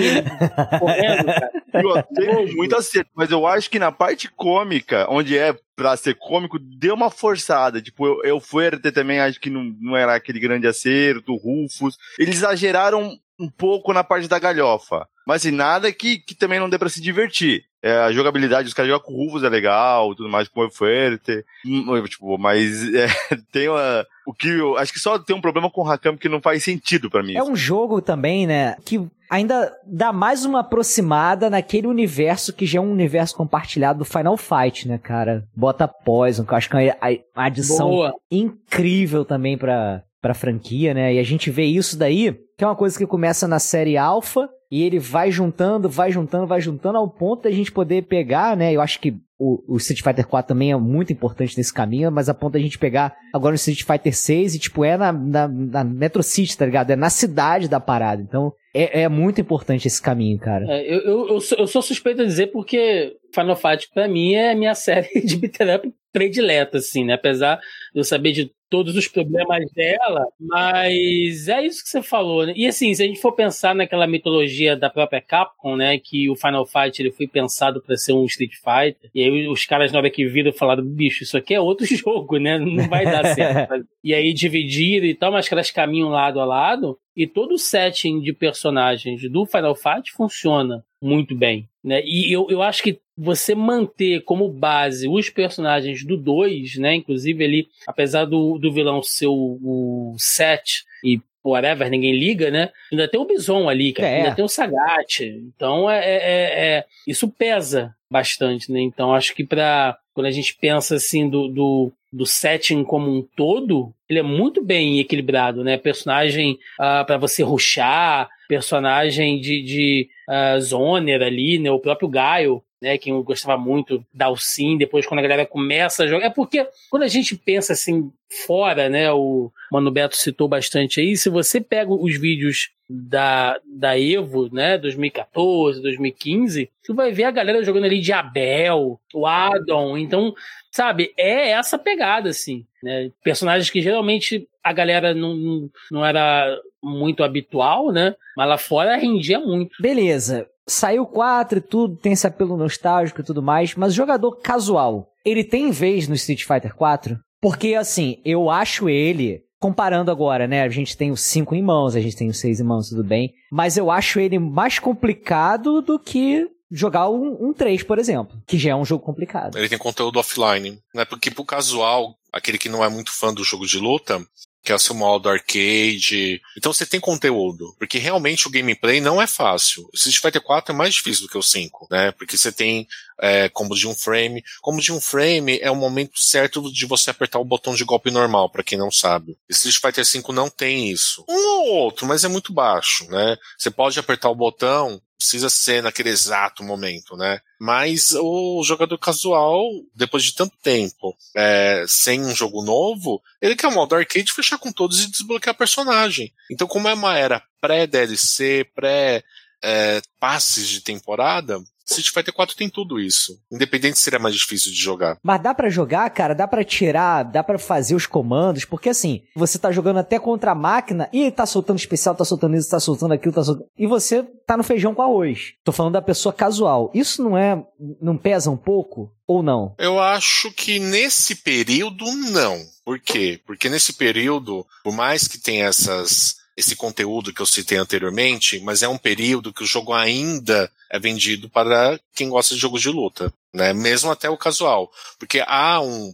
correndo, 0.80 1.26
cara. 1.26 1.52
Eu 1.74 2.04
tenho 2.16 2.56
muito 2.56 2.76
acerto, 2.76 3.10
mas 3.16 3.32
eu 3.32 3.46
acho 3.46 3.70
que 3.70 3.80
na 3.80 3.92
parte 3.92 4.30
cômica, 4.30 5.06
onde 5.10 5.38
é 5.38 5.56
pra 5.76 5.96
ser 5.96 6.16
cômico, 6.16 6.58
deu 6.58 6.96
uma 6.96 7.12
forçada. 7.12 7.82
Tipo, 7.82 8.08
eu, 8.08 8.24
eu 8.24 8.40
Fuerte 8.40 8.92
também 8.92 9.20
acho 9.20 9.40
que 9.40 9.50
não, 9.50 9.64
não 9.80 9.96
era 9.96 10.16
aquele 10.16 10.40
grande 10.40 10.68
acerto, 10.68 11.36
Rufus. 11.36 11.98
Eles 12.18 12.38
exageraram 12.38 13.18
um 13.40 13.50
pouco 13.50 13.94
na 13.94 14.04
parte 14.04 14.28
da 14.28 14.40
galhofa. 14.40 15.08
Mas 15.26 15.42
assim, 15.46 15.52
nada 15.56 15.92
que, 15.92 16.20
que 16.20 16.34
também 16.34 16.60
não 16.60 16.70
dê 16.70 16.78
pra 16.78 16.90
se 16.90 17.02
divertir. 17.02 17.64
É, 17.84 17.92
a 18.00 18.12
jogabilidade, 18.12 18.68
os 18.68 18.74
caras 18.74 18.90
jogam 18.90 19.06
com 19.06 19.14
o 19.14 19.26
Rufus 19.26 19.44
é 19.44 19.50
legal, 19.50 20.16
tudo 20.16 20.28
mais 20.30 20.48
com 20.48 20.66
o 20.66 20.72
Fuerte. 20.72 21.44
Hum, 21.66 22.04
Tipo, 22.06 22.38
mas 22.38 22.82
é, 22.96 23.08
tem 23.52 23.70
uma. 23.70 24.06
O 24.26 24.34
que 24.34 24.48
eu 24.50 24.78
acho 24.78 24.92
que 24.92 25.00
só 25.00 25.20
tem 25.20 25.36
um 25.36 25.42
problema 25.42 25.70
com 25.70 25.82
o 25.82 25.90
Hakam 25.90 26.18
que 26.18 26.28
não 26.30 26.42
faz 26.42 26.64
sentido 26.64 27.10
pra 27.10 27.22
mim. 27.24 27.36
É 27.36 27.44
um 27.44 27.56
jogo 27.56 28.02
também, 28.02 28.48
né, 28.48 28.76
que 28.84 29.06
ainda 29.30 29.72
dá 29.86 30.12
mais 30.12 30.44
uma 30.44 30.62
aproximada 30.62 31.50
naquele 31.50 31.88
universo 31.88 32.52
que 32.54 32.66
já 32.66 32.80
é 32.80 32.82
um 32.82 32.92
universo 32.92 33.36
compartilhado 33.36 34.00
do 34.00 34.06
Final 34.06 34.38
Fight, 34.38 34.88
né, 34.88 34.98
cara? 34.98 35.44
Bota 35.56 35.88
Poison, 35.88 36.44
que 36.46 36.54
eu 36.54 36.58
acho 36.58 36.70
que 36.70 36.78
é 36.78 36.98
uma 37.02 37.16
a- 37.36 37.46
adição 37.46 37.90
Boa. 37.90 38.14
incrível 38.32 39.24
também 39.24 39.58
pra, 39.58 40.02
pra 40.22 40.34
franquia, 40.34 40.94
né? 40.94 41.14
E 41.14 41.20
a 41.20 41.24
gente 41.24 41.50
vê 41.50 41.66
isso 41.66 41.98
daí, 41.98 42.36
que 42.58 42.64
é 42.64 42.68
uma 42.68 42.76
coisa 42.76 42.98
que 42.98 43.06
começa 43.06 43.48
na 43.48 43.60
série 43.60 43.98
Alpha, 43.98 44.50
e 44.70 44.84
ele 44.84 45.00
vai 45.00 45.32
juntando, 45.32 45.90
vai 45.90 46.12
juntando, 46.12 46.46
vai 46.46 46.60
juntando, 46.60 46.98
ao 46.98 47.10
ponto 47.10 47.44
da 47.44 47.52
gente 47.52 47.72
poder 47.72 48.04
pegar, 48.04 48.58
né? 48.58 48.74
Eu 48.74 48.82
acho 48.82 49.00
que 49.00 49.16
o, 49.40 49.76
o 49.76 49.78
Street 49.78 50.02
Fighter 50.02 50.28
4 50.28 50.50
também 50.50 50.72
é 50.72 50.76
muito 50.76 51.14
importante 51.14 51.56
nesse 51.58 51.74
caminho, 51.74 52.12
mas 52.12 52.28
a 52.28 52.34
ponto 52.34 52.54
da 52.54 52.60
gente 52.60 52.78
pegar 52.78 53.16
agora 53.34 53.54
o 53.54 53.56
Street 53.56 53.84
Fighter 53.84 54.16
6 54.16 54.56
e, 54.56 54.60
tipo, 54.60 54.84
é 54.84 54.98
na, 54.98 55.14
na, 55.14 55.48
na 55.48 55.84
Metro 55.84 56.24
City, 56.24 56.58
tá 56.58 56.66
ligado? 56.66 56.92
É 56.92 56.96
na 56.96 57.10
cidade 57.10 57.70
da 57.70 57.80
parada. 57.80 58.22
Então, 58.22 58.52
é, 58.76 59.04
é 59.04 59.10
muito 59.10 59.40
importante 59.40 59.88
esse 59.88 60.02
caminho, 60.02 60.38
cara. 60.38 60.66
É, 60.68 60.94
eu, 60.94 61.00
eu, 61.02 61.28
eu, 61.30 61.40
sou, 61.40 61.58
eu 61.58 61.68
sou 61.68 61.82
suspeito 61.82 62.22
a 62.22 62.26
dizer 62.26 62.48
porque 62.48 63.16
Final 63.34 63.56
Fight, 63.56 63.90
pra 63.94 64.08
mim, 64.08 64.34
é 64.34 64.52
a 64.52 64.56
minha 64.56 64.74
série 64.76 65.22
de 65.22 65.38
beat'em 65.38 65.76
up 65.76 65.94
predileta, 66.18 66.80
assim, 66.80 67.06
né? 67.06 67.14
Apesar 67.14 67.58
de 67.94 68.00
eu 68.00 68.04
saber 68.04 68.32
de 68.32 68.52
todos 68.70 68.96
os 68.96 69.08
problemas 69.08 69.64
dela, 69.72 70.26
mas 70.40 71.48
é 71.48 71.66
isso 71.66 71.84
que 71.84 71.90
você 71.90 72.02
falou, 72.02 72.46
né? 72.46 72.54
E 72.56 72.68
assim, 72.68 72.94
se 72.94 73.04
a 73.04 73.06
gente 73.06 73.22
for 73.22 73.32
pensar 73.32 73.74
naquela 73.74 74.08
mitologia 74.08 74.76
da 74.76 74.90
própria 74.90 75.22
Capcom, 75.22 75.78
né, 75.78 75.98
que 75.98 76.30
o 76.30 76.36
Final 76.36 76.66
Fight 76.66 77.02
ele 77.02 77.12
foi 77.12 77.28
pensado 77.28 77.82
para 77.82 77.96
ser 77.96 78.14
um 78.14 78.26
Street 78.26 78.56
Fighter, 78.56 79.10
e 79.16 79.24
aí 79.24 79.48
os 79.48 79.66
caras 79.66 79.92
na 79.92 80.00
hora 80.00 80.10
que 80.10 80.28
viram 80.28 80.52
falaram, 80.52 80.84
bicho, 80.84 81.24
isso 81.24 81.38
aqui 81.38 81.54
é 81.54 81.62
outro 81.62 81.86
jogo, 81.96 82.38
né? 82.38 82.58
Não 82.58 82.90
vai 82.90 83.06
dar 83.06 83.34
certo. 83.34 83.86
e 84.04 84.14
aí 84.14 84.34
dividiram 84.34 85.06
e 85.06 85.16
tal, 85.16 85.32
mas 85.32 85.48
que 85.48 85.54
elas 85.54 85.72
caminham 85.72 86.10
lado 86.10 86.42
a 86.42 86.46
lado, 86.46 86.98
e 87.16 87.26
todo 87.26 87.54
o 87.54 87.60
setting 87.60 88.20
de 88.20 88.34
personagens 88.34 89.22
do 89.30 89.46
Final 89.46 89.76
Fight 89.76 90.12
funciona 90.12 90.84
muito 91.02 91.36
bem. 91.36 91.70
Né? 91.84 92.02
E 92.04 92.32
eu, 92.32 92.48
eu 92.50 92.62
acho 92.62 92.84
que 92.84 93.00
você 93.18 93.56
manter 93.56 94.22
como 94.22 94.48
base 94.48 95.08
os 95.08 95.30
personagens 95.30 96.06
do 96.06 96.16
2, 96.16 96.76
né? 96.78 96.96
Inclusive 96.96 97.44
ele, 97.44 97.68
apesar 97.88 98.26
do, 98.26 98.60
do 98.60 98.72
vilão 98.72 99.02
ser 99.02 99.28
o, 99.28 99.60
o 99.62 100.16
Set 100.20 100.84
e 101.04 101.20
whatever, 101.44 101.90
ninguém 101.90 102.16
liga, 102.16 102.52
né? 102.52 102.70
Ainda 102.92 103.08
tem 103.08 103.20
o 103.20 103.26
Bison 103.26 103.68
ali, 103.68 103.94
cara. 103.94 104.10
É. 104.10 104.18
Ainda 104.18 104.36
tem 104.36 104.46
o 104.46 104.50
Sagat. 104.50 105.24
Então 105.24 105.90
é, 105.90 106.00
é, 106.00 106.16
é, 106.16 106.76
é, 106.78 106.86
isso 107.08 107.28
pesa 107.30 107.96
bastante, 108.10 108.72
né? 108.72 108.82
Então 108.82 109.14
acho 109.14 109.34
que 109.34 109.44
para 109.44 109.98
quando 110.14 110.28
a 110.28 110.32
gente 110.32 110.56
pensa 110.56 110.96
assim 110.96 111.30
do, 111.30 111.48
do, 111.48 111.92
do 112.12 112.26
setting 112.26 112.84
como 112.84 113.12
um 113.12 113.22
todo, 113.36 113.94
ele 114.10 114.20
é 114.20 114.24
muito 114.24 114.64
bem 114.64 115.00
equilibrado, 115.00 115.64
né? 115.64 115.78
Personagem 115.78 116.58
ah, 116.80 117.04
para 117.04 117.18
você 117.18 117.44
ruxar, 117.44 118.30
personagem 118.48 119.40
de, 119.40 119.62
de 119.62 120.10
uh, 120.28 120.60
zoner 120.60 121.22
ali, 121.22 121.60
né? 121.60 121.70
O 121.70 121.80
próprio 121.80 122.08
Gaio, 122.08 122.64
né, 122.82 122.98
que 122.98 123.10
eu 123.10 123.24
gostava 123.24 123.58
muito 123.58 124.06
da 124.14 124.26
Alcim, 124.26 124.78
depois 124.78 125.06
quando 125.06 125.20
a 125.20 125.24
galera 125.24 125.46
começa 125.46 126.04
a 126.04 126.08
jogar. 126.08 126.28
É 126.28 126.30
porque 126.30 126.68
quando 126.90 127.04
a 127.04 127.08
gente 127.08 127.36
pensa 127.36 127.74
assim 127.74 128.12
fora, 128.46 128.90
né, 128.90 129.12
o 129.12 129.52
Mano 129.72 129.92
Beto 129.92 130.16
citou 130.16 130.48
bastante 130.48 131.00
aí, 131.00 131.16
se 131.16 131.30
você 131.30 131.60
pega 131.62 131.92
os 131.92 132.20
vídeos 132.20 132.72
da, 132.90 133.60
da 133.66 134.00
Evo, 134.00 134.54
né, 134.54 134.78
2014, 134.78 135.82
2015, 135.82 136.70
tu 136.84 136.94
vai 136.94 137.12
ver 137.12 137.26
a 137.26 137.32
galera 137.32 137.64
jogando 137.64 137.86
ali 137.86 138.00
de 138.00 138.14
Abel, 138.14 139.00
o 139.14 139.26
Adon, 139.26 139.98
então, 139.98 140.34
sabe, 140.72 141.14
é 141.18 141.50
essa 141.50 141.78
pegada, 141.78 142.30
assim, 142.30 142.66
né, 142.84 143.12
personagens 143.24 143.70
que 143.70 143.82
geralmente 143.82 144.48
a 144.64 144.72
galera 144.72 145.14
não, 145.14 145.70
não 145.92 146.06
era 146.06 146.58
muito 146.82 147.24
habitual, 147.24 147.92
né, 147.92 148.16
mas 148.36 148.48
lá 148.48 148.58
fora 148.58 148.98
rendia 148.98 149.40
muito. 149.40 149.82
Beleza, 149.82 150.48
saiu 150.68 151.06
4 151.06 151.60
e 151.60 151.62
tudo, 151.62 151.96
tem 151.96 152.14
esse 152.14 152.28
apelo 152.28 152.58
nostálgico 152.58 153.22
e 153.22 153.24
tudo 153.24 153.42
mais, 153.42 153.74
mas 153.76 153.94
jogador 153.94 154.34
casual, 154.38 155.10
ele 155.24 155.44
tem 155.44 155.72
vez 155.72 156.08
no 156.08 156.16
Street 156.16 156.44
Fighter 156.44 156.76
4? 156.76 157.18
Porque, 157.42 157.76
assim, 157.76 158.20
eu 158.26 158.50
acho 158.50 158.90
ele, 158.90 159.44
comparando 159.60 160.12
agora, 160.12 160.48
né? 160.48 160.64
A 160.64 160.70
gente 160.70 160.98
tem 160.98 161.12
o 161.12 161.18
5 161.18 161.56
em 161.56 161.62
mãos, 161.62 161.96
a 161.96 162.00
gente 162.00 162.16
tem 162.16 162.30
o 162.30 162.34
6 162.34 162.60
em 162.60 162.64
mãos, 162.64 162.90
tudo 162.90 163.04
bem. 163.04 163.34
Mas 163.52 163.78
eu 163.78 163.90
acho 163.92 164.20
ele 164.20 164.40
mais 164.40 164.80
complicado 164.80 165.82
do 165.82 166.00
que 166.00 166.48
jogar 166.70 167.10
um, 167.10 167.50
um 167.50 167.54
3, 167.54 167.84
por 167.84 167.98
exemplo, 168.00 168.42
que 168.46 168.58
já 168.58 168.72
é 168.72 168.76
um 168.76 168.86
jogo 168.86 169.04
complicado. 169.04 169.58
Ele 169.58 169.70
tem 169.70 169.78
conteúdo 169.78 170.20
offline, 170.20 170.80
né? 170.94 171.06
Porque 171.06 171.32
pro 171.32 171.46
casual, 171.46 172.16
aquele 172.32 172.58
que 172.58 172.70
não 172.70 172.84
é 172.84 172.90
muito 172.90 173.12
fã 173.12 173.34
do 173.34 173.44
jogo 173.44 173.66
de 173.66 173.80
luta, 173.80 174.20
que 174.68 174.74
é 174.74 174.76
o 174.92 174.96
modo 174.96 175.30
arcade. 175.30 176.42
Então 176.58 176.74
você 176.74 176.86
tem 176.86 177.00
conteúdo, 177.00 177.74
porque 177.80 177.98
realmente 177.98 178.48
o 178.48 178.52
gameplay 178.52 179.00
não 179.00 179.22
é 179.22 179.26
fácil. 179.26 179.84
O 179.84 179.96
Street 179.96 180.18
Fighter 180.18 180.42
4 180.42 180.74
é 180.74 180.78
mais 180.78 180.94
difícil 180.94 181.26
do 181.26 181.32
que 181.32 181.38
o 181.38 181.42
5, 181.42 181.88
né? 181.90 182.12
Porque 182.12 182.36
você 182.36 182.52
tem 182.52 182.86
é, 183.18 183.48
combo 183.48 183.74
de 183.76 183.88
um 183.88 183.96
frame. 183.96 184.44
Combo 184.62 184.82
de 184.82 184.92
um 184.92 185.00
frame 185.00 185.58
é 185.62 185.72
o 185.72 185.76
momento 185.76 186.20
certo 186.20 186.70
de 186.70 186.86
você 186.86 187.10
apertar 187.10 187.40
o 187.40 187.46
botão 187.46 187.74
de 187.74 187.86
golpe 187.86 188.12
normal, 188.12 188.50
para 188.50 188.64
quem 188.64 188.78
não 188.78 188.92
sabe. 188.92 189.38
Street 189.50 189.78
Fighter 189.78 190.06
5 190.06 190.34
não 190.34 190.50
tem 190.50 190.92
isso. 190.92 191.24
Um 191.30 191.48
ou 191.48 191.68
outro, 191.68 192.06
mas 192.06 192.26
é 192.26 192.28
muito 192.28 192.52
baixo, 192.52 193.10
né? 193.10 193.38
Você 193.58 193.72
pode 193.72 193.98
apertar 193.98 194.30
o 194.30 194.36
botão 194.36 195.02
precisa 195.18 195.50
ser 195.50 195.82
naquele 195.82 196.10
exato 196.10 196.64
momento, 196.64 197.18
né? 197.18 197.42
Mas 197.60 198.12
o 198.12 198.64
jogador 198.64 198.98
casual, 198.98 199.68
depois 199.96 200.24
de 200.24 200.36
tanto 200.36 200.56
tempo, 200.62 201.18
é, 201.36 201.84
sem 201.88 202.24
um 202.24 202.36
jogo 202.36 202.64
novo, 202.64 203.22
ele 203.42 203.56
quer 203.56 203.68
o 203.68 203.74
modo 203.74 203.96
arcade 203.96 204.32
fechar 204.32 204.58
com 204.58 204.72
todos 204.72 205.04
e 205.04 205.10
desbloquear 205.10 205.56
personagem. 205.56 206.32
Então, 206.52 206.68
como 206.68 206.88
é 206.88 206.94
uma 206.94 207.18
era 207.18 207.44
pré-DLC, 207.60 208.70
pré-passes 208.76 210.66
é, 210.66 210.68
de 210.68 210.82
temporada, 210.82 211.60
Street 211.88 212.10
Fighter 212.14 212.34
4 212.34 212.56
tem 212.56 212.70
tudo 212.70 213.00
isso. 213.00 213.40
Independente 213.52 214.00
se 214.00 214.10
ele 214.10 214.18
é 214.18 214.20
mais 214.20 214.36
difícil 214.36 214.72
de 214.72 214.78
jogar. 214.78 215.18
Mas 215.24 215.42
dá 215.42 215.54
para 215.54 215.70
jogar, 215.70 216.10
cara, 216.10 216.34
dá 216.34 216.48
para 216.48 216.64
tirar, 216.64 217.24
dá 217.24 217.44
para 217.44 217.58
fazer 217.58 217.96
os 217.96 218.06
comandos, 218.06 218.66
porque 218.66 218.90
assim, 218.90 219.24
você 219.36 219.58
tá 219.58 219.72
jogando 219.72 219.98
até 220.00 220.20
contra 220.20 220.52
a 220.52 220.56
máquina 220.56 221.10
e 221.14 221.32
tá 221.32 221.46
soltando 221.46 221.80
especial, 221.80 222.16
tá 222.16 222.26
soltando 222.26 222.56
isso, 222.56 222.70
tá 222.70 222.80
soltando 222.80 223.14
aquilo, 223.14 223.34
tá 223.34 223.44
soltando. 223.44 223.68
E 223.78 223.88
você 223.88 224.24
tá 224.46 224.58
no 224.58 224.64
feijão 224.64 224.94
com 224.94 225.02
arroz. 225.02 225.54
Tô 225.64 225.72
falando 225.72 225.94
da 225.94 226.02
pessoa 226.02 226.34
casual. 226.34 226.92
Isso 226.94 227.24
não 227.24 227.38
é. 227.38 227.64
não 228.02 228.18
pesa 228.18 228.50
um 228.50 228.58
pouco? 228.58 229.12
Ou 229.28 229.44
não? 229.44 229.76
Eu 229.78 230.00
acho 230.00 230.52
que 230.52 230.80
nesse 230.80 231.36
período 231.36 232.06
não. 232.32 232.58
Por 232.86 232.98
quê? 233.00 233.42
Porque 233.46 233.70
nesse 233.70 233.94
período, 233.94 234.66
por 234.82 234.94
mais 234.94 235.28
que 235.28 235.38
tenha 235.38 235.66
essas 235.66 236.38
esse 236.58 236.76
conteúdo 236.76 237.32
que 237.32 237.40
eu 237.40 237.46
citei 237.46 237.78
anteriormente, 237.78 238.60
mas 238.62 238.82
é 238.82 238.88
um 238.88 238.98
período 238.98 239.54
que 239.54 239.64
o 239.64 239.68
jogo 239.68 239.94
ainda 239.94 240.72
é 240.90 241.00
vendido 241.00 241.48
para 241.48 242.00
quem 242.16 242.30
gosta 242.30 242.56
de 242.56 242.60
jogos 242.60 242.82
de 242.82 242.90
luta, 242.90 243.32
né? 243.54 243.74
Mesmo 243.74 244.10
até 244.10 244.28
o 244.28 244.36
casual. 244.36 244.92
Porque 245.20 245.44
há 245.46 245.80
um, 245.80 246.12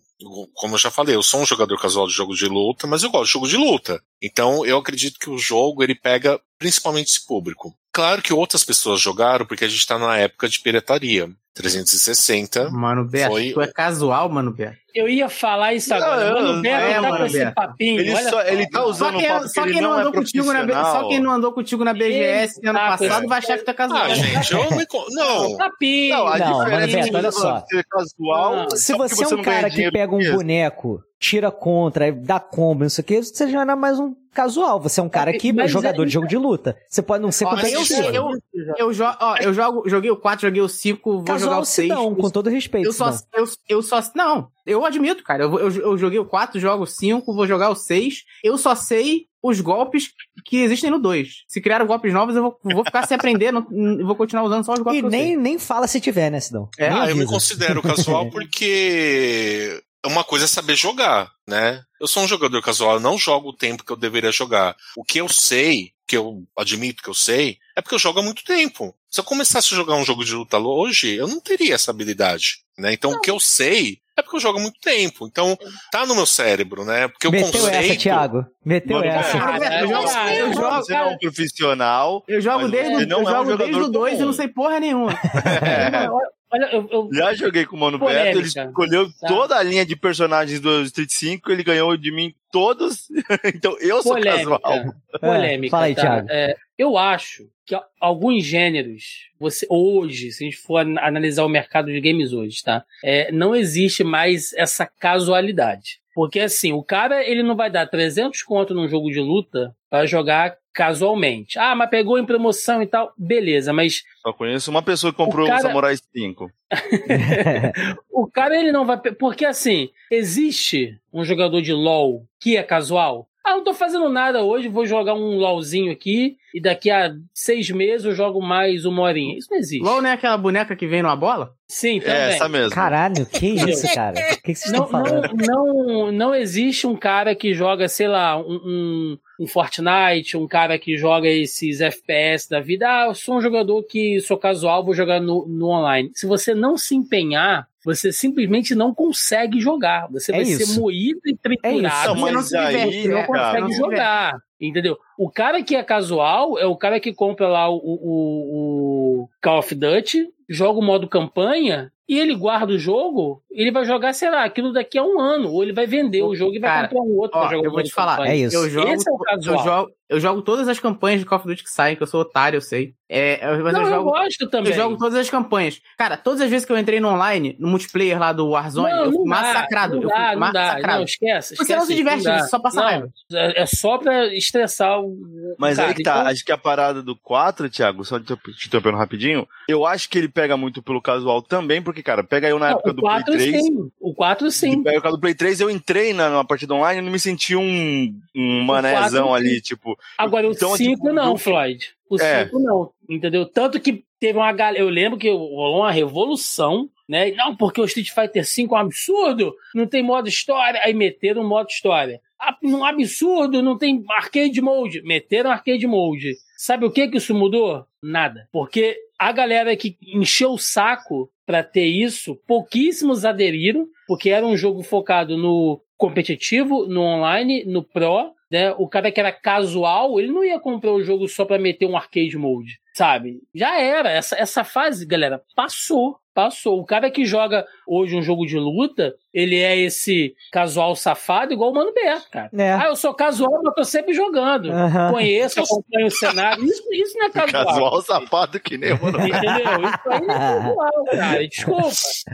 como 0.53 0.75
eu 0.75 0.79
já 0.79 0.91
falei, 0.91 1.15
eu 1.15 1.23
sou 1.23 1.39
um 1.39 1.45
jogador 1.45 1.79
casual 1.79 2.07
de 2.07 2.13
jogo 2.13 2.35
de 2.35 2.45
luta, 2.45 2.85
mas 2.85 3.03
eu 3.03 3.09
gosto 3.09 3.25
de 3.27 3.31
jogo 3.31 3.47
de 3.47 3.55
luta. 3.55 4.03
Então 4.21 4.65
eu 4.65 4.77
acredito 4.77 5.17
que 5.17 5.29
o 5.29 5.37
jogo 5.37 5.81
ele 5.81 5.95
pega 5.95 6.39
principalmente 6.63 7.09
esse 7.09 7.27
público. 7.27 7.75
Claro 7.91 8.21
que 8.21 8.33
outras 8.33 8.63
pessoas 8.63 9.01
jogaram 9.01 9.45
porque 9.45 9.65
a 9.65 9.67
gente 9.67 9.79
está 9.79 9.99
na 9.99 10.17
época 10.17 10.47
de 10.47 10.61
pirataria. 10.61 11.29
360. 11.53 12.71
Mano, 12.71 13.05
Beto, 13.05 13.31
foi... 13.31 13.51
tu 13.51 13.61
é 13.61 13.67
casual, 13.67 14.27
mano, 14.29 14.51
Beto. 14.51 14.75
Eu 14.95 15.07
ia 15.07 15.29
falar 15.29 15.73
isso 15.73 15.93
agora. 15.93 16.33
Não, 16.33 16.41
mano, 16.41 16.61
Beto 16.61 16.83
é, 16.83 16.93
tá 16.93 17.01
mano, 17.01 17.17
com 17.17 17.25
esse 17.25 17.51
papinho. 17.51 17.99
Ele, 17.99 18.17
só, 18.23 18.41
ele 18.43 18.69
tá 18.69 18.85
usando 18.85 19.11
só 19.13 19.19
quem, 19.19 19.29
um 19.29 19.33
papo 19.33 19.47
só 19.49 19.63
que 19.63 19.71
quem 19.73 19.81
não, 19.81 19.93
andou 19.93 20.11
é 20.11 20.15
contigo 20.15 20.53
na 20.53 20.83
Só 20.83 21.07
quem 21.09 21.19
não 21.19 21.31
andou 21.31 21.51
contigo 21.51 21.83
na 21.83 21.93
BGS 21.93 22.59
ano 22.63 22.79
tá 22.79 22.97
passado 22.97 23.27
vai 23.27 23.37
achar 23.37 23.57
que 23.57 23.65
tu 23.65 23.71
é 23.71 23.73
casual. 23.73 24.03
Ah, 24.03 24.15
gente, 24.15 24.53
eu 24.53 24.71
me... 24.71 24.87
Não. 25.11 25.57
Papinho. 25.57 26.15
Não, 26.15 26.27
a 26.27 26.37
não, 26.39 26.65
Beto, 26.65 27.17
olha 27.17 27.31
só. 27.31 27.63
Casual, 27.91 28.71
se 28.71 28.93
você 28.93 29.23
é 29.23 29.27
um 29.27 29.41
cara 29.41 29.69
que 29.69 29.91
pega 29.91 30.15
um 30.15 30.31
boneco, 30.31 31.03
tira 31.23 31.49
contra, 31.49 32.11
dá 32.11 32.37
combo, 32.37 32.83
não 32.83 32.89
sei 32.89 33.01
o 33.01 33.05
que, 33.05 33.23
você 33.23 33.49
já 33.49 33.63
não 33.63 33.73
é 33.73 33.77
mais 33.77 33.97
um 33.97 34.13
casual. 34.33 34.81
Você 34.81 34.99
é 34.99 35.03
um 35.03 35.07
cara 35.07 35.31
que 35.37 35.57
é 35.57 35.67
jogador 35.69 36.03
é... 36.03 36.05
de 36.05 36.11
jogo 36.11 36.27
de 36.27 36.37
luta. 36.37 36.75
Você 36.89 37.01
pode 37.01 37.23
não 37.23 37.31
ser 37.31 37.45
competitivo. 37.45 38.01
Eu, 38.01 38.29
eu, 38.31 38.75
eu, 38.77 38.93
jo 38.93 39.05
ó, 39.05 39.37
eu 39.37 39.53
jogo, 39.53 39.87
joguei 39.87 40.11
o 40.11 40.17
4, 40.17 40.41
joguei 40.41 40.61
o 40.61 40.67
5, 40.67 41.11
vou 41.11 41.23
casual, 41.23 41.39
jogar 41.39 41.59
o 41.61 41.65
6. 41.65 41.87
Não, 41.87 42.13
com 42.13 42.29
todo 42.29 42.49
respeito. 42.49 42.87
Eu 42.87 42.91
só, 42.91 43.09
eu, 43.33 43.45
eu 43.69 43.81
só. 43.81 44.01
Não, 44.13 44.49
eu 44.65 44.85
admito, 44.85 45.23
cara. 45.23 45.43
Eu, 45.43 45.59
eu, 45.59 45.71
eu 45.71 45.97
joguei 45.97 46.19
o 46.19 46.25
4, 46.25 46.59
jogo 46.59 46.83
o 46.83 46.87
5, 46.87 47.33
vou 47.33 47.47
jogar 47.47 47.69
o 47.69 47.75
6. 47.75 48.23
Eu 48.43 48.57
só 48.57 48.75
sei 48.75 49.27
os 49.41 49.61
golpes 49.61 50.09
que 50.43 50.57
existem 50.57 50.89
no 50.89 50.99
2. 50.99 51.45
Se 51.47 51.61
criaram 51.61 51.87
golpes 51.87 52.13
novos, 52.13 52.35
eu 52.35 52.41
vou, 52.41 52.59
vou 52.63 52.83
ficar 52.83 53.07
sem 53.07 53.15
aprender, 53.15 53.51
não, 53.51 53.65
vou 54.05 54.15
continuar 54.15 54.43
usando 54.43 54.65
só 54.65 54.73
os 54.73 54.79
golpes 54.79 55.01
e 55.01 55.05
nem, 55.05 55.37
nem 55.37 55.59
fala 55.59 55.87
se 55.87 55.99
tiver, 55.99 56.29
né, 56.29 56.39
Sidão? 56.39 56.69
É, 56.77 56.89
ah, 56.89 57.09
eu 57.09 57.15
me 57.15 57.25
considero 57.25 57.81
casual 57.81 58.29
porque 58.31 59.81
uma 60.05 60.23
coisa 60.23 60.45
é 60.45 60.47
saber 60.47 60.75
jogar, 60.75 61.31
né? 61.47 61.83
Eu 61.99 62.07
sou 62.07 62.23
um 62.23 62.27
jogador 62.27 62.61
casual, 62.61 62.95
eu 62.95 62.99
não 62.99 63.17
jogo 63.17 63.49
o 63.49 63.55
tempo 63.55 63.83
que 63.83 63.91
eu 63.91 63.97
deveria 63.97 64.31
jogar. 64.31 64.75
O 64.97 65.03
que 65.03 65.19
eu 65.19 65.29
sei, 65.29 65.91
que 66.07 66.17
eu 66.17 66.43
admito 66.57 67.01
que 67.01 67.09
eu 67.09 67.13
sei, 67.13 67.57
é 67.75 67.81
porque 67.81 67.95
eu 67.95 67.99
jogo 67.99 68.19
há 68.19 68.23
muito 68.23 68.43
tempo. 68.43 68.93
Se 69.09 69.19
eu 69.19 69.23
começasse 69.23 69.73
a 69.73 69.77
jogar 69.77 69.95
um 69.95 70.05
jogo 70.05 70.25
de 70.25 70.33
luta 70.33 70.57
hoje, 70.57 71.15
eu 71.15 71.27
não 71.27 71.39
teria 71.39 71.75
essa 71.75 71.91
habilidade, 71.91 72.63
né? 72.77 72.93
Então 72.93 73.11
não. 73.11 73.17
o 73.17 73.21
que 73.21 73.31
eu 73.31 73.39
sei 73.39 73.99
é 74.15 74.21
porque 74.21 74.35
eu 74.35 74.39
jogo 74.39 74.59
há 74.59 74.61
muito 74.61 74.79
tempo. 74.79 75.25
Então, 75.25 75.57
tá 75.91 76.05
no 76.05 76.15
meu 76.15 76.25
cérebro, 76.25 76.85
né? 76.85 77.07
Porque 77.07 77.29
Meteu 77.29 77.47
o 77.47 77.51
conceito... 77.51 77.75
essa, 77.75 77.95
Thiago. 77.95 78.45
Meteu 78.63 78.97
Mano, 78.97 79.09
essa. 79.09 79.37
eu 79.37 79.87
jogo, 79.87 80.09
eu 80.31 80.53
jogo, 80.53 80.75
você 80.75 80.93
não 80.93 80.99
é 80.99 81.05
um 81.05 81.17
profissional. 81.17 82.23
Eu 82.27 82.41
jogo 82.41 82.67
desde, 82.67 83.11
eu 83.11 83.25
jogo 83.25 83.51
é 83.51 83.53
um 83.53 83.57
desde 83.57 83.81
o 83.81 83.87
2 83.87 84.19
e 84.19 84.25
não 84.25 84.33
sei 84.33 84.47
porra 84.47 84.79
nenhuma. 84.79 85.13
É. 85.13 86.07
Olha, 86.53 86.69
eu, 86.71 86.87
eu... 86.91 87.09
Já 87.11 87.33
joguei 87.33 87.65
com 87.65 87.75
o 87.75 87.79
Mano 87.79 87.97
Polêmica. 87.97 88.25
Beto, 88.25 88.37
ele 88.37 88.47
escolheu 88.47 89.11
tá. 89.19 89.27
toda 89.27 89.57
a 89.57 89.63
linha 89.63 89.83
de 89.83 89.95
personagens 89.95 90.59
do 90.59 90.83
Street 90.83 91.09
5, 91.09 91.51
ele 91.51 91.63
ganhou 91.63 91.97
de 91.97 92.11
mim 92.11 92.31
todos, 92.51 93.07
então 93.55 93.75
eu 93.79 94.03
sou 94.03 94.13
Polêmica. 94.13 94.59
casual. 94.59 94.93
Polêmica, 95.19 95.71
Fala 95.71 95.85
aí, 95.85 95.95
tá? 95.95 96.01
Thiago. 96.01 96.27
É, 96.29 96.55
eu 96.77 96.95
acho 96.95 97.49
que 97.65 97.75
alguns 97.99 98.43
gêneros, 98.45 99.31
você 99.39 99.65
hoje, 99.67 100.31
se 100.31 100.43
a 100.43 100.45
gente 100.45 100.57
for 100.57 100.77
analisar 100.77 101.43
o 101.43 101.49
mercado 101.49 101.91
de 101.91 101.99
games 101.99 102.33
hoje, 102.33 102.61
tá? 102.61 102.85
É, 103.03 103.31
não 103.31 103.55
existe 103.55 104.03
mais 104.03 104.53
essa 104.53 104.85
casualidade. 104.85 106.03
Porque 106.13 106.39
assim, 106.39 106.71
o 106.71 106.83
cara 106.83 107.27
ele 107.27 107.41
não 107.41 107.55
vai 107.55 107.71
dar 107.71 107.87
300 107.87 108.43
conto 108.43 108.75
num 108.75 108.87
jogo 108.87 109.09
de 109.09 109.19
luta 109.19 109.75
para 109.89 110.05
jogar 110.05 110.55
casualmente. 110.73 111.57
Ah, 111.59 111.75
mas 111.75 111.89
pegou 111.89 112.17
em 112.17 112.25
promoção 112.25 112.81
e 112.81 112.87
tal, 112.87 113.13
beleza, 113.17 113.71
mas 113.71 114.03
Só 114.21 114.33
conheço 114.33 114.71
uma 114.71 114.81
pessoa 114.81 115.11
que 115.13 115.17
comprou 115.17 115.45
O 115.45 115.47
cara- 115.49 115.59
um 115.59 115.61
Samurai 115.61 115.95
5. 116.15 116.51
o 118.11 118.27
cara 118.27 118.57
ele 118.59 118.71
não 118.71 118.85
vai. 118.85 118.97
Porque 118.97 119.45
assim, 119.45 119.89
existe 120.11 120.97
um 121.11 121.23
jogador 121.23 121.61
de 121.61 121.73
LOL 121.73 122.25
que 122.39 122.57
é 122.57 122.63
casual. 122.63 123.27
Ah, 123.45 123.51
não 123.57 123.63
tô 123.63 123.73
fazendo 123.73 124.07
nada 124.07 124.41
hoje, 124.41 124.69
vou 124.69 124.85
jogar 124.85 125.15
um 125.15 125.37
LOLzinho 125.37 125.91
aqui 125.91 126.37
e 126.53 126.61
daqui 126.61 126.89
a 126.89 127.13
seis 127.33 127.69
meses 127.69 128.05
eu 128.05 128.15
jogo 128.15 128.41
mais 128.41 128.85
uma 128.85 129.01
horinha. 129.01 129.37
Isso 129.37 129.49
não 129.51 129.57
existe. 129.57 129.83
LOL 129.83 130.01
não 130.01 130.09
é 130.09 130.13
aquela 130.13 130.37
boneca 130.37 130.75
que 130.77 130.87
vem 130.87 131.01
numa 131.01 131.15
bola? 131.15 131.53
Sim, 131.67 131.99
também. 131.99 132.15
É, 132.15 132.29
essa 132.35 132.47
mesmo. 132.47 132.71
Caralho, 132.71 133.25
que 133.25 133.47
isso, 133.47 133.93
cara? 133.93 134.13
O 134.17 134.41
que, 134.41 134.53
que 134.53 134.55
vocês 134.55 134.71
Não, 134.71 134.85
estão 134.85 135.03
falando? 135.03 135.35
não, 135.35 135.73
não, 135.73 136.11
não 136.11 136.35
existe 136.35 136.87
um 136.87 136.95
cara 136.95 137.35
que 137.35 137.53
joga, 137.53 137.89
sei 137.89 138.07
lá, 138.07 138.37
um, 138.37 138.61
um, 138.63 139.17
um 139.41 139.47
Fortnite, 139.47 140.37
um 140.37 140.47
cara 140.47 140.79
que 140.79 140.95
joga 140.95 141.27
esses 141.27 141.81
FPS 141.81 142.47
da 142.49 142.61
vida. 142.61 142.87
Ah, 142.87 143.05
eu 143.07 143.13
sou 143.15 143.37
um 143.37 143.41
jogador 143.41 143.83
que 143.83 144.21
sou 144.21 144.37
casual, 144.37 144.85
vou 144.85 144.93
jogar 144.93 145.19
no, 145.19 145.45
no 145.47 145.67
online. 145.67 146.11
Se 146.13 146.25
você 146.25 146.53
não 146.55 146.77
se 146.77 146.95
empenhar, 146.95 147.67
você 147.83 148.11
simplesmente 148.11 148.73
não 148.75 148.93
consegue 148.93 149.59
jogar. 149.59 150.07
Você 150.11 150.31
É 150.31 150.35
vai 150.35 150.43
isso. 150.43 150.65
ser 150.73 150.79
moído 150.79 151.19
e 151.25 151.35
triturado. 151.35 151.81
Não, 151.81 152.15
Você 152.15 152.31
não 152.31 152.37
mas 152.39 152.45
se 152.47 152.57
diverte, 152.57 152.95
aí, 152.97 153.07
né, 153.07 153.13
não 153.13 153.27
cara, 153.33 153.47
consegue 153.61 153.61
não 153.61 153.71
jogar. 153.77 154.33
Entendeu? 154.61 154.97
O 155.17 155.29
cara 155.29 155.61
que 155.61 155.75
é 155.75 155.83
casual 155.83 156.57
é 156.57 156.65
o 156.65 156.75
cara 156.77 156.99
que 156.99 157.13
compra 157.13 157.47
lá 157.47 157.69
o, 157.69 157.75
o, 157.75 159.23
o 159.23 159.29
Call 159.41 159.59
of 159.59 159.75
Duty, 159.75 160.27
joga 160.49 160.79
o 160.79 160.83
modo 160.83 161.07
campanha 161.07 161.91
e 162.07 162.19
ele 162.19 162.35
guarda 162.35 162.73
o 162.73 162.77
jogo, 162.77 163.41
ele 163.51 163.71
vai 163.71 163.85
jogar, 163.85 164.13
sei 164.13 164.29
lá, 164.29 164.43
aquilo 164.43 164.71
daqui 164.73 164.97
a 164.97 165.03
um 165.03 165.19
ano. 165.19 165.49
Ou 165.51 165.63
ele 165.63 165.73
vai 165.73 165.85
vender 165.85 166.21
o 166.21 166.35
jogo 166.35 166.53
e 166.55 166.59
vai 166.59 166.69
Cara, 166.69 166.87
comprar 166.87 167.01
um 167.03 167.17
outro 167.17 167.37
Ó, 167.37 167.41
pra 167.41 167.49
jogar 167.55 167.63
eu 167.65 167.69
o 167.69 167.71
vou 167.73 167.79
modo 167.79 167.87
te 167.87 167.93
falar. 167.93 168.17
campanha. 168.17 168.33
É 168.33 168.37
isso. 168.37 168.55
Eu 168.55 168.69
jogo, 168.69 168.87
Esse 168.89 169.09
é 169.09 169.11
o 169.11 169.15
eu 169.15 169.19
casual. 169.19 169.63
jogo, 169.65 169.91
eu 170.09 170.19
jogo 170.19 170.41
todas 170.41 170.67
as 170.67 170.79
campanhas 170.79 171.19
de 171.19 171.25
Call 171.25 171.39
of 171.39 171.47
Duty 171.47 171.63
que 171.63 171.69
saem, 171.69 171.95
que 171.97 172.03
eu 172.03 172.07
sou 172.07 172.21
otário, 172.21 172.57
eu 172.57 172.61
sei. 172.61 172.93
É, 173.09 173.45
eu- 173.45 173.63
mas 173.63 173.73
Não, 173.73 173.81
eu 173.81 173.87
eu, 173.87 173.93
jogo. 173.95 174.09
gosto 174.11 174.49
também. 174.49 174.71
Eu 174.71 174.75
jogo 174.77 174.97
todas 174.97 175.15
as 175.19 175.29
campanhas. 175.29 175.79
Cara, 175.97 176.17
todas 176.17 176.41
as 176.41 176.49
vezes 176.49 176.65
que 176.65 176.71
eu 176.71 176.77
entrei 176.77 176.99
no 176.99 177.09
online, 177.09 177.55
no 177.59 177.67
multiplayer 177.67 178.17
lá 178.17 178.31
do 178.33 178.49
Warzone, 178.49 178.89
não, 178.91 179.05
eu 179.05 179.11
fui 179.11 179.19
não 179.19 179.25
dá, 179.25 179.29
massacrado. 179.41 179.95
Não 179.97 180.03
eu 180.03 180.07
dá, 180.09 180.15
fui 180.15 180.23
não 180.23 180.39
dá. 180.39 180.63
massacrado. 180.63 180.97
Não, 180.97 181.03
esquece. 181.03 181.55
Você 181.55 181.75
não 181.75 181.83
esquece 181.83 181.85
se 181.85 181.93
isso, 181.93 181.97
diverte, 181.97 182.23
dá. 182.23 182.39
você 182.39 182.47
só 182.49 182.59
passa 182.59 182.77
Não, 182.77 182.83
raiva. 182.87 183.09
É 183.33 183.61
é 183.61 183.65
só 183.65 183.97
pra 183.97 184.33
estressar 184.33 184.99
o. 185.01 185.17
Mas 185.59 185.75
cara, 185.77 185.89
aí 185.89 185.93
que 185.95 186.01
tá, 186.03 186.19
então- 186.19 186.27
acho 186.31 186.45
que 186.45 186.51
a 186.51 186.57
parada 186.57 187.03
do 187.03 187.15
4, 187.15 187.69
Thiago, 187.69 188.03
só 188.03 188.19
te 188.19 188.35
te 188.35 188.67
interrompendo 188.67 188.97
rapidinho, 188.97 189.47
eu 189.67 189.85
acho 189.85 190.09
que 190.09 190.17
ele 190.17 190.29
pega 190.29 190.55
muito 190.57 190.81
pelo 190.81 191.01
casual 191.01 191.41
também, 191.41 191.81
porque, 191.81 192.01
cara, 192.01 192.23
pega 192.23 192.47
eu 192.49 192.57
na 192.57 192.69
Não, 192.71 192.73
época 192.77 192.93
do 192.93 193.01
Play 193.01 193.13
4 193.15 193.33
3. 193.33 193.51
sim. 193.63 193.91
O 193.99 194.13
4 194.15 194.49
sim. 194.49 194.81
Pega 194.81 194.99
o 194.99 195.01
caso 195.01 195.15
do 195.17 195.21
Play 195.21 195.35
3, 195.35 195.59
eu 195.61 195.69
entrei 195.69 196.13
na, 196.13 196.29
numa 196.29 196.45
partida 196.45 196.73
online 196.73 196.99
e 197.01 197.03
não 197.05 197.11
me 197.11 197.19
senti 197.19 197.55
um, 197.55 198.17
um 198.35 198.63
manézão 198.63 199.27
quatro, 199.27 199.45
ali, 199.47 199.61
tipo. 199.61 199.97
Agora, 200.17 200.47
o 200.47 200.51
Então, 200.53 200.75
5 200.75 200.95
tipo, 200.95 201.13
não, 201.13 201.31
eu- 201.33 201.37
Floyd. 201.37 201.93
O 202.15 202.21
É. 202.21 202.45
5 202.45 202.59
não, 202.59 202.91
entendeu? 203.09 203.45
Tanto 203.45 203.79
que 203.79 204.03
teve 204.19 204.37
uma 204.37 204.51
galera. 204.51 204.83
Eu 204.83 204.89
lembro 204.89 205.17
que 205.17 205.29
rolou 205.29 205.79
uma 205.79 205.91
revolução, 205.91 206.89
né? 207.07 207.31
Não, 207.31 207.55
porque 207.55 207.81
o 207.81 207.85
Street 207.85 208.09
Fighter 208.09 208.43
V 208.43 208.63
é 208.63 208.73
um 208.73 208.75
absurdo, 208.77 209.53
não 209.75 209.85
tem 209.87 210.03
modo 210.03 210.27
história. 210.27 210.79
Aí 210.83 210.93
meteram 210.93 211.41
um 211.41 211.47
modo 211.47 211.69
história. 211.69 212.21
Ah, 212.39 212.57
um 212.63 212.83
absurdo, 212.83 213.61
não 213.61 213.77
tem 213.77 214.03
arcade 214.09 214.61
mode. 214.61 215.01
Meteram 215.03 215.51
arcade 215.51 215.87
mode. 215.87 216.33
Sabe 216.57 216.85
o 216.85 216.91
que 216.91 217.07
que 217.07 217.17
isso 217.17 217.33
mudou? 217.33 217.85
Nada. 218.01 218.47
Porque 218.51 218.97
a 219.17 219.31
galera 219.31 219.75
que 219.75 219.97
encheu 220.01 220.51
o 220.51 220.57
saco 220.57 221.29
pra 221.45 221.63
ter 221.63 221.85
isso, 221.85 222.35
pouquíssimos 222.47 223.25
aderiram, 223.25 223.87
porque 224.07 224.29
era 224.29 224.45
um 224.45 224.57
jogo 224.57 224.81
focado 224.83 225.37
no 225.37 225.81
competitivo, 225.97 226.85
no 226.87 227.01
online, 227.01 227.63
no 227.65 227.81
pro, 227.81 228.31
né? 228.53 228.71
O 228.77 228.87
cara 228.87 229.11
que 229.11 229.19
era 229.19 229.31
casual, 229.31 230.19
ele 230.19 230.31
não 230.31 230.43
ia 230.43 230.59
comprar 230.59 230.91
o 230.91 231.03
jogo 231.03 231.27
só 231.27 231.43
pra 231.43 231.57
meter 231.57 231.87
um 231.87 231.97
arcade 231.97 232.37
mode, 232.37 232.79
sabe? 232.93 233.39
Já 233.51 233.81
era. 233.81 234.11
Essa, 234.11 234.35
essa 234.35 234.63
fase, 234.63 235.07
galera, 235.07 235.41
passou. 235.55 236.19
Passou. 236.35 236.79
O 236.79 236.85
cara 236.85 237.11
que 237.11 237.25
joga 237.25 237.63
hoje 237.87 238.15
um 238.15 238.21
jogo 238.21 238.45
de 238.45 238.57
luta, 238.57 239.13
ele 239.31 239.59
é 239.59 239.77
esse 239.77 240.35
casual 240.51 240.95
safado 240.95 241.53
igual 241.53 241.71
o 241.71 241.73
Mano 241.75 241.93
Beto, 241.93 242.27
cara. 242.31 242.49
É. 242.57 242.73
Ah, 242.73 242.85
eu 242.87 242.95
sou 242.95 243.13
casual, 243.13 243.61
mas 243.63 243.73
tô 243.75 243.83
sempre 243.83 244.13
jogando. 244.13 244.71
Aham. 244.71 245.11
Conheço, 245.11 245.59
acompanho 245.59 246.07
o 246.07 246.11
cenário. 246.11 246.63
Isso, 246.65 246.83
isso 246.91 247.17
não 247.19 247.25
é 247.27 247.29
casual. 247.33 247.65
Casual 247.65 248.01
sapato 248.01 248.59
que 248.59 248.77
nem 248.77 248.93
o 248.93 249.01
mano. 249.03 249.19
Entendeu? 249.27 249.83
Isso 249.83 250.09
aí 250.11 250.21
não 250.21 250.33
é 250.33 250.37
casual, 250.61 251.05
cara. 251.11 251.47
Desculpa. 251.47 251.89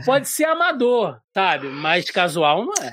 Pode 0.06 0.28
ser 0.28 0.44
amador, 0.44 1.18
sabe? 1.34 1.66
Mas 1.68 2.10
casual 2.10 2.64
não 2.64 2.72
é. 2.82 2.92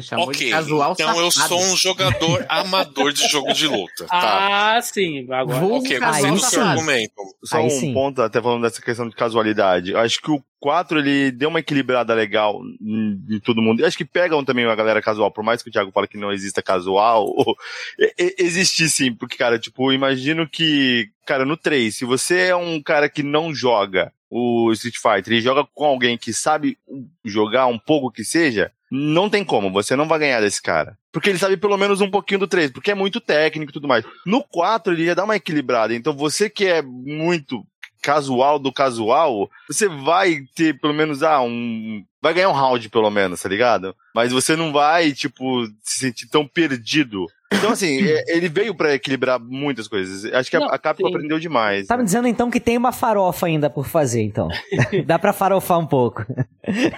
Chamou 0.00 0.28
Ok, 0.28 0.46
de 0.46 0.50
casual 0.50 0.92
então 0.92 1.20
eu 1.20 1.30
safado. 1.30 1.48
sou 1.54 1.72
um 1.72 1.76
jogador 1.76 2.46
amador 2.48 3.12
de 3.12 3.26
jogo 3.28 3.52
de 3.52 3.66
luta. 3.66 4.06
Tá. 4.06 4.76
Ah, 4.76 4.80
sim. 4.82 5.26
Agora. 5.32 5.58
Vulgo 5.58 5.76
Ok, 5.84 5.98
gostei 5.98 6.30
do 6.30 6.38
seu 6.40 6.62
argumento. 6.62 7.14
Só 7.44 7.58
Aí 7.58 7.66
um 7.66 7.70
sim. 7.70 7.92
ponto, 7.92 8.22
até 8.22 8.40
falando 8.40 8.62
dessa 8.62 8.80
questão 8.80 9.08
de 9.08 9.16
casualidade. 9.16 9.90
Eu 9.92 9.98
acho 9.98 10.20
que 10.20 10.30
o 10.30 10.42
4 10.60 11.00
ele 11.00 11.32
deu 11.32 11.48
uma 11.48 11.58
equilibrada 11.58 12.14
legal 12.14 12.60
em, 12.80 13.20
em 13.28 13.40
todo 13.40 13.60
mundo. 13.60 13.80
Eu 13.80 13.86
acho 13.86 13.96
que 13.96 14.04
pegam 14.04 14.44
também 14.44 14.64
a 14.64 14.74
galera 14.76 15.02
casual, 15.02 15.30
por 15.32 15.42
mais 15.42 15.60
que 15.60 15.68
o 15.68 15.72
Thiago 15.72 15.90
fale 15.90 16.06
que 16.06 16.16
não 16.16 16.32
exista 16.32 16.62
casual, 16.62 17.24
ou, 17.26 17.56
existe 18.38 18.88
sim, 18.88 19.12
porque, 19.12 19.36
cara, 19.36 19.58
tipo, 19.58 19.90
eu 19.90 19.94
imagino 19.94 20.48
que, 20.48 21.08
cara, 21.26 21.44
no 21.44 21.56
3, 21.56 21.96
se 21.96 22.04
você 22.04 22.46
é 22.46 22.56
um 22.56 22.80
cara 22.80 23.08
que 23.08 23.24
não 23.24 23.52
joga 23.52 24.12
o 24.34 24.72
Street 24.72 24.96
Fighter 24.96 25.34
e 25.34 25.42
joga 25.42 25.62
com 25.74 25.84
alguém 25.84 26.16
que 26.16 26.32
sabe 26.32 26.78
jogar 27.22 27.66
um 27.66 27.78
pouco 27.78 28.10
que 28.10 28.24
seja, 28.24 28.72
não 28.90 29.28
tem 29.28 29.44
como, 29.44 29.70
você 29.70 29.94
não 29.94 30.08
vai 30.08 30.18
ganhar 30.18 30.40
desse 30.40 30.62
cara. 30.62 30.96
Porque 31.12 31.28
ele 31.28 31.38
sabe 31.38 31.58
pelo 31.58 31.76
menos 31.76 32.00
um 32.00 32.10
pouquinho 32.10 32.40
do 32.40 32.48
3, 32.48 32.70
porque 32.70 32.90
é 32.90 32.94
muito 32.94 33.20
técnico 33.20 33.70
e 33.70 33.74
tudo 33.74 33.86
mais. 33.86 34.06
No 34.24 34.42
4 34.42 34.94
ele 34.94 35.04
já 35.04 35.12
dá 35.12 35.24
uma 35.24 35.36
equilibrada, 35.36 35.94
então 35.94 36.14
você 36.14 36.48
que 36.48 36.64
é 36.64 36.80
muito 36.80 37.62
casual 38.00 38.58
do 38.58 38.72
casual, 38.72 39.50
você 39.68 39.86
vai 39.86 40.40
ter 40.56 40.80
pelo 40.80 40.94
menos, 40.94 41.22
ah, 41.22 41.42
um. 41.42 42.02
Vai 42.20 42.32
ganhar 42.32 42.48
um 42.48 42.52
round, 42.52 42.88
pelo 42.88 43.10
menos, 43.10 43.42
tá 43.42 43.48
ligado? 43.48 43.94
Mas 44.14 44.32
você 44.32 44.56
não 44.56 44.72
vai, 44.72 45.12
tipo, 45.12 45.66
se 45.82 45.98
sentir 45.98 46.28
tão 46.28 46.46
perdido. 46.46 47.26
Então, 47.58 47.70
assim, 47.72 48.00
é- 48.06 48.24
ele 48.36 48.48
veio 48.48 48.74
pra 48.74 48.94
equilibrar 48.94 49.38
muitas 49.40 49.88
coisas. 49.88 50.24
Acho 50.32 50.50
que 50.50 50.56
a, 50.56 50.60
Não, 50.60 50.68
a 50.68 50.78
Capcom 50.78 51.08
sim. 51.08 51.14
aprendeu 51.14 51.38
demais. 51.38 51.86
Tá 51.86 51.96
me 51.96 52.04
dizendo 52.04 52.26
então 52.28 52.50
que 52.50 52.60
tem 52.60 52.76
uma 52.76 52.92
farofa 52.92 53.46
ainda 53.46 53.68
por 53.70 53.86
fazer, 53.86 54.22
então. 54.22 54.48
Dá 55.06 55.18
pra 55.18 55.32
farofar 55.32 55.78
um 55.78 55.86
pouco. 55.86 56.24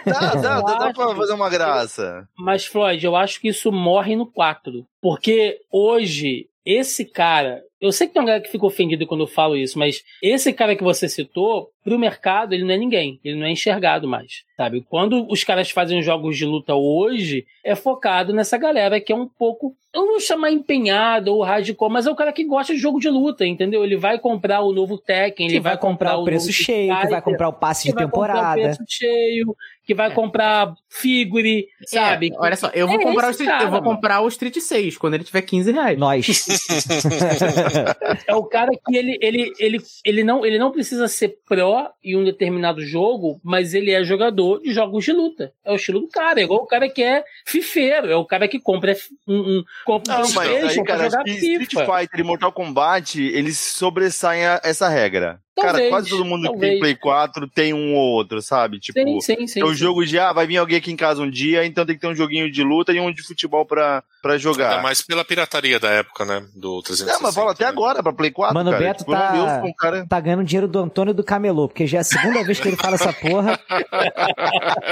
Dá, 0.05 0.35
dá, 0.35 0.61
dá, 0.61 0.79
dá 0.79 0.93
pra 0.93 1.15
fazer 1.17 1.33
uma 1.33 1.49
graça. 1.51 2.27
Mas, 2.39 2.67
Floyd, 2.67 3.05
eu 3.05 3.17
acho 3.17 3.41
que 3.41 3.49
isso 3.49 3.71
morre 3.73 4.15
no 4.17 4.31
4. 4.31 4.73
Porque 5.01 5.59
hoje, 5.73 6.47
esse 6.65 7.05
cara. 7.05 7.61
Eu 7.81 7.93
sei 7.93 8.07
que 8.07 8.15
tem 8.15 8.23
uma 8.23 8.27
galera 8.27 8.43
que 8.45 8.51
fica 8.51 8.65
ofendida 8.65 9.05
quando 9.07 9.23
eu 9.25 9.27
falo 9.27 9.55
isso, 9.57 9.79
mas 9.79 10.01
esse 10.23 10.53
cara 10.55 10.75
que 10.75 10.83
você 10.83 11.07
citou, 11.07 11.69
pro 11.85 11.99
mercado, 11.99 12.55
ele 12.55 12.65
não 12.65 12.75
é 12.75 12.79
ninguém. 12.79 13.21
Ele 13.23 13.39
não 13.39 13.47
é 13.47 13.51
enxergado 13.51 14.09
mais. 14.09 14.43
Sabe? 14.57 14.85
Quando 14.89 15.31
os 15.31 15.45
caras 15.45 15.71
fazem 15.71 16.01
jogos 16.01 16.37
de 16.37 16.47
luta 16.47 16.75
hoje, 16.75 17.45
é 17.63 17.75
focado 17.75 18.33
nessa 18.33 18.57
galera 18.57 19.01
que 19.01 19.13
é 19.13 19.17
um 19.17 19.29
pouco. 19.29 19.77
Eu 19.93 20.01
não 20.03 20.13
vou 20.13 20.21
chamar 20.21 20.51
empenhado 20.51 21.33
ou 21.33 21.43
hardcore, 21.43 21.93
mas 21.93 22.07
é 22.07 22.11
o 22.11 22.15
cara 22.17 22.33
que 22.33 22.45
gosta 22.45 22.73
de 22.73 22.79
jogo 22.81 22.99
de 22.99 23.09
luta, 23.09 23.47
entendeu? 23.47 23.85
Ele 23.85 23.97
vai 23.97 24.19
comprar 24.19 24.61
o 24.63 24.73
novo 24.73 24.97
Tekken, 24.99 25.47
ele 25.47 25.57
Que 25.57 25.61
vai 25.61 25.77
comprar 25.77 26.17
o 26.17 26.25
preço 26.25 26.47
novo 26.47 26.53
cheio, 26.53 27.01
que 27.01 27.09
vai 27.09 27.23
comprar 27.23 27.49
o 27.49 27.53
passe 27.53 27.83
que 27.85 27.89
de 27.91 27.95
vai 27.95 28.05
comprar 28.05 28.33
o 28.33 28.37
temporada. 28.37 28.61
preço 28.63 28.85
cheio, 28.89 29.57
que 29.87 29.95
vai 29.95 30.13
comprar 30.13 30.73
figure, 30.89 31.67
sabe? 31.87 32.33
É, 32.33 32.37
olha 32.39 32.57
só, 32.57 32.71
eu 32.75 32.87
vou, 32.89 32.97
É 33.01 33.03
comprar 33.05 33.29
o 33.29 33.31
Street, 33.31 33.51
eu 33.51 33.57
cara, 33.59 33.71
vou 33.71 33.81
mano. 33.83 33.95
comprar 33.95 34.21
o 34.23 34.29
Street 34.29 34.57
6 34.59 34.97
quando 34.99 35.15
ele 35.15 35.25
tiver 35.25 35.43
15 35.43 35.71
reais. 35.73 35.99
Nós. 35.99 36.27
É 38.27 38.35
o 38.35 38.45
cara 38.45 38.71
que 38.73 38.97
ele, 38.97 39.19
ele, 39.21 39.53
ele, 39.59 39.79
ele, 40.05 40.25
não, 40.25 40.45
ele 40.45 40.59
não 40.59 40.71
precisa 40.71 41.09
ser 41.09 41.39
pró 41.47 41.74
em 42.03 42.17
um 42.17 42.25
determinado 42.25 42.81
jogo, 42.85 43.41
mas 43.43 43.75
ele 43.75 43.91
é 43.91 44.03
jogador 44.05 44.61
de 44.61 44.73
jogos 44.73 45.05
de 45.05 45.13
luta. 45.13 45.53
É 45.65 45.73
o 45.73 45.77
estilo 45.77 46.01
do 46.01 46.09
cara. 46.09 46.41
É 46.41 46.45
igual 46.45 46.63
o 46.63 46.67
cara 46.67 46.89
que 46.89 47.03
é 47.03 47.25
fifeiro. 47.45 48.11
É 48.11 48.17
o 48.17 48.25
cara 48.25 48.49
que 48.49 48.59
compra 48.59 48.95
um, 49.27 49.37
um, 49.59 49.65
compra 49.85 50.15
um 50.15 50.19
Não, 50.21 50.33
mas 50.33 50.49
PlayStation 50.49 50.81
aí, 50.81 50.85
pra 50.87 50.97
cara, 50.97 51.11
jogar 51.11 51.29
Street 51.29 51.71
FIFA. 51.71 51.87
Fighter 51.99 52.21
e 52.21 52.23
Mortal 52.23 52.53
Kombat, 52.53 53.23
eles 53.23 53.59
sobressaem 53.59 54.45
a- 54.47 54.61
essa 54.65 54.89
regra. 54.89 55.41
Cara, 55.63 55.89
quase 55.89 56.09
todo 56.11 56.25
mundo 56.25 56.53
que 56.53 56.59
tem 56.59 56.79
Play 56.79 56.95
4 56.97 57.49
tem 57.49 57.73
um 57.75 57.95
ou 57.95 58.13
outro, 58.13 58.41
sabe? 58.43 58.79
Tipo, 58.79 58.99
Sim, 59.01 59.21
sim, 59.21 59.47
sim. 59.47 59.61
é 59.61 59.65
o 59.65 59.69
sim. 59.69 59.75
jogo 59.75 60.05
de, 60.05 60.19
ah, 60.19 60.33
vai 60.33 60.47
vir 60.47 60.57
alguém 60.57 60.79
aqui 60.79 60.91
em 60.93 60.97
casa 60.97 61.23
um 61.23 61.31
dia, 61.31 61.65
então 61.65 61.85
tem 61.87 61.95
que 61.95 62.01
ter 62.01 62.09
um 62.09 62.15
joguinho 62.15 62.51
de 62.51 62.63
luta 62.63 62.93
e 62.93 63.01
um 63.01 63.13
de 63.13 63.23
futebol 63.23 63.65
pra, 63.65 64.03
pra 64.23 64.33
Ainda 64.33 64.43
jogar. 64.43 64.83
mais 64.83 65.01
pela 65.03 65.25
pirataria 65.25 65.79
da 65.79 65.91
época, 65.91 66.25
né? 66.25 66.45
Do 66.55 66.83
360. 66.83 67.19
É, 67.19 67.23
mas 67.23 67.35
fala 67.35 67.53
até 67.53 67.65
né? 67.65 67.71
agora 67.71 68.03
pra 68.03 68.13
Play 68.13 68.31
4, 68.31 68.55
Mano, 68.55 68.71
o. 68.73 68.79
Beto 68.79 68.99
Tipo, 69.01 69.13
tá- 69.13 69.33
não 69.35 69.65
um 69.67 69.73
cara... 69.75 70.07
Tá 70.07 70.21
ganhando 70.21 70.45
dinheiro 70.45 70.67
do 70.69 70.79
Antônio 70.79 71.13
do 71.15 71.23
Camelô, 71.25 71.69
porque 71.69 71.87
já 71.87 71.99
é 71.99 72.01
a 72.01 72.05
segunda 72.05 72.43
vez 72.45 72.59
que 72.61 72.69
ele 72.69 72.77
fala 72.77 72.95
essa 72.95 73.13
porra. 73.13 73.59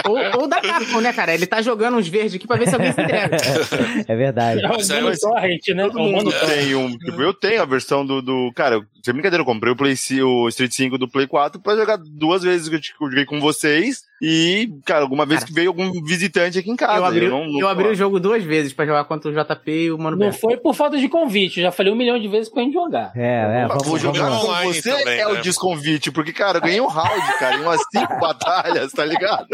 Ou, 0.09 0.41
ou 0.43 0.49
da 0.49 0.61
Capcom, 0.61 1.01
né, 1.01 1.13
cara? 1.13 1.35
Ele 1.35 1.47
tá 1.47 1.63
jogando 1.63 1.97
uns 1.97 2.09
verdes 2.09 2.35
aqui 2.35 2.47
pra 2.47 2.57
ver 2.57 2.69
se 2.69 2.75
alguém 2.75 2.93
se 2.93 3.01
entrega. 3.01 3.37
É 4.09 4.17
verdade. 4.17 4.65
É 4.65 4.69
o 4.69 4.71
Mas 4.73 4.91
é, 4.91 5.01
mas- 5.01 5.21
Torrent, 5.21 5.69
né? 5.69 5.85
Todo 5.89 5.99
É 5.99 6.03
mundo 6.13 6.33
tem 6.47 6.75
um. 6.75 6.97
Tipo, 6.97 7.23
eu 7.23 7.33
tenho 7.33 7.63
a 7.63 7.65
versão 7.65 8.05
do. 8.05 8.21
do 8.21 8.53
cara, 8.55 8.81
sem 9.03 9.13
brincadeira, 9.15 9.43
eu 9.43 9.47
comprei 9.47 9.73
o, 9.73 9.77
Play, 9.77 9.95
o 10.23 10.49
Street 10.53 10.73
5 10.73 10.97
do 10.99 11.09
Play 11.09 11.27
4 11.27 11.61
pra 11.61 11.77
jogar 11.77 11.97
duas 11.99 12.43
vezes 12.43 12.69
que 12.69 12.75
eu 12.77 12.81
te- 12.81 12.97
que 12.97 13.05
eu 13.05 13.09
joguei 13.11 13.25
com 13.25 13.41
vocês. 13.41 14.05
E, 14.25 14.71
cara, 14.87 15.01
alguma 15.01 15.27
vez 15.27 15.41
Cara, 15.41 15.49
que 15.49 15.53
veio 15.53 15.69
algum 15.71 15.91
visitante 16.05 16.57
aqui 16.57 16.71
em 16.71 16.77
casa. 16.77 16.97
eu 16.99 17.05
abri, 17.05 17.29
não- 17.29 17.45
não- 17.45 17.59
eu 17.59 17.69
abri 17.69 17.89
o 17.89 17.95
jogo 17.95 18.21
duas 18.21 18.45
vezes 18.45 18.73
pra 18.73 18.87
jogar 18.87 19.03
contra 19.07 19.29
o 19.29 19.35
JP 19.35 19.71
e 19.73 19.91
o 19.91 19.99
Mano 19.99 20.17
Não 20.17 20.27
Beto. 20.29 20.39
foi 20.39 20.57
por 20.57 20.75
falta 20.75 20.97
de 20.97 21.09
convite, 21.09 21.61
já 21.61 21.73
falei 21.73 21.93
um 21.93 21.97
milhão 21.97 22.17
de 22.21 22.29
vezes 22.29 22.49
pra 22.49 22.63
gente 22.63 22.73
jogar. 22.75 23.11
É, 23.17 23.63
é, 23.63 23.67
vamos, 23.67 23.85
Vou 23.85 23.99
jogar 23.99 24.29
vamos 24.31 24.45
com 24.47 24.73
você 24.73 24.91
também, 24.97 25.19
é 25.19 25.27
o 25.27 25.35
né? 25.35 25.41
desconvite, 25.41 26.13
porque, 26.13 26.33
cara, 26.33 26.59
eu 26.59 26.63
ganhei 26.63 26.81
um 26.81 26.87
round, 26.87 27.39
cara, 27.41 27.57
em 27.57 27.63
umas 27.63 27.81
cinco 27.93 28.17
batalhas, 28.21 28.93
tá 28.93 29.05
ligado? 29.05 29.49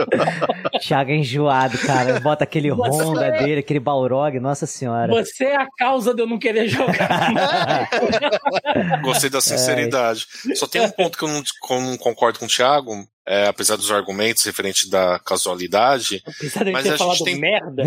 Thiago 0.86 1.12
é 1.12 1.14
enjoado, 1.16 1.78
cara. 1.78 2.20
Bota 2.20 2.44
aquele 2.44 2.70
Você- 2.70 3.02
Honda 3.04 3.30
dele, 3.30 3.60
aquele 3.60 3.80
Balrog, 3.80 4.38
nossa 4.38 4.66
senhora. 4.66 5.10
Você 5.14 5.44
é 5.44 5.56
a 5.56 5.66
causa 5.78 6.12
de 6.12 6.20
eu 6.20 6.26
não 6.26 6.38
querer 6.38 6.68
jogar. 6.68 7.88
Gostei 9.02 9.28
É. 9.28 9.30
da 9.30 9.40
sinceridade. 9.40 10.26
Só 10.54 10.66
tem 10.66 10.80
um 10.82 10.90
ponto 10.90 11.16
que 11.16 11.24
eu 11.24 11.28
não, 11.28 11.42
que 11.42 11.72
eu 11.74 11.80
não 11.80 11.96
concordo 11.96 12.38
com 12.38 12.44
o 12.44 12.48
Thiago, 12.48 12.92
é, 13.28 13.46
apesar 13.46 13.76
dos 13.76 13.90
argumentos 13.90 14.42
referente 14.44 14.88
da 14.88 15.18
casualidade. 15.18 16.22
Apesar 16.26 16.64
de 16.64 16.72
Mas 16.72 16.82
ter 16.84 16.88
a 16.88 16.92
gente 16.92 16.98
falado 16.98 17.24
tem- 17.24 17.38
merda. 17.38 17.84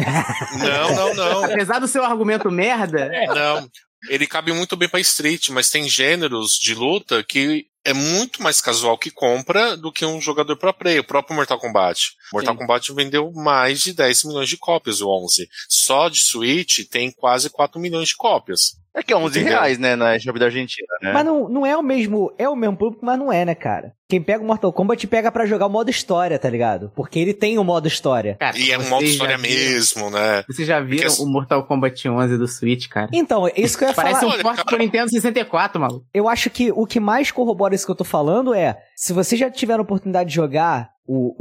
Não, 0.59 0.95
não, 0.95 1.13
não. 1.15 1.43
Apesar 1.51 1.79
do 1.79 1.87
seu 1.87 2.03
argumento 2.03 2.49
merda, 2.51 3.09
Não. 3.33 3.69
Ele 4.09 4.25
cabe 4.25 4.51
muito 4.51 4.75
bem 4.75 4.89
pra 4.89 4.99
Street, 4.99 5.49
mas 5.49 5.69
tem 5.69 5.87
gêneros 5.87 6.53
de 6.59 6.73
luta 6.73 7.23
que 7.23 7.67
é 7.85 7.93
muito 7.93 8.41
mais 8.41 8.59
casual 8.59 8.97
que 8.97 9.11
compra 9.11 9.77
do 9.77 9.91
que 9.91 10.03
um 10.03 10.19
jogador 10.19 10.55
pro 10.57 10.73
play, 10.73 10.97
o 10.99 11.03
próprio 11.03 11.35
Mortal 11.35 11.59
Kombat. 11.59 12.13
Mortal 12.33 12.53
Sim. 12.55 12.59
Kombat 12.59 12.93
vendeu 12.93 13.31
mais 13.31 13.81
de 13.81 13.93
10 13.93 14.23
milhões 14.23 14.49
de 14.49 14.57
cópias, 14.57 15.01
o 15.01 15.09
11. 15.09 15.47
Só 15.69 16.09
de 16.09 16.19
Switch 16.19 16.79
tem 16.89 17.11
quase 17.11 17.49
4 17.51 17.79
milhões 17.79 18.07
de 18.09 18.15
cópias. 18.15 18.73
É 18.93 19.01
que 19.01 19.13
é 19.13 19.15
11 19.15 19.39
Entendeu? 19.39 19.57
reais, 19.57 19.77
né, 19.79 19.95
na 19.95 20.19
Shop 20.19 20.37
da 20.37 20.45
Argentina, 20.47 20.87
né? 21.01 21.13
Mas 21.13 21.25
não, 21.25 21.47
não 21.47 21.65
é 21.65 21.77
o 21.77 21.81
mesmo. 21.81 22.31
É 22.37 22.49
o 22.49 22.55
mesmo 22.55 22.75
público, 22.75 23.05
mas 23.05 23.17
não 23.17 23.31
é, 23.31 23.45
né, 23.45 23.55
cara? 23.55 23.93
Quem 24.09 24.21
pega 24.21 24.43
o 24.43 24.45
Mortal 24.47 24.73
Kombat 24.73 25.07
pega 25.07 25.31
pra 25.31 25.45
jogar 25.45 25.67
o 25.67 25.69
modo 25.69 25.89
história, 25.89 26.37
tá 26.37 26.49
ligado? 26.49 26.91
Porque 26.93 27.17
ele 27.17 27.33
tem 27.33 27.57
o 27.57 27.63
modo 27.63 27.87
história. 27.87 28.35
cara. 28.37 28.57
E 28.57 28.69
é 28.69 28.75
um 28.77 28.81
vocês 28.81 28.89
modo 28.89 29.05
história 29.05 29.37
mesmo, 29.37 30.09
né? 30.09 30.43
Vocês 30.45 30.67
já 30.67 30.81
viram 30.81 31.07
Porque- 31.07 31.23
o 31.23 31.25
Mortal 31.25 31.63
Kombat 31.65 32.09
11 32.09 32.37
do 32.37 32.47
Switch, 32.47 32.89
cara? 32.89 33.09
Então, 33.13 33.47
é 33.47 33.53
isso 33.55 33.77
que 33.77 33.85
eu 33.85 33.87
ia 33.89 33.93
Parece 33.93 34.19
falar. 34.19 34.31
um 34.31 34.33
Olha, 34.33 34.43
porte 34.43 34.57
cara. 34.57 34.67
pro 34.67 34.77
Nintendo 34.77 35.09
64, 35.09 35.79
maluco. 35.79 36.05
Eu 36.13 36.27
acho 36.27 36.49
que 36.49 36.71
o 36.73 36.85
que 36.85 36.99
mais 36.99 37.31
corrobora 37.31 37.73
isso 37.73 37.85
que 37.85 37.91
eu 37.91 37.95
tô 37.95 38.03
falando 38.03 38.53
é: 38.53 38.77
se 38.95 39.13
você 39.13 39.37
já 39.37 39.49
tiver 39.49 39.75
a 39.79 39.81
oportunidade 39.81 40.27
de 40.29 40.35
jogar 40.35 40.89
o, 41.07 41.33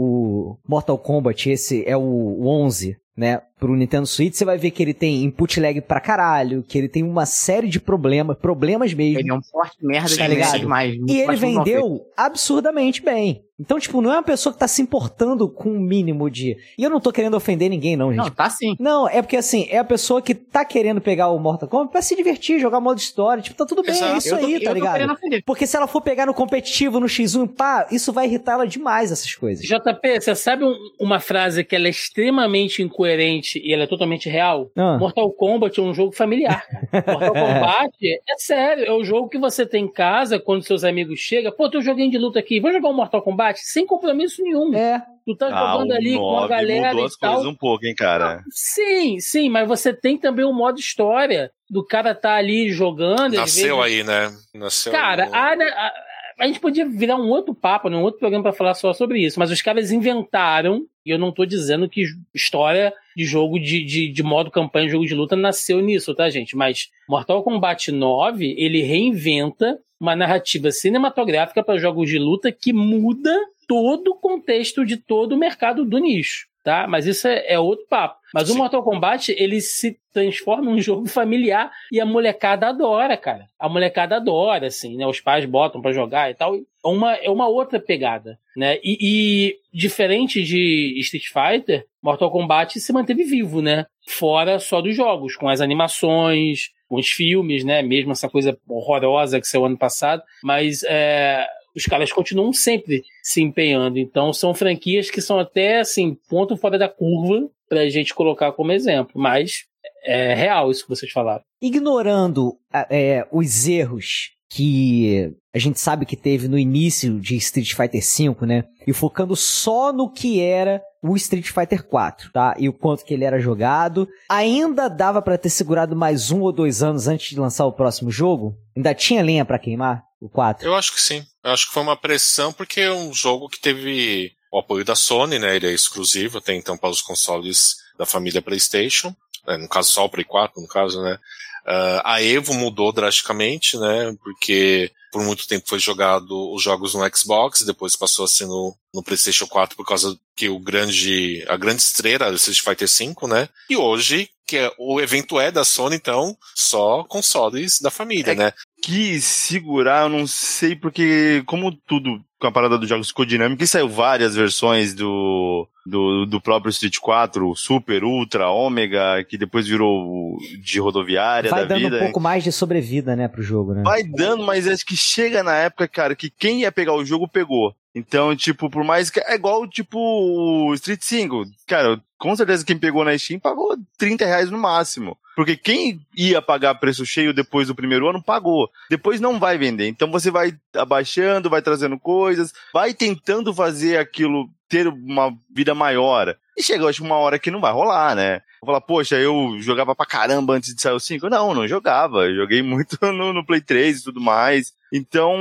o 0.53 0.59
Mortal 0.69 0.97
Kombat, 0.99 1.51
esse 1.51 1.85
é 1.85 1.97
o, 1.97 2.01
o 2.01 2.47
11, 2.47 2.97
né? 3.21 3.43
Pro 3.59 3.77
Nintendo 3.77 4.07
Switch, 4.07 4.33
você 4.35 4.45
vai 4.47 4.57
ver 4.57 4.71
que 4.71 4.83
ele 4.83 4.95
tem 4.95 5.23
input 5.23 5.61
lag 5.61 5.79
pra 5.83 6.01
caralho, 6.01 6.65
que 6.67 6.79
ele 6.79 6.89
tem 6.89 7.03
uma 7.03 7.27
série 7.27 7.69
de 7.69 7.79
problemas, 7.79 8.39
problemas 8.39 8.95
mesmo. 8.95 9.19
Ele 9.19 9.31
é 9.31 9.35
um 9.35 9.43
porte 9.43 9.77
merda 9.83 10.17
tá 10.17 10.27
ligado? 10.27 10.59
demais. 10.61 10.95
E 11.07 11.21
ele 11.21 11.37
vendeu 11.37 12.07
absurdamente 12.17 13.03
bem. 13.03 13.45
Então, 13.59 13.79
tipo, 13.79 14.01
não 14.01 14.11
é 14.11 14.15
uma 14.17 14.23
pessoa 14.23 14.55
que 14.55 14.59
tá 14.59 14.67
se 14.67 14.81
importando 14.81 15.47
com 15.47 15.69
o 15.75 15.79
mínimo 15.79 16.31
de. 16.31 16.57
E 16.79 16.83
eu 16.83 16.89
não 16.89 16.99
tô 16.99 17.13
querendo 17.13 17.37
ofender 17.37 17.69
ninguém, 17.69 17.95
não, 17.95 18.09
gente. 18.09 18.17
Não, 18.25 18.31
tá 18.31 18.49
sim. 18.49 18.75
Não, 18.81 19.07
é 19.07 19.21
porque 19.21 19.37
assim, 19.37 19.67
é 19.69 19.77
a 19.77 19.85
pessoa 19.85 20.23
que 20.23 20.35
tá 20.35 20.65
querendo 20.65 20.99
pegar 20.99 21.29
o 21.29 21.39
Mortal 21.39 21.69
Kombat 21.69 21.93
pra 21.93 22.01
se 22.01 22.17
divertir, 22.17 22.59
jogar 22.59 22.81
modo 22.81 22.97
história. 22.97 23.43
Tipo, 23.43 23.59
tá 23.59 23.67
tudo 23.67 23.83
bem, 23.83 23.95
Exato. 23.95 24.15
é 24.15 24.17
isso 24.17 24.31
tô, 24.31 24.37
aí, 24.47 24.61
tá 24.61 24.73
ligado? 24.73 25.15
Porque 25.45 25.67
se 25.67 25.77
ela 25.77 25.87
for 25.87 26.01
pegar 26.01 26.25
no 26.25 26.33
competitivo, 26.33 26.99
no 26.99 27.05
X1, 27.07 27.47
pá, 27.55 27.87
isso 27.91 28.15
vai 28.15 28.25
irritar 28.25 28.53
ela 28.55 28.67
demais, 28.67 29.13
essas 29.13 29.35
coisas. 29.35 29.63
JP, 29.67 30.21
você 30.23 30.35
sabe 30.35 30.65
um- 30.65 30.75
uma 30.99 31.21
frase 31.21 31.63
que 31.63 31.77
ela 31.77 31.87
é 31.87 31.91
extremamente 31.91 32.83
incoerente 32.83 33.10
e 33.57 33.73
ela 33.73 33.85
é 33.85 33.87
totalmente 33.87 34.29
real? 34.29 34.71
Ah. 34.77 34.97
Mortal 34.99 35.31
Kombat 35.33 35.79
é 35.81 35.83
um 35.83 35.93
jogo 35.95 36.13
familiar. 36.13 36.65
cara. 36.91 37.05
Mortal 37.13 37.33
Kombat 37.35 37.97
é 38.03 38.35
sério, 38.39 38.85
é 38.87 38.93
o 38.93 39.03
jogo 39.05 39.29
que 39.29 39.39
você 39.39 39.65
tem 39.67 39.85
em 39.85 39.93
casa 39.93 40.39
quando 40.39 40.63
seus 40.63 40.85
amigos 40.85 41.19
chegam. 41.19 41.53
Pô, 41.53 41.69
tem 41.69 41.81
um 41.81 41.83
joguinho 41.83 42.11
de 42.11 42.19
luta 42.19 42.39
aqui, 42.39 42.61
vamos 42.61 42.77
jogar 42.77 42.89
um 42.91 42.95
Mortal 42.95 43.23
Kombat? 43.23 43.59
Sem 43.61 43.87
compromisso 43.87 44.43
nenhum. 44.43 44.75
É. 44.75 45.03
Tu 45.27 45.37
tá 45.37 45.49
Ah, 45.49 45.73
jogando 45.73 45.93
ali 45.93 46.17
com 46.17 46.31
a 46.37 46.41
9 46.43 46.49
galera 46.49 46.89
mudou 46.89 47.03
e 47.03 47.07
as 47.07 47.17
tal. 47.17 47.35
coisas 47.35 47.53
um 47.53 47.55
pouco, 47.55 47.87
hein, 47.87 47.95
cara? 47.95 48.43
Sim, 48.51 49.21
sim, 49.21 49.49
mas 49.49 49.69
você 49.69 49.93
tem 49.93 50.17
também 50.19 50.45
o 50.45 50.53
modo 50.53 50.79
história 50.81 51.51
do 51.69 51.85
cara 51.87 52.15
tá 52.15 52.35
ali 52.35 52.71
jogando. 52.71 53.35
Nasceu 53.35 53.77
vezes- 53.81 53.99
aí, 54.01 54.05
né? 54.05 54.35
Nasceu 54.55 54.91
Cara, 54.91 55.29
aí 55.31 55.57
no- 55.57 55.63
a, 55.63 55.67
a, 55.67 55.93
a 56.41 56.47
gente 56.47 56.59
podia 56.59 56.89
virar 56.89 57.17
um 57.17 57.29
outro 57.29 57.55
papo, 57.55 57.91
né, 57.91 57.97
um 57.97 58.03
outro 58.03 58.19
programa 58.19 58.45
pra 58.45 58.53
falar 58.53 58.73
só 58.73 58.95
sobre 58.95 59.21
isso, 59.21 59.39
mas 59.39 59.51
os 59.51 59.61
caras 59.61 59.93
inventaram, 59.93 60.87
e 61.05 61.11
eu 61.11 61.19
não 61.19 61.31
tô 61.31 61.45
dizendo 61.45 61.89
que 61.89 62.03
história 62.35 62.95
de 63.15 63.25
jogo 63.25 63.59
de, 63.61 63.85
de, 63.85 64.09
de 64.09 64.23
modo 64.23 64.51
campanha, 64.51 64.89
jogo 64.89 65.05
de 65.05 65.15
luta, 65.15 65.37
nasceu 65.37 65.81
nisso, 65.81 66.15
tá, 66.15 66.31
gente? 66.31 66.57
Mas 66.57 66.91
Mortal 67.07 67.43
Kombat 67.43 67.93
9, 67.93 68.55
ele 68.57 68.81
reinventa 68.81 69.79
uma 70.01 70.17
narrativa 70.17 70.71
cinematográfica 70.71 71.63
para 71.63 71.79
jogos 71.79 72.09
de 72.09 72.19
luta 72.19 72.51
que 72.51 72.73
muda 72.73 73.39
todo 73.69 74.13
o 74.13 74.17
contexto 74.17 74.85
de 74.85 74.97
todo 74.97 75.33
o 75.33 75.39
mercado 75.39 75.85
do 75.85 75.99
nicho. 75.99 76.50
Tá? 76.63 76.87
Mas 76.87 77.07
isso 77.07 77.27
é, 77.27 77.55
é 77.55 77.59
outro 77.59 77.87
papo. 77.89 78.19
Mas 78.35 78.51
o 78.51 78.53
Sim. 78.53 78.59
Mortal 78.59 78.83
Kombat, 78.83 79.35
ele 79.37 79.61
se 79.61 79.99
transforma 80.13 80.71
em 80.71 80.75
um 80.75 80.81
jogo 80.81 81.07
familiar 81.09 81.71
e 81.91 82.01
a 82.01 82.05
molecada 82.05 82.69
adora, 82.69 83.17
cara. 83.17 83.47
A 83.59 83.69
molecada 83.69 84.17
adora, 84.17 84.67
assim, 84.67 84.97
né? 84.97 85.07
Os 85.07 85.21
pais 85.21 85.45
botam 85.47 85.81
pra 85.81 85.93
jogar 85.93 86.31
e 86.31 86.35
tal. 86.35 86.57
É 86.57 86.61
uma, 86.85 87.15
é 87.15 87.31
uma 87.31 87.49
outra 87.49 87.81
pegada, 87.81 88.39
né? 88.57 88.79
E, 88.83 88.99
e 89.01 89.57
diferente 89.73 90.43
de 90.43 90.95
Street 91.01 91.27
Fighter, 91.27 91.87
Mortal 92.03 92.31
Kombat 92.31 92.79
se 92.79 92.93
manteve 92.93 93.25
vivo, 93.25 93.63
né? 93.63 93.87
Fora 94.07 94.59
só 94.59 94.81
dos 94.81 94.95
jogos, 94.95 95.37
com 95.37 95.49
as 95.49 95.61
animações, 95.61 96.71
com 96.89 96.97
os 96.97 97.09
filmes, 97.09 97.65
né? 97.65 97.83
Mesmo 97.83 98.13
essa 98.13 98.29
coisa 98.29 98.59
horrorosa 98.69 99.41
que 99.41 99.47
saiu 99.47 99.65
ano 99.65 99.79
passado. 99.79 100.23
Mas 100.43 100.83
é, 100.85 101.47
os 101.75 101.85
caras 101.85 102.13
continuam 102.13 102.53
sempre 102.53 103.03
se 103.23 103.41
empenhando. 103.43 103.99
Então 103.99 104.33
são 104.33 104.55
franquias 104.55 105.11
que 105.11 105.21
são 105.21 105.39
até 105.39 105.81
assim, 105.81 106.17
ponto 106.29 106.57
fora 106.57 106.79
da 106.79 106.89
curva 106.89 107.49
pra 107.69 107.89
gente 107.89 108.15
colocar 108.15 108.53
como 108.53 108.73
exemplo. 108.73 109.13
Mas 109.21 109.65
é 110.05 110.35
real 110.35 110.71
isso 110.71 110.83
que 110.85 110.89
vocês 110.91 111.11
falaram. 111.13 111.43
Ignorando 111.63 112.57
a- 112.73 112.87
é, 112.91 113.27
os 113.33 113.67
erros 113.69 114.31
que 114.53 115.33
a 115.55 115.59
gente 115.59 115.79
sabe 115.79 116.05
que 116.05 116.17
teve 116.17 116.49
no 116.49 116.59
início 116.59 117.21
de 117.21 117.37
Street 117.37 117.73
Fighter 117.73 118.01
V, 118.03 118.47
né? 118.47 118.65
E 118.87 118.93
focando 118.93 119.37
só 119.37 119.93
no 119.93 120.11
que 120.13 120.41
era 120.41 120.83
o 121.03 121.15
Street 121.17 121.47
Fighter 121.51 121.87
4, 121.87 122.31
tá? 122.33 122.55
E 122.59 122.69
o 122.69 122.73
quanto 122.73 123.05
que 123.05 123.15
ele 123.15 123.25
era 123.25 123.39
jogado. 123.39 124.09
Ainda 124.29 124.89
dava 124.89 125.23
pra 125.23 125.39
ter 125.39 125.51
segurado 125.51 125.95
mais 125.97 126.31
um 126.33 126.41
ou 126.41 126.53
dois 126.53 126.83
anos 126.83 127.07
antes 127.09 127.31
de 127.31 127.39
lançar 127.41 127.65
o 127.67 127.73
próximo 127.73 128.11
jogo? 128.11 128.57
Ainda 128.77 128.93
tinha 128.93 129.23
lenha 129.23 129.45
pra 129.45 129.59
queimar? 129.59 130.03
O 130.21 130.29
4? 130.29 130.67
Eu 130.67 130.75
acho 130.75 130.93
que 130.93 131.01
sim. 131.01 131.25
Eu 131.43 131.53
acho 131.53 131.67
que 131.69 131.73
foi 131.73 131.83
uma 131.83 131.97
pressão 131.97 132.53
porque 132.53 132.81
é 132.81 132.93
um 132.93 133.13
jogo 133.13 133.49
que 133.49 133.59
teve 133.61 134.33
o 134.53 134.59
apoio 134.59 134.85
da 134.85 134.95
Sony, 134.95 135.39
né? 135.39 135.57
Ele 135.57 135.69
é 135.69 135.73
exclusivo 135.73 136.39
até 136.39 136.55
então 136.55 136.77
para 136.77 136.91
os 136.91 137.01
consoles 137.01 137.77
da 137.99 138.05
família 138.05 138.43
PlayStation. 138.43 139.15
né, 139.47 139.57
No 139.57 139.69
caso, 139.69 139.91
só 139.91 140.05
o 140.05 140.11
Play 140.11 140.25
4, 140.25 140.61
no 140.61 140.69
caso, 140.69 141.01
né? 141.03 141.19
Ah, 141.67 142.15
a 142.15 142.23
Evo 142.23 142.53
mudou 142.55 142.93
drasticamente, 142.93 143.79
né? 143.79 144.15
Porque 144.23 144.91
por 145.13 145.23
muito 145.25 145.47
tempo 145.47 145.69
foi 145.69 145.79
jogado 145.79 146.53
os 146.53 146.63
jogos 146.63 146.95
no 146.95 147.17
Xbox, 147.17 147.63
depois 147.63 147.97
passou 147.97 148.25
a 148.25 148.29
ser 148.29 148.47
no, 148.47 148.77
no 148.95 149.03
PlayStation 149.03 149.47
4 149.47 149.77
por 149.77 149.85
causa 149.85 150.17
que 150.37 150.49
o 150.49 150.59
grande, 150.59 151.45
a 151.49 151.57
grande 151.57 151.83
estrela 151.83 152.27
era 152.27 152.33
o 152.33 152.37
Street 152.37 152.61
Fighter 152.61 152.89
V, 152.89 153.27
né? 153.27 153.49
E 153.69 153.77
hoje, 153.77 154.31
que 154.47 154.57
é, 154.57 154.73
o 154.79 155.01
evento 155.01 155.39
é 155.41 155.51
da 155.51 155.65
Sony, 155.65 155.97
então, 155.97 156.37
só 156.55 157.05
consoles 157.05 157.81
da 157.81 157.91
família, 157.91 158.33
É 158.33 158.35
né? 158.37 158.53
Que 158.83 159.21
segurar, 159.21 160.05
eu 160.05 160.09
não 160.09 160.27
sei, 160.27 160.75
porque 160.75 161.43
como 161.47 161.73
tudo 161.73 162.25
com 162.39 162.47
a 162.47 162.53
parada 162.53 162.79
dos 162.79 162.89
jogos 162.89 163.09
ficou 163.09 163.27
dinâmico, 163.27 163.63
e 163.63 163.67
saiu 163.67 163.89
várias 163.89 164.35
versões 164.35 164.95
do, 164.95 165.69
do, 165.91 166.25
do 166.25 166.41
próprio 166.41 166.71
Street 166.71 166.97
4, 166.99 167.55
Super, 167.57 168.05
Ultra, 168.05 168.49
Ômega, 168.49 169.25
que 169.29 169.37
depois 169.37 169.67
virou 169.67 170.39
de 170.63 170.79
rodoviária 170.79 171.51
Vai 171.51 171.63
da 171.63 171.75
dando 171.75 171.81
vida. 171.81 171.97
um 171.97 172.01
pouco 172.01 172.21
mais 172.21 172.45
de 172.45 172.53
sobrevida, 172.53 173.17
né, 173.17 173.29
pro 173.29 173.43
jogo, 173.43 173.75
né? 173.75 173.83
Vai 173.83 174.03
dando, 174.03 174.45
mas 174.45 174.67
acho 174.67 174.87
que 174.87 174.97
chega 174.97 175.43
na 175.43 175.55
época, 175.57 175.89
cara, 175.89 176.15
que 176.15 176.31
quem 176.31 176.61
ia 176.61 176.73
pegar 176.73 176.95
o 176.95 177.05
jogo 177.05 177.29
pegou. 177.29 177.75
Então, 177.95 178.37
tipo, 178.37 178.71
por 178.71 178.85
mais 178.85 179.11
que. 179.11 179.19
É 179.21 179.35
igual, 179.35 179.67
tipo, 179.67 179.99
o 179.99 180.73
Street 180.75 181.01
5. 181.03 181.45
Cara, 181.67 182.01
com 182.17 182.37
certeza 182.37 182.65
quem 182.65 182.79
pegou 182.79 183.05
na 183.05 183.19
Steam 183.19 183.41
pagou 183.41 183.77
30 183.99 184.25
reais 184.25 184.51
no 184.51 184.59
máximo. 184.59 185.19
Porque 185.35 185.57
quem 185.57 186.01
ia 186.15 186.41
pagar 186.41 186.75
preço 186.77 187.05
cheio 187.05 187.33
depois 187.35 187.67
do 187.67 187.75
primeiro 187.75 188.09
ano, 188.09 188.23
pagou. 188.23 188.71
Depois 188.89 189.21
não 189.21 189.41
vai 189.41 189.59
vender. 189.59 189.89
Então 189.89 190.11
você 190.11 190.31
vai 190.31 190.55
abaixando, 190.75 191.51
vai 191.51 191.63
trazendo 191.63 191.99
coisas, 191.99 192.53
vai 192.73 192.95
tentando 192.95 193.53
fazer 193.53 193.97
aquilo 193.99 194.49
ter 194.71 194.87
uma 194.87 195.37
vida 195.55 195.75
maior. 195.75 196.35
E 196.57 196.63
chegou, 196.63 196.89
acho, 196.89 197.03
uma 197.03 197.17
hora 197.17 197.39
que 197.39 197.51
não 197.51 197.61
vai 197.61 197.73
rolar, 197.73 198.15
né? 198.15 198.43
Vou 198.61 198.67
falar, 198.67 198.81
poxa, 198.81 199.17
eu 199.17 199.57
jogava 199.61 199.95
pra 199.95 200.05
caramba 200.05 200.55
antes 200.55 200.75
de 200.75 200.83
sair 200.83 200.93
o 200.93 201.01
5. 201.01 201.31
Não, 201.31 201.55
não 201.55 201.67
jogava. 201.67 202.27
Eu 202.27 202.37
joguei 202.37 202.63
muito 202.63 202.99
no, 203.03 203.33
no 203.33 203.45
Play 203.45 203.61
3 203.61 204.01
e 204.01 204.05
tudo 204.05 204.21
mais. 204.21 204.75
Então, 204.93 205.37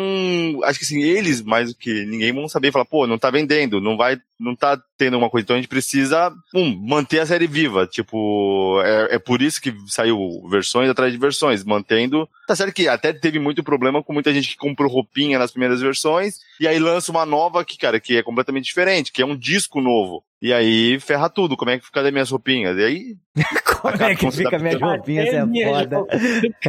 acho 0.63 0.79
que 0.79 0.85
assim, 0.85 1.01
eles, 1.01 1.41
mais 1.41 1.69
do 1.73 1.77
que 1.77 2.05
ninguém, 2.05 2.31
vão 2.31 2.47
saber 2.47 2.71
falar, 2.71 2.85
pô, 2.85 3.07
não 3.07 3.17
tá 3.17 3.31
vendendo, 3.31 3.81
não 3.81 3.97
vai, 3.97 4.21
não 4.39 4.55
tá 4.55 4.79
tendo 4.95 5.15
alguma 5.15 5.29
coisa. 5.29 5.43
Então 5.43 5.55
a 5.55 5.59
gente 5.59 5.67
precisa, 5.67 6.31
um, 6.53 6.75
manter 6.87 7.19
a 7.19 7.25
série 7.25 7.47
viva. 7.47 7.87
Tipo, 7.87 8.79
é, 8.83 9.15
é 9.15 9.19
por 9.19 9.41
isso 9.41 9.59
que 9.59 9.73
saiu 9.87 10.47
versões 10.49 10.89
atrás 10.89 11.11
de 11.11 11.17
versões, 11.17 11.63
mantendo. 11.63 12.29
Tá 12.47 12.55
certo 12.55 12.73
que 12.73 12.87
até 12.87 13.11
teve 13.11 13.39
muito 13.39 13.63
problema 13.63 14.03
com 14.03 14.13
muita 14.13 14.31
gente 14.31 14.49
que 14.49 14.57
comprou 14.57 14.89
roupinha 14.89 15.39
nas 15.39 15.51
primeiras 15.51 15.81
versões, 15.81 16.37
e 16.59 16.67
aí 16.67 16.77
lança 16.77 17.11
uma 17.11 17.25
nova 17.25 17.65
que, 17.65 17.77
cara, 17.77 17.99
que 17.99 18.17
é 18.17 18.23
completamente 18.23 18.65
diferente, 18.65 19.11
que 19.11 19.21
é 19.21 19.25
um 19.25 19.35
disco 19.35 19.81
novo. 19.81 20.23
E 20.41 20.53
aí 20.53 20.99
ferra 20.99 21.29
tudo. 21.29 21.57
Como 21.57 21.69
é 21.71 21.77
que 21.77 21.85
fica 21.85 22.01
as 22.01 22.11
minhas 22.11 22.29
roupinhas? 22.31 22.77
E 22.77 22.83
aí. 22.83 23.17
Como 23.81 24.03
é 24.03 24.15
que 24.15 24.31
fica 24.31 24.59
minhas 24.59 24.81
roupinhas? 24.81 25.27
É 25.27 25.45
foda. 25.65 26.05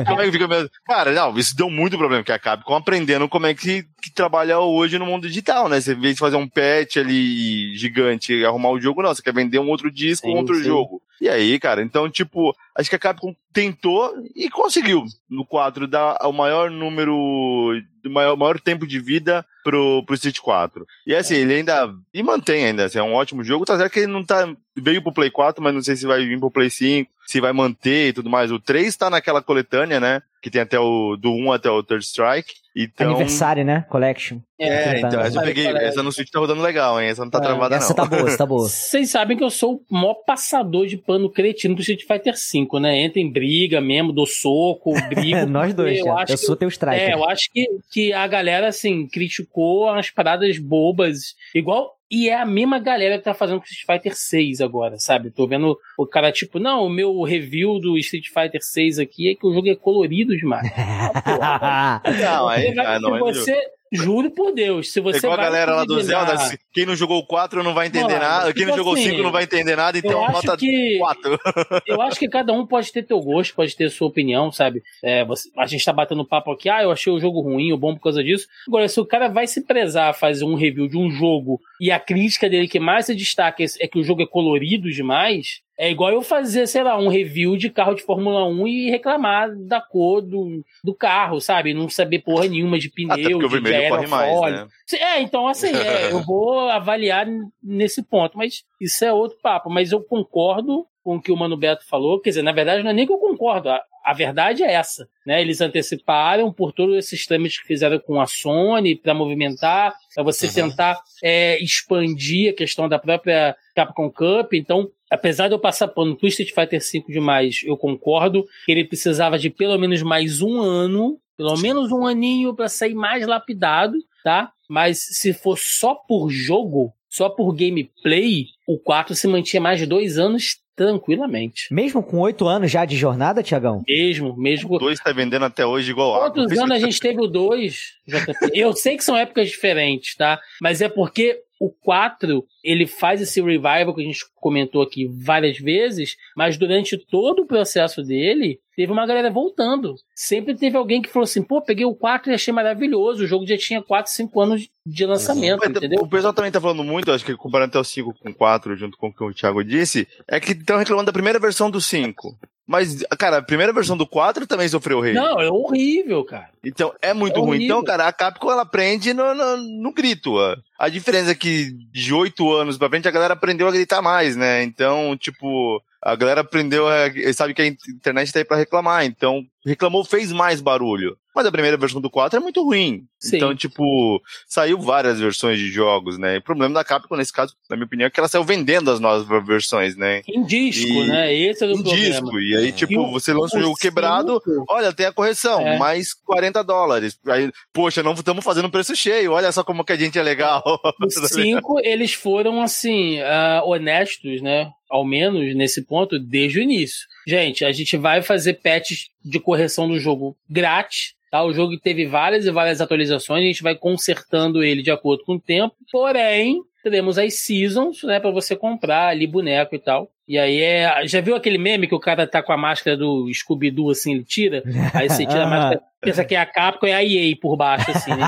Como 0.06 0.20
é 0.20 0.24
que 0.26 0.32
fica 0.32 0.48
minhas. 0.48 0.68
Cara, 0.86 1.12
não, 1.12 1.36
isso 1.36 1.56
deu 1.56 1.68
muito 1.68 1.98
problema, 1.98 2.22
que 2.22 2.32
a 2.32 2.38
Capcom 2.38 2.74
aprendendo 2.74 3.28
como 3.28 3.46
é 3.46 3.54
que, 3.54 3.84
que 4.00 4.10
trabalha 4.10 4.58
hoje 4.58 4.98
no 4.98 5.06
mundo 5.06 5.28
digital, 5.28 5.68
né? 5.68 5.80
Você, 5.80 5.92
em 5.92 6.00
vez 6.00 6.14
de 6.14 6.20
fazer 6.20 6.36
um 6.36 6.48
patch 6.48 6.96
ali 6.96 7.76
gigante 7.76 8.32
e 8.32 8.44
arrumar 8.44 8.70
o 8.70 8.80
jogo, 8.80 9.02
não. 9.02 9.14
Você 9.14 9.22
quer 9.22 9.34
vender 9.34 9.58
um 9.58 9.68
outro 9.68 9.90
disco, 9.90 10.26
Sim, 10.26 10.34
um 10.34 10.38
outro 10.38 10.56
sim. 10.56 10.64
jogo. 10.64 11.02
E 11.20 11.28
aí, 11.28 11.60
cara, 11.60 11.82
então, 11.82 12.08
tipo, 12.08 12.56
acho 12.74 12.88
que 12.88 12.96
a 12.96 12.98
Capcom 12.98 13.34
tentou 13.52 14.14
e 14.34 14.48
conseguiu 14.48 15.04
no 15.28 15.44
4 15.44 15.86
dar 15.86 16.16
o 16.22 16.32
maior 16.32 16.70
número, 16.70 17.14
o 17.14 18.10
maior, 18.10 18.36
maior 18.36 18.58
tempo 18.58 18.86
de 18.86 18.98
vida 18.98 19.44
pro, 19.62 20.02
pro 20.06 20.14
Street 20.14 20.38
4. 20.38 20.86
E 21.06 21.14
assim, 21.14 21.34
ele 21.34 21.54
ainda. 21.54 21.94
E 22.14 22.22
mantém 22.22 22.64
ainda, 22.64 22.86
assim, 22.86 22.98
é 22.98 23.02
um 23.02 23.12
ótimo 23.12 23.44
jogo. 23.44 23.66
Tá 23.66 23.76
certo 23.76 23.92
que 23.92 24.00
ele 24.00 24.12
não 24.12 24.24
tá. 24.24 24.48
Veio 24.74 25.02
pro 25.02 25.12
Play 25.12 25.30
4, 25.30 25.62
mas 25.62 25.74
não 25.74 25.82
sei 25.82 25.94
se 25.94 26.06
vai 26.06 26.24
vir 26.24 26.40
pro 26.40 26.50
Play 26.50 26.70
5, 26.70 27.10
se 27.26 27.38
vai 27.38 27.52
manter 27.52 28.08
e 28.08 28.12
tudo 28.14 28.30
mais. 28.30 28.50
O 28.50 28.58
3 28.58 28.96
tá 28.96 29.10
naquela 29.10 29.42
coletânea, 29.42 30.00
né? 30.00 30.22
Que 30.42 30.50
tem 30.50 30.60
até 30.62 30.78
o. 30.80 31.16
Do 31.16 31.30
1 31.32 31.52
até 31.52 31.70
o 31.70 31.82
Third 31.82 32.02
Strike. 32.04 32.50
Então. 32.74 33.10
Aniversário, 33.10 33.64
né? 33.64 33.84
Collection. 33.90 34.38
É, 34.58 34.98
então, 35.00 35.20
essa 35.20 35.38
eu 35.38 35.42
peguei. 35.42 35.66
Essa 35.66 36.02
no 36.02 36.10
Switch 36.12 36.30
tá 36.30 36.38
rodando 36.38 36.62
legal, 36.62 37.00
hein? 37.00 37.08
Essa 37.08 37.24
não 37.24 37.30
tá 37.30 37.38
É, 37.38 37.42
travada, 37.42 37.76
Essa 37.76 37.88
não. 37.88 37.96
tá 37.96 38.04
boa, 38.06 38.28
essa 38.28 38.38
tá 38.38 38.46
boa. 38.46 38.62
Vocês 38.68 39.10
sabem 39.10 39.36
que 39.36 39.44
eu 39.44 39.50
sou 39.50 39.82
o 39.90 39.94
maior 39.94 40.14
passador 40.24 40.86
de 40.86 40.96
pano 40.96 41.28
cretino 41.30 41.74
do 41.74 41.80
Street 41.82 42.04
Fighter 42.06 42.32
V, 42.34 42.80
né? 42.80 42.98
Entra 43.02 43.20
em 43.20 43.30
briga 43.30 43.80
mesmo, 43.80 44.12
dou 44.12 44.26
soco, 44.26 44.92
brigo. 45.10 45.44
Nós 45.46 45.74
dois, 45.74 45.98
eu 45.98 46.16
acho 46.16 46.32
Eu 46.32 46.38
sou 46.38 46.56
teu 46.56 46.68
É, 46.68 46.70
striker. 46.70 47.10
eu 47.10 47.28
acho 47.28 47.50
que, 47.52 47.66
que 47.92 48.12
a 48.12 48.26
galera, 48.26 48.68
assim, 48.68 49.06
criticou 49.08 49.88
as 49.90 50.08
paradas 50.10 50.58
bobas, 50.58 51.34
igual. 51.54 51.96
E 52.10 52.28
é 52.28 52.34
a 52.34 52.44
mesma 52.44 52.80
galera 52.80 53.18
que 53.18 53.24
tá 53.24 53.32
fazendo 53.32 53.60
com 53.60 53.66
Street 53.66 53.86
Fighter 53.86 54.16
6 54.16 54.60
agora, 54.60 54.98
sabe? 54.98 55.30
Tô 55.30 55.46
vendo 55.46 55.78
o 55.96 56.04
cara, 56.04 56.32
tipo, 56.32 56.58
não, 56.58 56.84
o 56.84 56.90
meu 56.90 57.22
review 57.22 57.78
do 57.78 57.96
Street 57.98 58.26
Fighter 58.26 58.60
6 58.60 58.98
aqui 58.98 59.30
é 59.30 59.34
que 59.36 59.46
o 59.46 59.54
jogo 59.54 59.68
é 59.68 59.76
colorido 59.76 60.36
demais. 60.36 60.68
Não, 62.20 62.48
aí, 62.48 62.76
ah, 62.78 62.98
não, 62.98 63.10
se 63.10 63.16
é 63.16 63.18
você, 63.18 63.70
juro 63.92 64.30
por 64.30 64.52
Deus, 64.52 64.92
se 64.92 64.98
É 65.00 65.02
você 65.02 65.18
igual 65.18 65.32
a 65.32 65.36
vai 65.36 65.44
galera 65.46 65.74
lá 65.74 65.84
do 65.84 66.00
Zelda, 66.00 66.36
quem 66.72 66.86
não 66.86 66.94
jogou 66.94 67.18
o 67.18 67.26
4 67.26 67.62
não 67.64 67.74
vai 67.74 67.88
entender 67.88 68.06
Mano, 68.14 68.18
nada, 68.20 68.52
quem 68.52 68.64
não 68.66 68.72
tipo 68.72 68.78
jogou 68.78 68.94
assim, 68.94 69.10
5 69.10 69.22
não 69.22 69.32
vai 69.32 69.44
entender 69.44 69.76
nada, 69.76 69.98
então 69.98 70.20
nota 70.30 70.56
que 70.56 70.98
4. 70.98 71.38
eu 71.86 72.00
acho 72.02 72.18
que 72.18 72.28
cada 72.28 72.52
um 72.52 72.66
pode 72.66 72.92
ter 72.92 73.02
teu 73.02 73.20
gosto, 73.20 73.54
pode 73.54 73.74
ter 73.76 73.90
sua 73.90 74.08
opinião, 74.08 74.52
sabe? 74.52 74.82
É, 75.02 75.24
você- 75.24 75.48
a 75.58 75.66
gente 75.66 75.84
tá 75.84 75.92
batendo 75.92 76.24
papo 76.24 76.52
aqui, 76.52 76.68
ah, 76.68 76.82
eu 76.82 76.90
achei 76.92 77.12
o 77.12 77.20
jogo 77.20 77.40
ruim 77.40 77.72
ou 77.72 77.78
bom 77.78 77.94
por 77.94 78.02
causa 78.02 78.22
disso. 78.22 78.46
Agora, 78.68 78.88
se 78.88 79.00
o 79.00 79.06
cara 79.06 79.28
vai 79.28 79.46
se 79.46 79.62
prezar 79.66 80.10
a 80.10 80.14
fazer 80.14 80.44
um 80.44 80.54
review 80.54 80.86
de 80.88 80.96
um 80.96 81.10
jogo 81.10 81.60
e 81.80 81.90
a 81.90 81.98
crítica 81.98 82.48
dele 82.48 82.68
que 82.68 82.78
mais 82.78 83.06
se 83.06 83.14
destaca 83.14 83.62
é 83.62 83.66
é 83.80 83.88
que 83.88 83.98
o 83.98 84.04
jogo 84.04 84.22
é 84.22 84.26
colorido 84.26 84.90
demais, 84.90 85.60
é 85.82 85.90
igual 85.90 86.10
eu 86.12 86.20
fazer, 86.20 86.66
sei 86.66 86.82
lá, 86.82 86.98
um 86.98 87.08
review 87.08 87.56
de 87.56 87.70
carro 87.70 87.94
de 87.94 88.02
Fórmula 88.02 88.46
1 88.46 88.66
e 88.68 88.90
reclamar 88.90 89.48
da 89.56 89.80
cor 89.80 90.20
do, 90.20 90.62
do 90.84 90.94
carro, 90.94 91.40
sabe? 91.40 91.72
Não 91.72 91.88
saber 91.88 92.18
porra 92.18 92.46
nenhuma 92.46 92.78
de 92.78 92.90
pneu, 92.90 93.12
Até 93.14 93.22
porque 93.30 93.34
o 93.46 93.48
de, 93.48 93.54
de 93.56 93.60
vermelho 93.62 93.88
corre 93.88 94.06
mais, 94.06 94.28
aerofólio. 94.28 94.56
né? 94.56 94.68
É, 94.98 95.20
então 95.22 95.48
assim, 95.48 95.74
é, 95.74 96.12
eu 96.12 96.22
vou 96.22 96.68
avaliar 96.68 97.26
nesse 97.62 98.02
ponto, 98.02 98.36
mas 98.36 98.62
isso 98.80 99.02
é 99.04 99.12
outro 99.12 99.38
papo. 99.42 99.70
Mas 99.70 99.90
eu 99.90 100.02
concordo 100.02 100.86
com 101.02 101.16
o 101.16 101.22
que 101.22 101.32
o 101.32 101.36
Mano 101.36 101.56
Beto 101.56 101.86
falou, 101.88 102.20
quer 102.20 102.28
dizer, 102.28 102.42
na 102.42 102.52
verdade 102.52 102.82
não 102.82 102.90
é 102.90 102.92
nem 102.92 103.06
que 103.06 103.12
eu 103.12 103.16
concordo, 103.18 103.70
a, 103.70 103.80
a 104.04 104.12
verdade 104.12 104.62
é 104.62 104.70
essa, 104.72 105.08
né? 105.26 105.40
Eles 105.40 105.62
anteciparam 105.62 106.52
por 106.52 106.72
todos 106.72 106.94
esses 106.96 107.24
trâmites 107.24 107.58
que 107.60 107.66
fizeram 107.66 107.98
com 107.98 108.20
a 108.20 108.26
Sony 108.26 108.94
para 108.96 109.14
movimentar, 109.14 109.94
para 110.14 110.22
você 110.22 110.46
Uhum. 110.48 110.52
tentar 110.68 111.00
é, 111.24 111.58
expandir 111.62 112.50
a 112.52 112.54
questão 112.54 112.86
da 112.86 112.98
própria 112.98 113.56
Capcom 113.74 114.10
Cup, 114.10 114.52
então 114.52 114.90
Apesar 115.10 115.48
de 115.48 115.54
eu 115.54 115.58
passar 115.58 115.88
pano 115.88 116.16
pro 116.16 116.28
Street 116.28 116.52
Fighter 116.54 116.80
V 116.80 117.04
demais, 117.08 117.62
eu 117.64 117.76
concordo 117.76 118.44
que 118.64 118.72
ele 118.72 118.84
precisava 118.84 119.38
de 119.38 119.50
pelo 119.50 119.76
menos 119.78 120.02
mais 120.02 120.40
um 120.40 120.60
ano, 120.60 121.18
pelo 121.36 121.56
menos 121.58 121.90
um 121.90 122.06
aninho 122.06 122.54
para 122.54 122.68
sair 122.68 122.94
mais 122.94 123.26
lapidado, 123.26 123.94
tá? 124.22 124.52
Mas 124.68 124.98
se 124.98 125.32
for 125.32 125.58
só 125.58 125.94
por 125.94 126.30
jogo, 126.30 126.92
só 127.08 127.28
por 127.28 127.52
gameplay, 127.52 128.46
o 128.68 128.78
4 128.78 129.16
se 129.16 129.26
mantinha 129.26 129.60
mais 129.60 129.80
de 129.80 129.86
dois 129.86 130.16
anos 130.16 130.60
tranquilamente. 130.76 131.66
Mesmo 131.70 132.02
com 132.02 132.20
oito 132.20 132.46
anos 132.46 132.70
já 132.70 132.86
de 132.86 132.96
jornada, 132.96 133.42
Tiagão? 133.42 133.82
Mesmo, 133.86 134.34
mesmo. 134.36 134.76
O 134.76 134.78
2 134.78 134.98
tá 135.00 135.12
vendendo 135.12 135.44
até 135.44 135.66
hoje 135.66 135.90
igual 135.90 136.14
água. 136.14 136.30
Quantos 136.30 136.58
anos 136.58 136.70
a 136.70 136.78
gente 136.78 136.98
teve 136.98 137.20
o 137.20 137.26
2, 137.26 137.94
JP? 138.06 138.50
Eu 138.54 138.72
sei 138.72 138.96
que 138.96 139.04
são 139.04 139.16
épocas 139.16 139.48
diferentes, 139.48 140.16
tá? 140.16 140.40
Mas 140.62 140.80
é 140.80 140.88
porque 140.88 141.42
o 141.60 141.68
4, 141.68 142.42
ele 142.64 142.86
faz 142.86 143.20
esse 143.20 143.38
revival 143.38 143.94
que 143.94 144.00
a 144.00 144.04
gente 144.04 144.24
comentou 144.36 144.80
aqui 144.80 145.06
várias 145.06 145.58
vezes, 145.58 146.16
mas 146.34 146.56
durante 146.56 146.96
todo 146.96 147.42
o 147.42 147.46
processo 147.46 148.02
dele, 148.02 148.58
teve 148.74 148.90
uma 148.90 149.06
galera 149.06 149.30
voltando. 149.30 149.94
Sempre 150.14 150.54
teve 150.54 150.78
alguém 150.78 151.02
que 151.02 151.10
falou 151.10 151.24
assim, 151.24 151.42
pô, 151.42 151.60
peguei 151.60 151.84
o 151.84 151.94
4 151.94 152.30
e 152.30 152.34
achei 152.34 152.52
maravilhoso, 152.52 153.24
o 153.24 153.26
jogo 153.26 153.46
já 153.46 153.58
tinha 153.58 153.82
4, 153.82 154.10
5 154.10 154.40
anos 154.40 154.70
de 154.86 155.04
lançamento, 155.04 155.60
Mas, 155.60 155.68
entendeu? 155.68 156.00
O 156.02 156.08
pessoal 156.08 156.32
também 156.32 156.50
tá 156.50 156.62
falando 156.62 156.82
muito, 156.82 157.12
acho 157.12 157.26
que 157.26 157.36
comparando 157.36 157.68
até 157.68 157.78
o 157.78 157.84
5 157.84 158.14
com 158.18 158.30
o 158.30 158.34
4, 158.34 158.74
junto 158.76 158.96
com 158.96 159.08
o 159.08 159.12
que 159.12 159.22
o 159.22 159.34
Thiago 159.34 159.62
disse, 159.62 160.08
é 160.26 160.40
que 160.40 160.52
estão 160.52 160.78
reclamando 160.78 161.06
da 161.06 161.12
primeira 161.12 161.38
versão 161.38 161.70
do 161.70 161.78
5. 161.78 162.38
Mas, 162.70 163.02
cara, 163.18 163.38
a 163.38 163.42
primeira 163.42 163.72
versão 163.72 163.96
do 163.96 164.06
4 164.06 164.46
também 164.46 164.68
sofreu 164.68 165.00
rei. 165.00 165.12
Não, 165.12 165.40
é 165.40 165.50
horrível, 165.50 166.24
cara. 166.24 166.50
Então, 166.62 166.94
é 167.02 167.12
muito 167.12 167.40
É 167.40 167.42
ruim. 167.42 167.64
Então, 167.64 167.82
cara, 167.82 168.06
a 168.06 168.12
Capcom, 168.12 168.48
ela 168.48 168.62
aprende 168.62 169.12
no, 169.12 169.34
no, 169.34 169.56
no 169.56 169.92
grito. 169.92 170.34
ó. 170.34 170.56
A 170.78 170.88
diferença 170.88 171.32
é 171.32 171.34
que 171.34 171.72
de 171.92 172.14
8 172.14 172.52
anos 172.52 172.78
pra 172.78 172.88
frente, 172.88 173.08
a 173.08 173.10
galera 173.10 173.34
aprendeu 173.34 173.66
a 173.66 173.72
gritar 173.72 174.00
mais, 174.00 174.36
né? 174.36 174.62
Então, 174.62 175.16
tipo, 175.16 175.82
a 176.00 176.14
galera 176.14 176.42
aprendeu, 176.42 176.86
a, 176.86 177.10
sabe 177.34 177.54
que 177.54 177.62
a 177.62 177.66
internet 177.66 178.32
tá 178.32 178.38
aí 178.38 178.44
pra 178.44 178.56
reclamar. 178.56 179.04
Então, 179.04 179.42
reclamou, 179.66 180.04
fez 180.04 180.30
mais 180.30 180.60
barulho. 180.60 181.16
Mas 181.34 181.46
a 181.46 181.52
primeira 181.52 181.76
versão 181.76 182.00
do 182.00 182.10
4 182.10 182.38
é 182.38 182.42
muito 182.42 182.62
ruim. 182.64 183.02
Sim. 183.18 183.36
Então, 183.36 183.54
tipo, 183.54 184.20
saiu 184.48 184.80
várias 184.80 185.20
versões 185.20 185.58
de 185.58 185.68
jogos, 185.70 186.18
né? 186.18 186.34
E 186.34 186.38
o 186.38 186.42
problema 186.42 186.74
da 186.74 186.82
Capcom, 186.84 187.16
nesse 187.16 187.32
caso, 187.32 187.54
na 187.68 187.76
minha 187.76 187.86
opinião, 187.86 188.06
é 188.06 188.10
que 188.10 188.18
ela 188.18 188.28
saiu 188.28 188.42
vendendo 188.42 188.90
as 188.90 188.98
novas 188.98 189.26
versões, 189.46 189.96
né? 189.96 190.22
Em 190.26 190.42
disco, 190.44 190.88
E- 190.88 191.06
né? 191.06 191.32
Esse 191.34 191.64
é 191.64 191.68
o 191.68 191.70
Em 191.70 191.82
problema. 191.82 192.04
disco. 192.04 192.40
E 192.40 192.56
aí, 192.56 192.72
tipo, 192.72 192.92
E 192.92 193.10
você 193.12 193.32
lança 193.32 193.56
um 193.56 193.60
o 193.60 193.62
jogo 193.62 193.76
quebrado, 193.76 194.42
Olha, 194.68 194.92
tem 194.92 195.06
a 195.06 195.12
correção, 195.12 195.60
É. 195.60 195.78
mais 195.78 196.12
40 196.14 196.62
dólares. 196.64 197.16
Aí, 197.28 197.50
poxa, 197.72 198.02
não 198.02 198.12
estamos 198.12 198.44
fazendo 198.44 198.70
preço 198.70 198.96
cheio. 198.96 199.32
Olha 199.32 199.52
só 199.52 199.62
como 199.62 199.84
que 199.84 199.92
a 199.92 199.96
gente 199.96 200.18
é 200.18 200.22
legal. 200.22 200.62
Os 201.00 201.14
cinco, 201.64 201.78
eles 201.80 202.12
foram, 202.12 202.60
assim, 202.62 203.20
ah, 203.20 203.62
honestos, 203.64 204.40
né? 204.42 204.68
Ao 204.90 205.04
menos 205.04 205.54
nesse 205.54 205.86
ponto, 205.86 206.18
desde 206.18 206.58
o 206.58 206.62
início. 206.62 207.06
Gente, 207.30 207.64
a 207.64 207.70
gente 207.70 207.96
vai 207.96 208.22
fazer 208.22 208.54
patches 208.54 209.08
de 209.24 209.38
correção 209.38 209.86
do 209.86 210.00
jogo 210.00 210.36
grátis. 210.48 211.14
Tá? 211.30 211.44
O 211.44 211.52
jogo 211.52 211.78
teve 211.78 212.04
várias 212.04 212.44
e 212.44 212.50
várias 212.50 212.80
atualizações, 212.80 213.44
a 213.44 213.46
gente 213.46 213.62
vai 213.62 213.76
consertando 213.76 214.64
ele 214.64 214.82
de 214.82 214.90
acordo 214.90 215.22
com 215.22 215.34
o 215.34 215.40
tempo. 215.40 215.72
Porém, 215.92 216.60
teremos 216.82 217.18
as 217.18 217.34
seasons, 217.34 218.02
né, 218.02 218.18
para 218.18 218.32
você 218.32 218.56
comprar 218.56 219.10
ali 219.10 219.28
boneco 219.28 219.76
e 219.76 219.78
tal. 219.78 220.10
E 220.26 220.36
aí 220.36 220.60
é. 220.60 221.06
Já 221.06 221.20
viu 221.20 221.36
aquele 221.36 221.56
meme 221.56 221.86
que 221.86 221.94
o 221.94 222.00
cara 222.00 222.26
tá 222.26 222.42
com 222.42 222.52
a 222.52 222.56
máscara 222.56 222.96
do 222.96 223.32
Scooby-Doo, 223.32 223.90
assim, 223.90 224.14
ele 224.14 224.24
tira? 224.24 224.64
Aí 224.92 225.08
você 225.08 225.24
tira 225.24 225.44
a 225.44 225.46
máscara, 225.46 225.82
pensa 226.02 226.24
que 226.24 226.34
é 226.34 226.40
a 226.40 226.46
Capcom 226.46 226.88
e 226.88 226.92
a 226.92 227.04
EA 227.04 227.36
por 227.40 227.56
baixo, 227.56 227.92
assim, 227.92 228.10
né? 228.10 228.26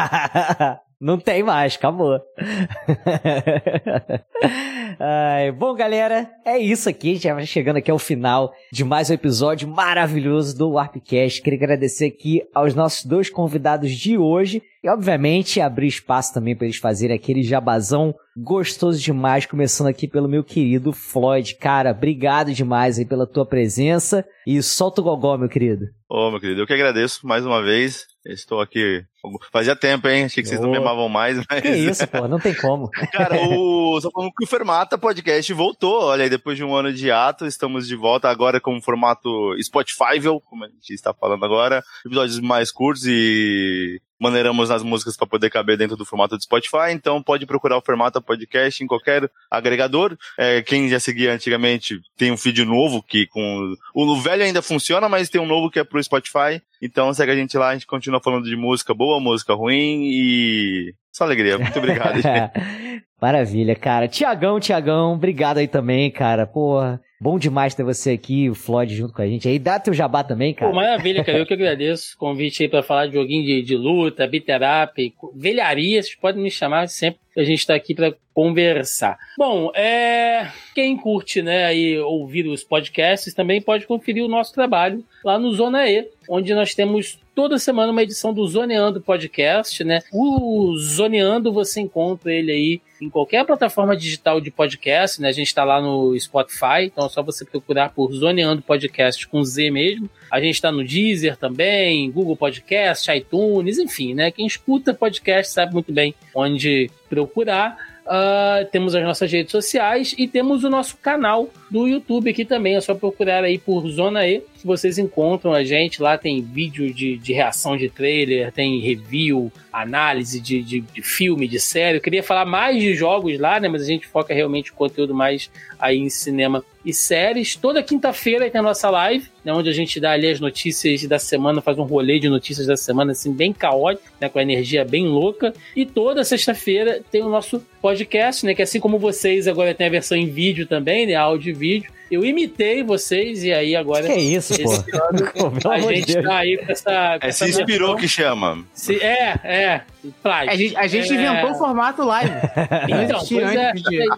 Não 1.03 1.19
tem 1.19 1.43
mais, 1.43 1.75
acabou. 1.75 2.21
Ai, 5.01 5.51
bom, 5.51 5.75
galera, 5.75 6.31
é 6.47 6.61
isso 6.61 6.89
aqui. 6.89 7.11
A 7.11 7.15
gente 7.15 7.25
já 7.25 7.35
vai 7.35 7.45
chegando 7.45 7.79
aqui 7.79 7.91
ao 7.91 7.99
final 7.99 8.55
de 8.71 8.85
mais 8.85 9.11
um 9.11 9.15
episódio 9.15 9.67
maravilhoso 9.67 10.57
do 10.57 10.71
Warpcast. 10.71 11.43
Queria 11.43 11.59
agradecer 11.59 12.07
aqui 12.07 12.45
aos 12.55 12.77
nossos 12.77 13.05
dois 13.05 13.29
convidados 13.29 13.91
de 13.91 14.17
hoje 14.17 14.63
e, 14.81 14.89
obviamente, 14.89 15.61
abrir 15.61 15.89
espaço 15.89 16.33
também 16.33 16.55
para 16.55 16.67
eles 16.67 16.77
fazerem 16.77 17.17
aquele 17.17 17.43
jabazão 17.43 18.15
gostoso 18.37 19.01
demais, 19.01 19.45
começando 19.45 19.89
aqui 19.89 20.07
pelo 20.07 20.29
meu 20.29 20.45
querido 20.45 20.93
Floyd. 20.93 21.57
Cara, 21.57 21.91
obrigado 21.91 22.55
demais 22.55 22.97
aí 22.97 23.05
pela 23.05 23.27
tua 23.27 23.45
presença 23.45 24.25
e 24.47 24.63
solta 24.63 25.01
o 25.01 25.05
gogó, 25.05 25.37
meu 25.37 25.49
querido. 25.49 25.87
Ô, 26.09 26.31
meu 26.31 26.39
querido, 26.39 26.61
eu 26.61 26.67
que 26.67 26.73
agradeço 26.73 27.27
mais 27.27 27.45
uma 27.45 27.61
vez. 27.61 28.12
Estou 28.25 28.61
aqui. 28.61 29.05
Fazia 29.53 29.75
tempo, 29.75 30.07
hein? 30.09 30.25
Achei 30.25 30.43
que 30.43 30.49
vocês 30.49 30.61
não 30.61 30.71
me 30.71 30.77
amavam 30.77 31.09
mais, 31.09 31.37
mas. 31.49 31.61
Que 31.61 31.69
isso, 31.69 32.07
pô, 32.07 32.29
não 32.29 32.39
tem 32.39 32.55
como. 32.55 32.89
Cara, 33.13 33.37
o. 33.49 34.01
Só 34.01 34.11
falando 34.11 34.33
que 34.33 34.45
o 34.45 34.49
Fermata 34.49 34.97
Podcast 34.97 35.53
voltou. 35.53 36.05
Olha 36.05 36.25
aí, 36.25 36.31
depois 36.31 36.57
de 36.57 36.65
um 36.65 36.75
ano 36.75 36.93
de 36.93 37.11
ato, 37.11 37.47
estamos 37.47 37.87
de 37.87 37.97
volta 37.97 38.29
agora 38.29 38.61
com 38.61 38.77
o 38.77 38.83
formato 38.83 39.29
Spotify, 39.61 40.21
como 40.45 40.65
a 40.65 40.69
gente 40.69 40.93
está 40.95 41.13
falando 41.13 41.45
agora. 41.45 41.83
Episódios 42.07 42.39
mais 42.39 42.71
curtos 42.71 43.07
e 43.07 44.01
maneiramos 44.23 44.71
as 44.71 44.83
músicas 44.83 45.17
para 45.17 45.27
poder 45.27 45.51
caber 45.51 45.77
dentro 45.77 45.97
do 45.97 46.05
formato 46.05 46.37
do 46.37 46.43
Spotify, 46.43 46.93
então 46.93 47.21
pode 47.21 47.45
procurar 47.45 47.77
o 47.77 47.83
formato 47.83 48.23
podcast 48.23 48.83
em 48.83 48.87
qualquer 48.87 49.29
agregador. 49.51 50.17
É, 50.39 50.63
quem 50.63 50.89
já 50.89 51.01
seguia 51.01 51.35
antigamente 51.35 52.01
tem 52.17 52.31
um 52.31 52.37
feed 52.37 52.65
novo 52.65 53.03
que 53.03 53.27
com 53.27 53.75
o 53.95 54.21
velho 54.21 54.45
ainda 54.45 54.63
funciona, 54.63 55.09
mas 55.09 55.29
tem 55.29 55.41
um 55.41 55.47
novo 55.47 55.71
que 55.71 55.81
é 55.81 55.85
pro 55.85 56.03
Spotify. 56.03 56.63
Então 56.81 57.13
segue 57.13 57.33
a 57.33 57.37
gente 57.37 57.57
lá, 57.59 57.71
a 57.71 57.73
gente 57.75 57.87
continua 57.87 58.21
falando 58.21 58.45
de 58.45 58.57
música 58.57 58.95
boa, 58.95 59.19
música 59.19 59.55
ruim 59.55 60.05
e 60.05 60.95
só 61.11 61.25
alegria. 61.25 61.59
Muito 61.59 61.79
obrigado. 61.79 62.21
Maravilha, 63.21 63.77
cara. 63.77 64.09
Tiagão, 64.09 64.59
Tiagão, 64.59 65.13
obrigado 65.15 65.59
aí 65.59 65.69
também, 65.69 66.11
cara. 66.11 66.47
Porra, 66.47 67.01
bom 67.23 67.39
demais 67.39 67.73
ter 67.73 67.85
você 67.85 68.11
aqui, 68.11 68.51
o 68.51 68.55
Floyd 68.55 68.93
junto 68.93 69.15
com 69.15 69.23
a 69.23 69.27
gente 69.27 69.47
aí. 69.49 69.57
Dá 69.57 69.79
teu 69.79 69.95
jabá 69.95 70.25
também, 70.25 70.53
cara. 70.53 70.73
Pô, 70.73 70.77
maravilha, 70.77 71.23
cara. 71.23 71.39
Eu 71.39 71.47
que 71.47 71.55
agradeço 71.55 72.17
o 72.17 72.19
convite 72.19 72.65
aí 72.65 72.69
pra 72.69 72.83
falar 72.83 73.07
de 73.07 73.15
joguinho 73.15 73.47
de, 73.47 73.63
de 73.63 73.77
luta, 73.77 74.27
beat 74.27 74.47
up, 74.83 75.15
velharia. 75.37 76.03
Vocês 76.03 76.17
podem 76.17 76.43
me 76.43 76.51
chamar 76.51 76.89
sempre. 76.89 77.21
A 77.37 77.45
gente 77.45 77.65
tá 77.65 77.77
aqui 77.77 77.95
para 77.95 78.13
conversar. 78.35 79.17
Bom, 79.39 79.71
é... 79.75 80.49
quem 80.75 80.97
curte, 80.97 81.41
né, 81.41 81.65
aí 81.65 81.99
ouvir 81.99 82.47
os 82.47 82.65
podcasts 82.65 83.33
também 83.33 83.63
pode 83.63 83.87
conferir 83.87 84.25
o 84.25 84.29
nosso 84.29 84.53
trabalho 84.53 85.05
lá 85.25 85.39
no 85.39 85.53
Zona 85.53 85.89
E, 85.89 86.09
onde 86.29 86.53
nós 86.55 86.75
temos 86.75 87.19
toda 87.35 87.59
semana 87.59 87.93
uma 87.93 88.03
edição 88.03 88.35
do 88.35 88.47
Zoneando 88.47 89.01
Podcast, 89.01 89.83
né? 89.85 90.01
O 90.13 90.77
Zoneando 90.77 91.53
você 91.53 91.81
encontra 91.81 92.33
ele 92.33 92.53
aí 92.53 92.81
em 93.03 93.11
qualquer 93.11 93.45
plataforma 93.45 93.97
digital 93.97 94.41
de 94.41 94.49
podcast, 94.49 95.21
né? 95.21 95.29
A 95.29 95.33
gente 95.33 95.49
está 95.49 95.65
lá 95.65 95.81
no 95.81 96.19
Spotify, 96.19 96.85
então 96.85 97.07
é 97.07 97.09
só 97.09 97.21
você 97.21 97.45
procurar 97.45 97.91
por 97.91 98.13
Zoneando 98.13 98.63
Podcast 98.63 99.27
com 99.27 99.43
Z 99.43 99.73
mesmo. 99.73 100.09
A 100.31 100.41
gente 100.41 100.55
está 100.55 100.71
no 100.71 100.85
Deezer 100.85 101.37
também, 101.37 102.09
Google 102.13 102.37
Podcast, 102.37 103.11
iTunes, 103.11 103.79
enfim, 103.79 104.15
né? 104.15 104.31
Quem 104.31 104.47
escuta 104.47 104.95
podcast 104.95 105.53
sabe 105.53 105.75
muito 105.75 105.93
bem 105.93 106.15
onde 106.33 106.91
procurar. 107.11 107.77
Uh, 108.03 108.65
temos 108.71 108.95
as 108.95 109.03
nossas 109.03 109.31
redes 109.31 109.51
sociais 109.51 110.15
e 110.17 110.29
temos 110.29 110.63
o 110.63 110.71
nosso 110.71 110.97
canal 110.97 111.51
do 111.73 111.89
YouTube 111.89 112.29
aqui 112.29 112.45
também. 112.45 112.77
É 112.77 112.81
só 112.83 112.95
procurar 112.95 113.43
aí 113.43 113.59
por 113.59 113.89
Zona 113.89 114.29
E 114.29 114.41
que 114.41 114.67
vocês 114.67 114.99
encontram 114.99 115.55
a 115.55 115.65
gente. 115.65 116.03
Lá 116.03 116.19
tem 116.19 116.43
vídeo 116.43 116.93
de, 116.93 117.17
de 117.17 117.33
reação 117.33 117.79
de 117.79 117.89
trailer, 117.89 118.53
tem 118.53 118.79
review, 118.79 119.51
análise 119.73 120.39
de, 120.39 120.63
de, 120.63 120.81
de, 120.81 121.03
filme, 121.03 121.49
de 121.49 121.59
série. 121.59 121.97
Eu 121.97 122.03
queria 122.03 122.23
falar 122.23 122.45
mais 122.45 122.81
de 122.81 122.95
jogos 122.95 123.39
lá, 123.41 123.59
né? 123.59 123.69
Mas 123.69 123.83
a 123.83 123.87
gente 123.87 124.07
foca 124.07 124.35
realmente 124.35 124.71
o 124.71 124.75
conteúdo 124.75 125.15
mais 125.15 125.51
aí 125.79 125.97
em 125.97 126.11
cinema 126.11 126.63
e 126.85 126.93
séries. 126.93 127.57
Toda 127.57 127.83
quinta-feira 127.83 128.51
tem 128.51 128.59
a 128.59 128.63
nossa 128.63 128.91
live, 128.91 129.29
né, 129.45 129.53
onde 129.53 129.69
a 129.69 129.73
gente 129.73 130.01
dá 130.01 130.13
ali 130.13 130.29
as 130.29 130.41
notícias 130.41 131.05
da 131.05 131.19
semana, 131.19 131.61
faz 131.61 131.79
um 131.79 131.85
rolê 131.85 132.19
de 132.19 132.29
notícias 132.29 132.67
da 132.67 132.77
semana, 132.77 133.13
assim, 133.13 133.33
bem 133.33 133.53
caótico, 133.53 134.09
né, 134.21 134.29
com 134.29 134.39
a 134.39 134.43
energia 134.43 134.85
bem 134.85 135.07
louca. 135.07 135.55
E 135.77 135.87
toda 135.87 136.25
sexta-feira 136.25 137.01
tem 137.11 137.23
o 137.23 137.29
nosso 137.29 137.65
podcast, 137.81 138.45
né, 138.45 138.55
que 138.55 138.63
assim 138.63 138.81
como 138.81 138.99
vocês 138.99 139.47
agora 139.47 139.75
tem 139.75 139.87
a 139.87 139.91
versão 139.91 140.17
em 140.17 140.29
vídeo 140.29 140.67
também, 140.67 141.07
né, 141.07 141.15
áudio 141.15 141.55
vídeo, 141.63 141.93
eu 142.11 142.25
imitei 142.25 142.83
vocês 142.83 143.43
e 143.45 143.53
aí 143.53 143.77
agora. 143.77 144.05
Que 144.05 144.13
é 144.13 144.21
isso, 144.21 144.55
pô? 144.63 144.71
Ano, 144.73 145.61
a 145.73 145.93
gente 145.93 146.13
Deus. 146.13 146.27
tá 146.27 146.37
aí 146.39 146.59
com 146.59 146.73
essa. 146.73 147.19
Com 147.19 147.27
é, 147.27 147.29
essa 147.29 147.45
se 147.45 147.51
inspirou 147.51 147.97
que 147.97 148.09
chama. 148.09 148.65
Se, 148.75 149.03
é, 149.03 149.39
é. 149.45 149.81
A 150.25 150.57
gente, 150.57 150.77
a 150.77 150.87
gente 150.89 151.13
é... 151.13 151.15
inventou 151.15 151.53
o 151.53 151.55
formato 151.55 152.05
live. 152.05 152.33
Então, 153.03 153.25
pois 153.27 153.55
é, 153.55 153.73
de... 153.73 154.09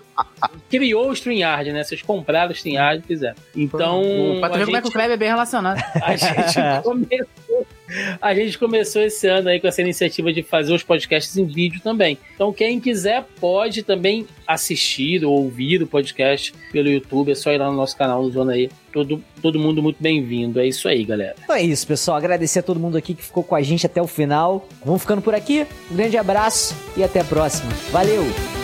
criou 0.71 1.11
o 1.11 1.13
StreamYard, 1.13 1.73
né? 1.73 1.85
Vocês 1.85 2.03
compraram 2.03 2.51
o 2.51 2.55
StreamYard 2.55 3.03
e 3.05 3.07
fizeram. 3.07 3.37
Então. 3.55 4.03
Pra 4.41 4.49
tu 4.49 4.53
ver 4.55 4.59
gente... 4.59 4.67
como 4.67 4.77
é 4.77 4.83
que 4.83 4.89
o 4.89 4.93
Kleber 4.93 5.13
é 5.13 5.17
bem 5.17 5.29
relacionado. 5.29 5.81
A 6.03 6.17
gente 6.17 6.83
começou 6.83 7.67
a 8.21 8.35
gente 8.35 8.59
começou 8.59 9.03
esse 9.03 9.27
ano 9.27 9.49
aí 9.49 9.61
com 9.61 9.67
essa 9.67 9.81
iniciativa 9.81 10.33
de 10.33 10.43
fazer 10.43 10.73
os 10.73 10.83
podcasts 10.83 11.37
em 11.37 11.45
vídeo 11.45 11.81
também. 11.83 12.19
Então, 12.35 12.53
quem 12.53 12.81
quiser 12.81 13.25
pode 13.41 13.83
também 13.83 14.27
assistir 14.47 15.25
ou 15.25 15.43
ouvir 15.43 15.83
o 15.83 15.87
podcast 15.87 16.53
pelo 16.73 16.89
YouTube. 16.89 17.33
É 17.33 17.35
só 17.35 17.53
ir 17.53 17.59
lá 17.59 17.71
no 17.71 17.77
nosso 17.77 17.97
canal 17.97 18.23
no 18.23 18.31
Zona 18.31 18.53
aí. 18.53 18.71
Todo, 18.93 19.23
todo 19.43 19.59
mundo 19.59 19.83
muito 19.83 19.97
bem-vindo. 20.01 20.61
É 20.61 20.67
isso 20.67 20.89
aí, 20.89 21.05
galera. 21.05 21.35
Então 21.43 21.57
é 21.57 21.63
isso, 21.63 21.87
pessoal. 21.87 22.17
Agradecer 22.17 22.61
a 22.61 22.63
todo 22.63 22.79
mundo 22.79 22.97
aqui 22.97 23.15
que 23.15 23.23
ficou 23.23 23.43
com 23.43 23.55
a 23.55 23.63
gente 23.63 23.87
até 23.87 24.01
o 24.01 24.07
final. 24.07 24.69
Vamos 24.85 25.03
ficando 25.03 25.23
por 25.23 25.35
aqui. 25.35 25.67
Um 25.91 25.97
grande 25.97 26.17
abraço 26.17 26.75
e 26.97 27.03
até 27.03 27.21
a 27.21 27.25
próxima. 27.25 27.71
Valeu! 27.91 28.64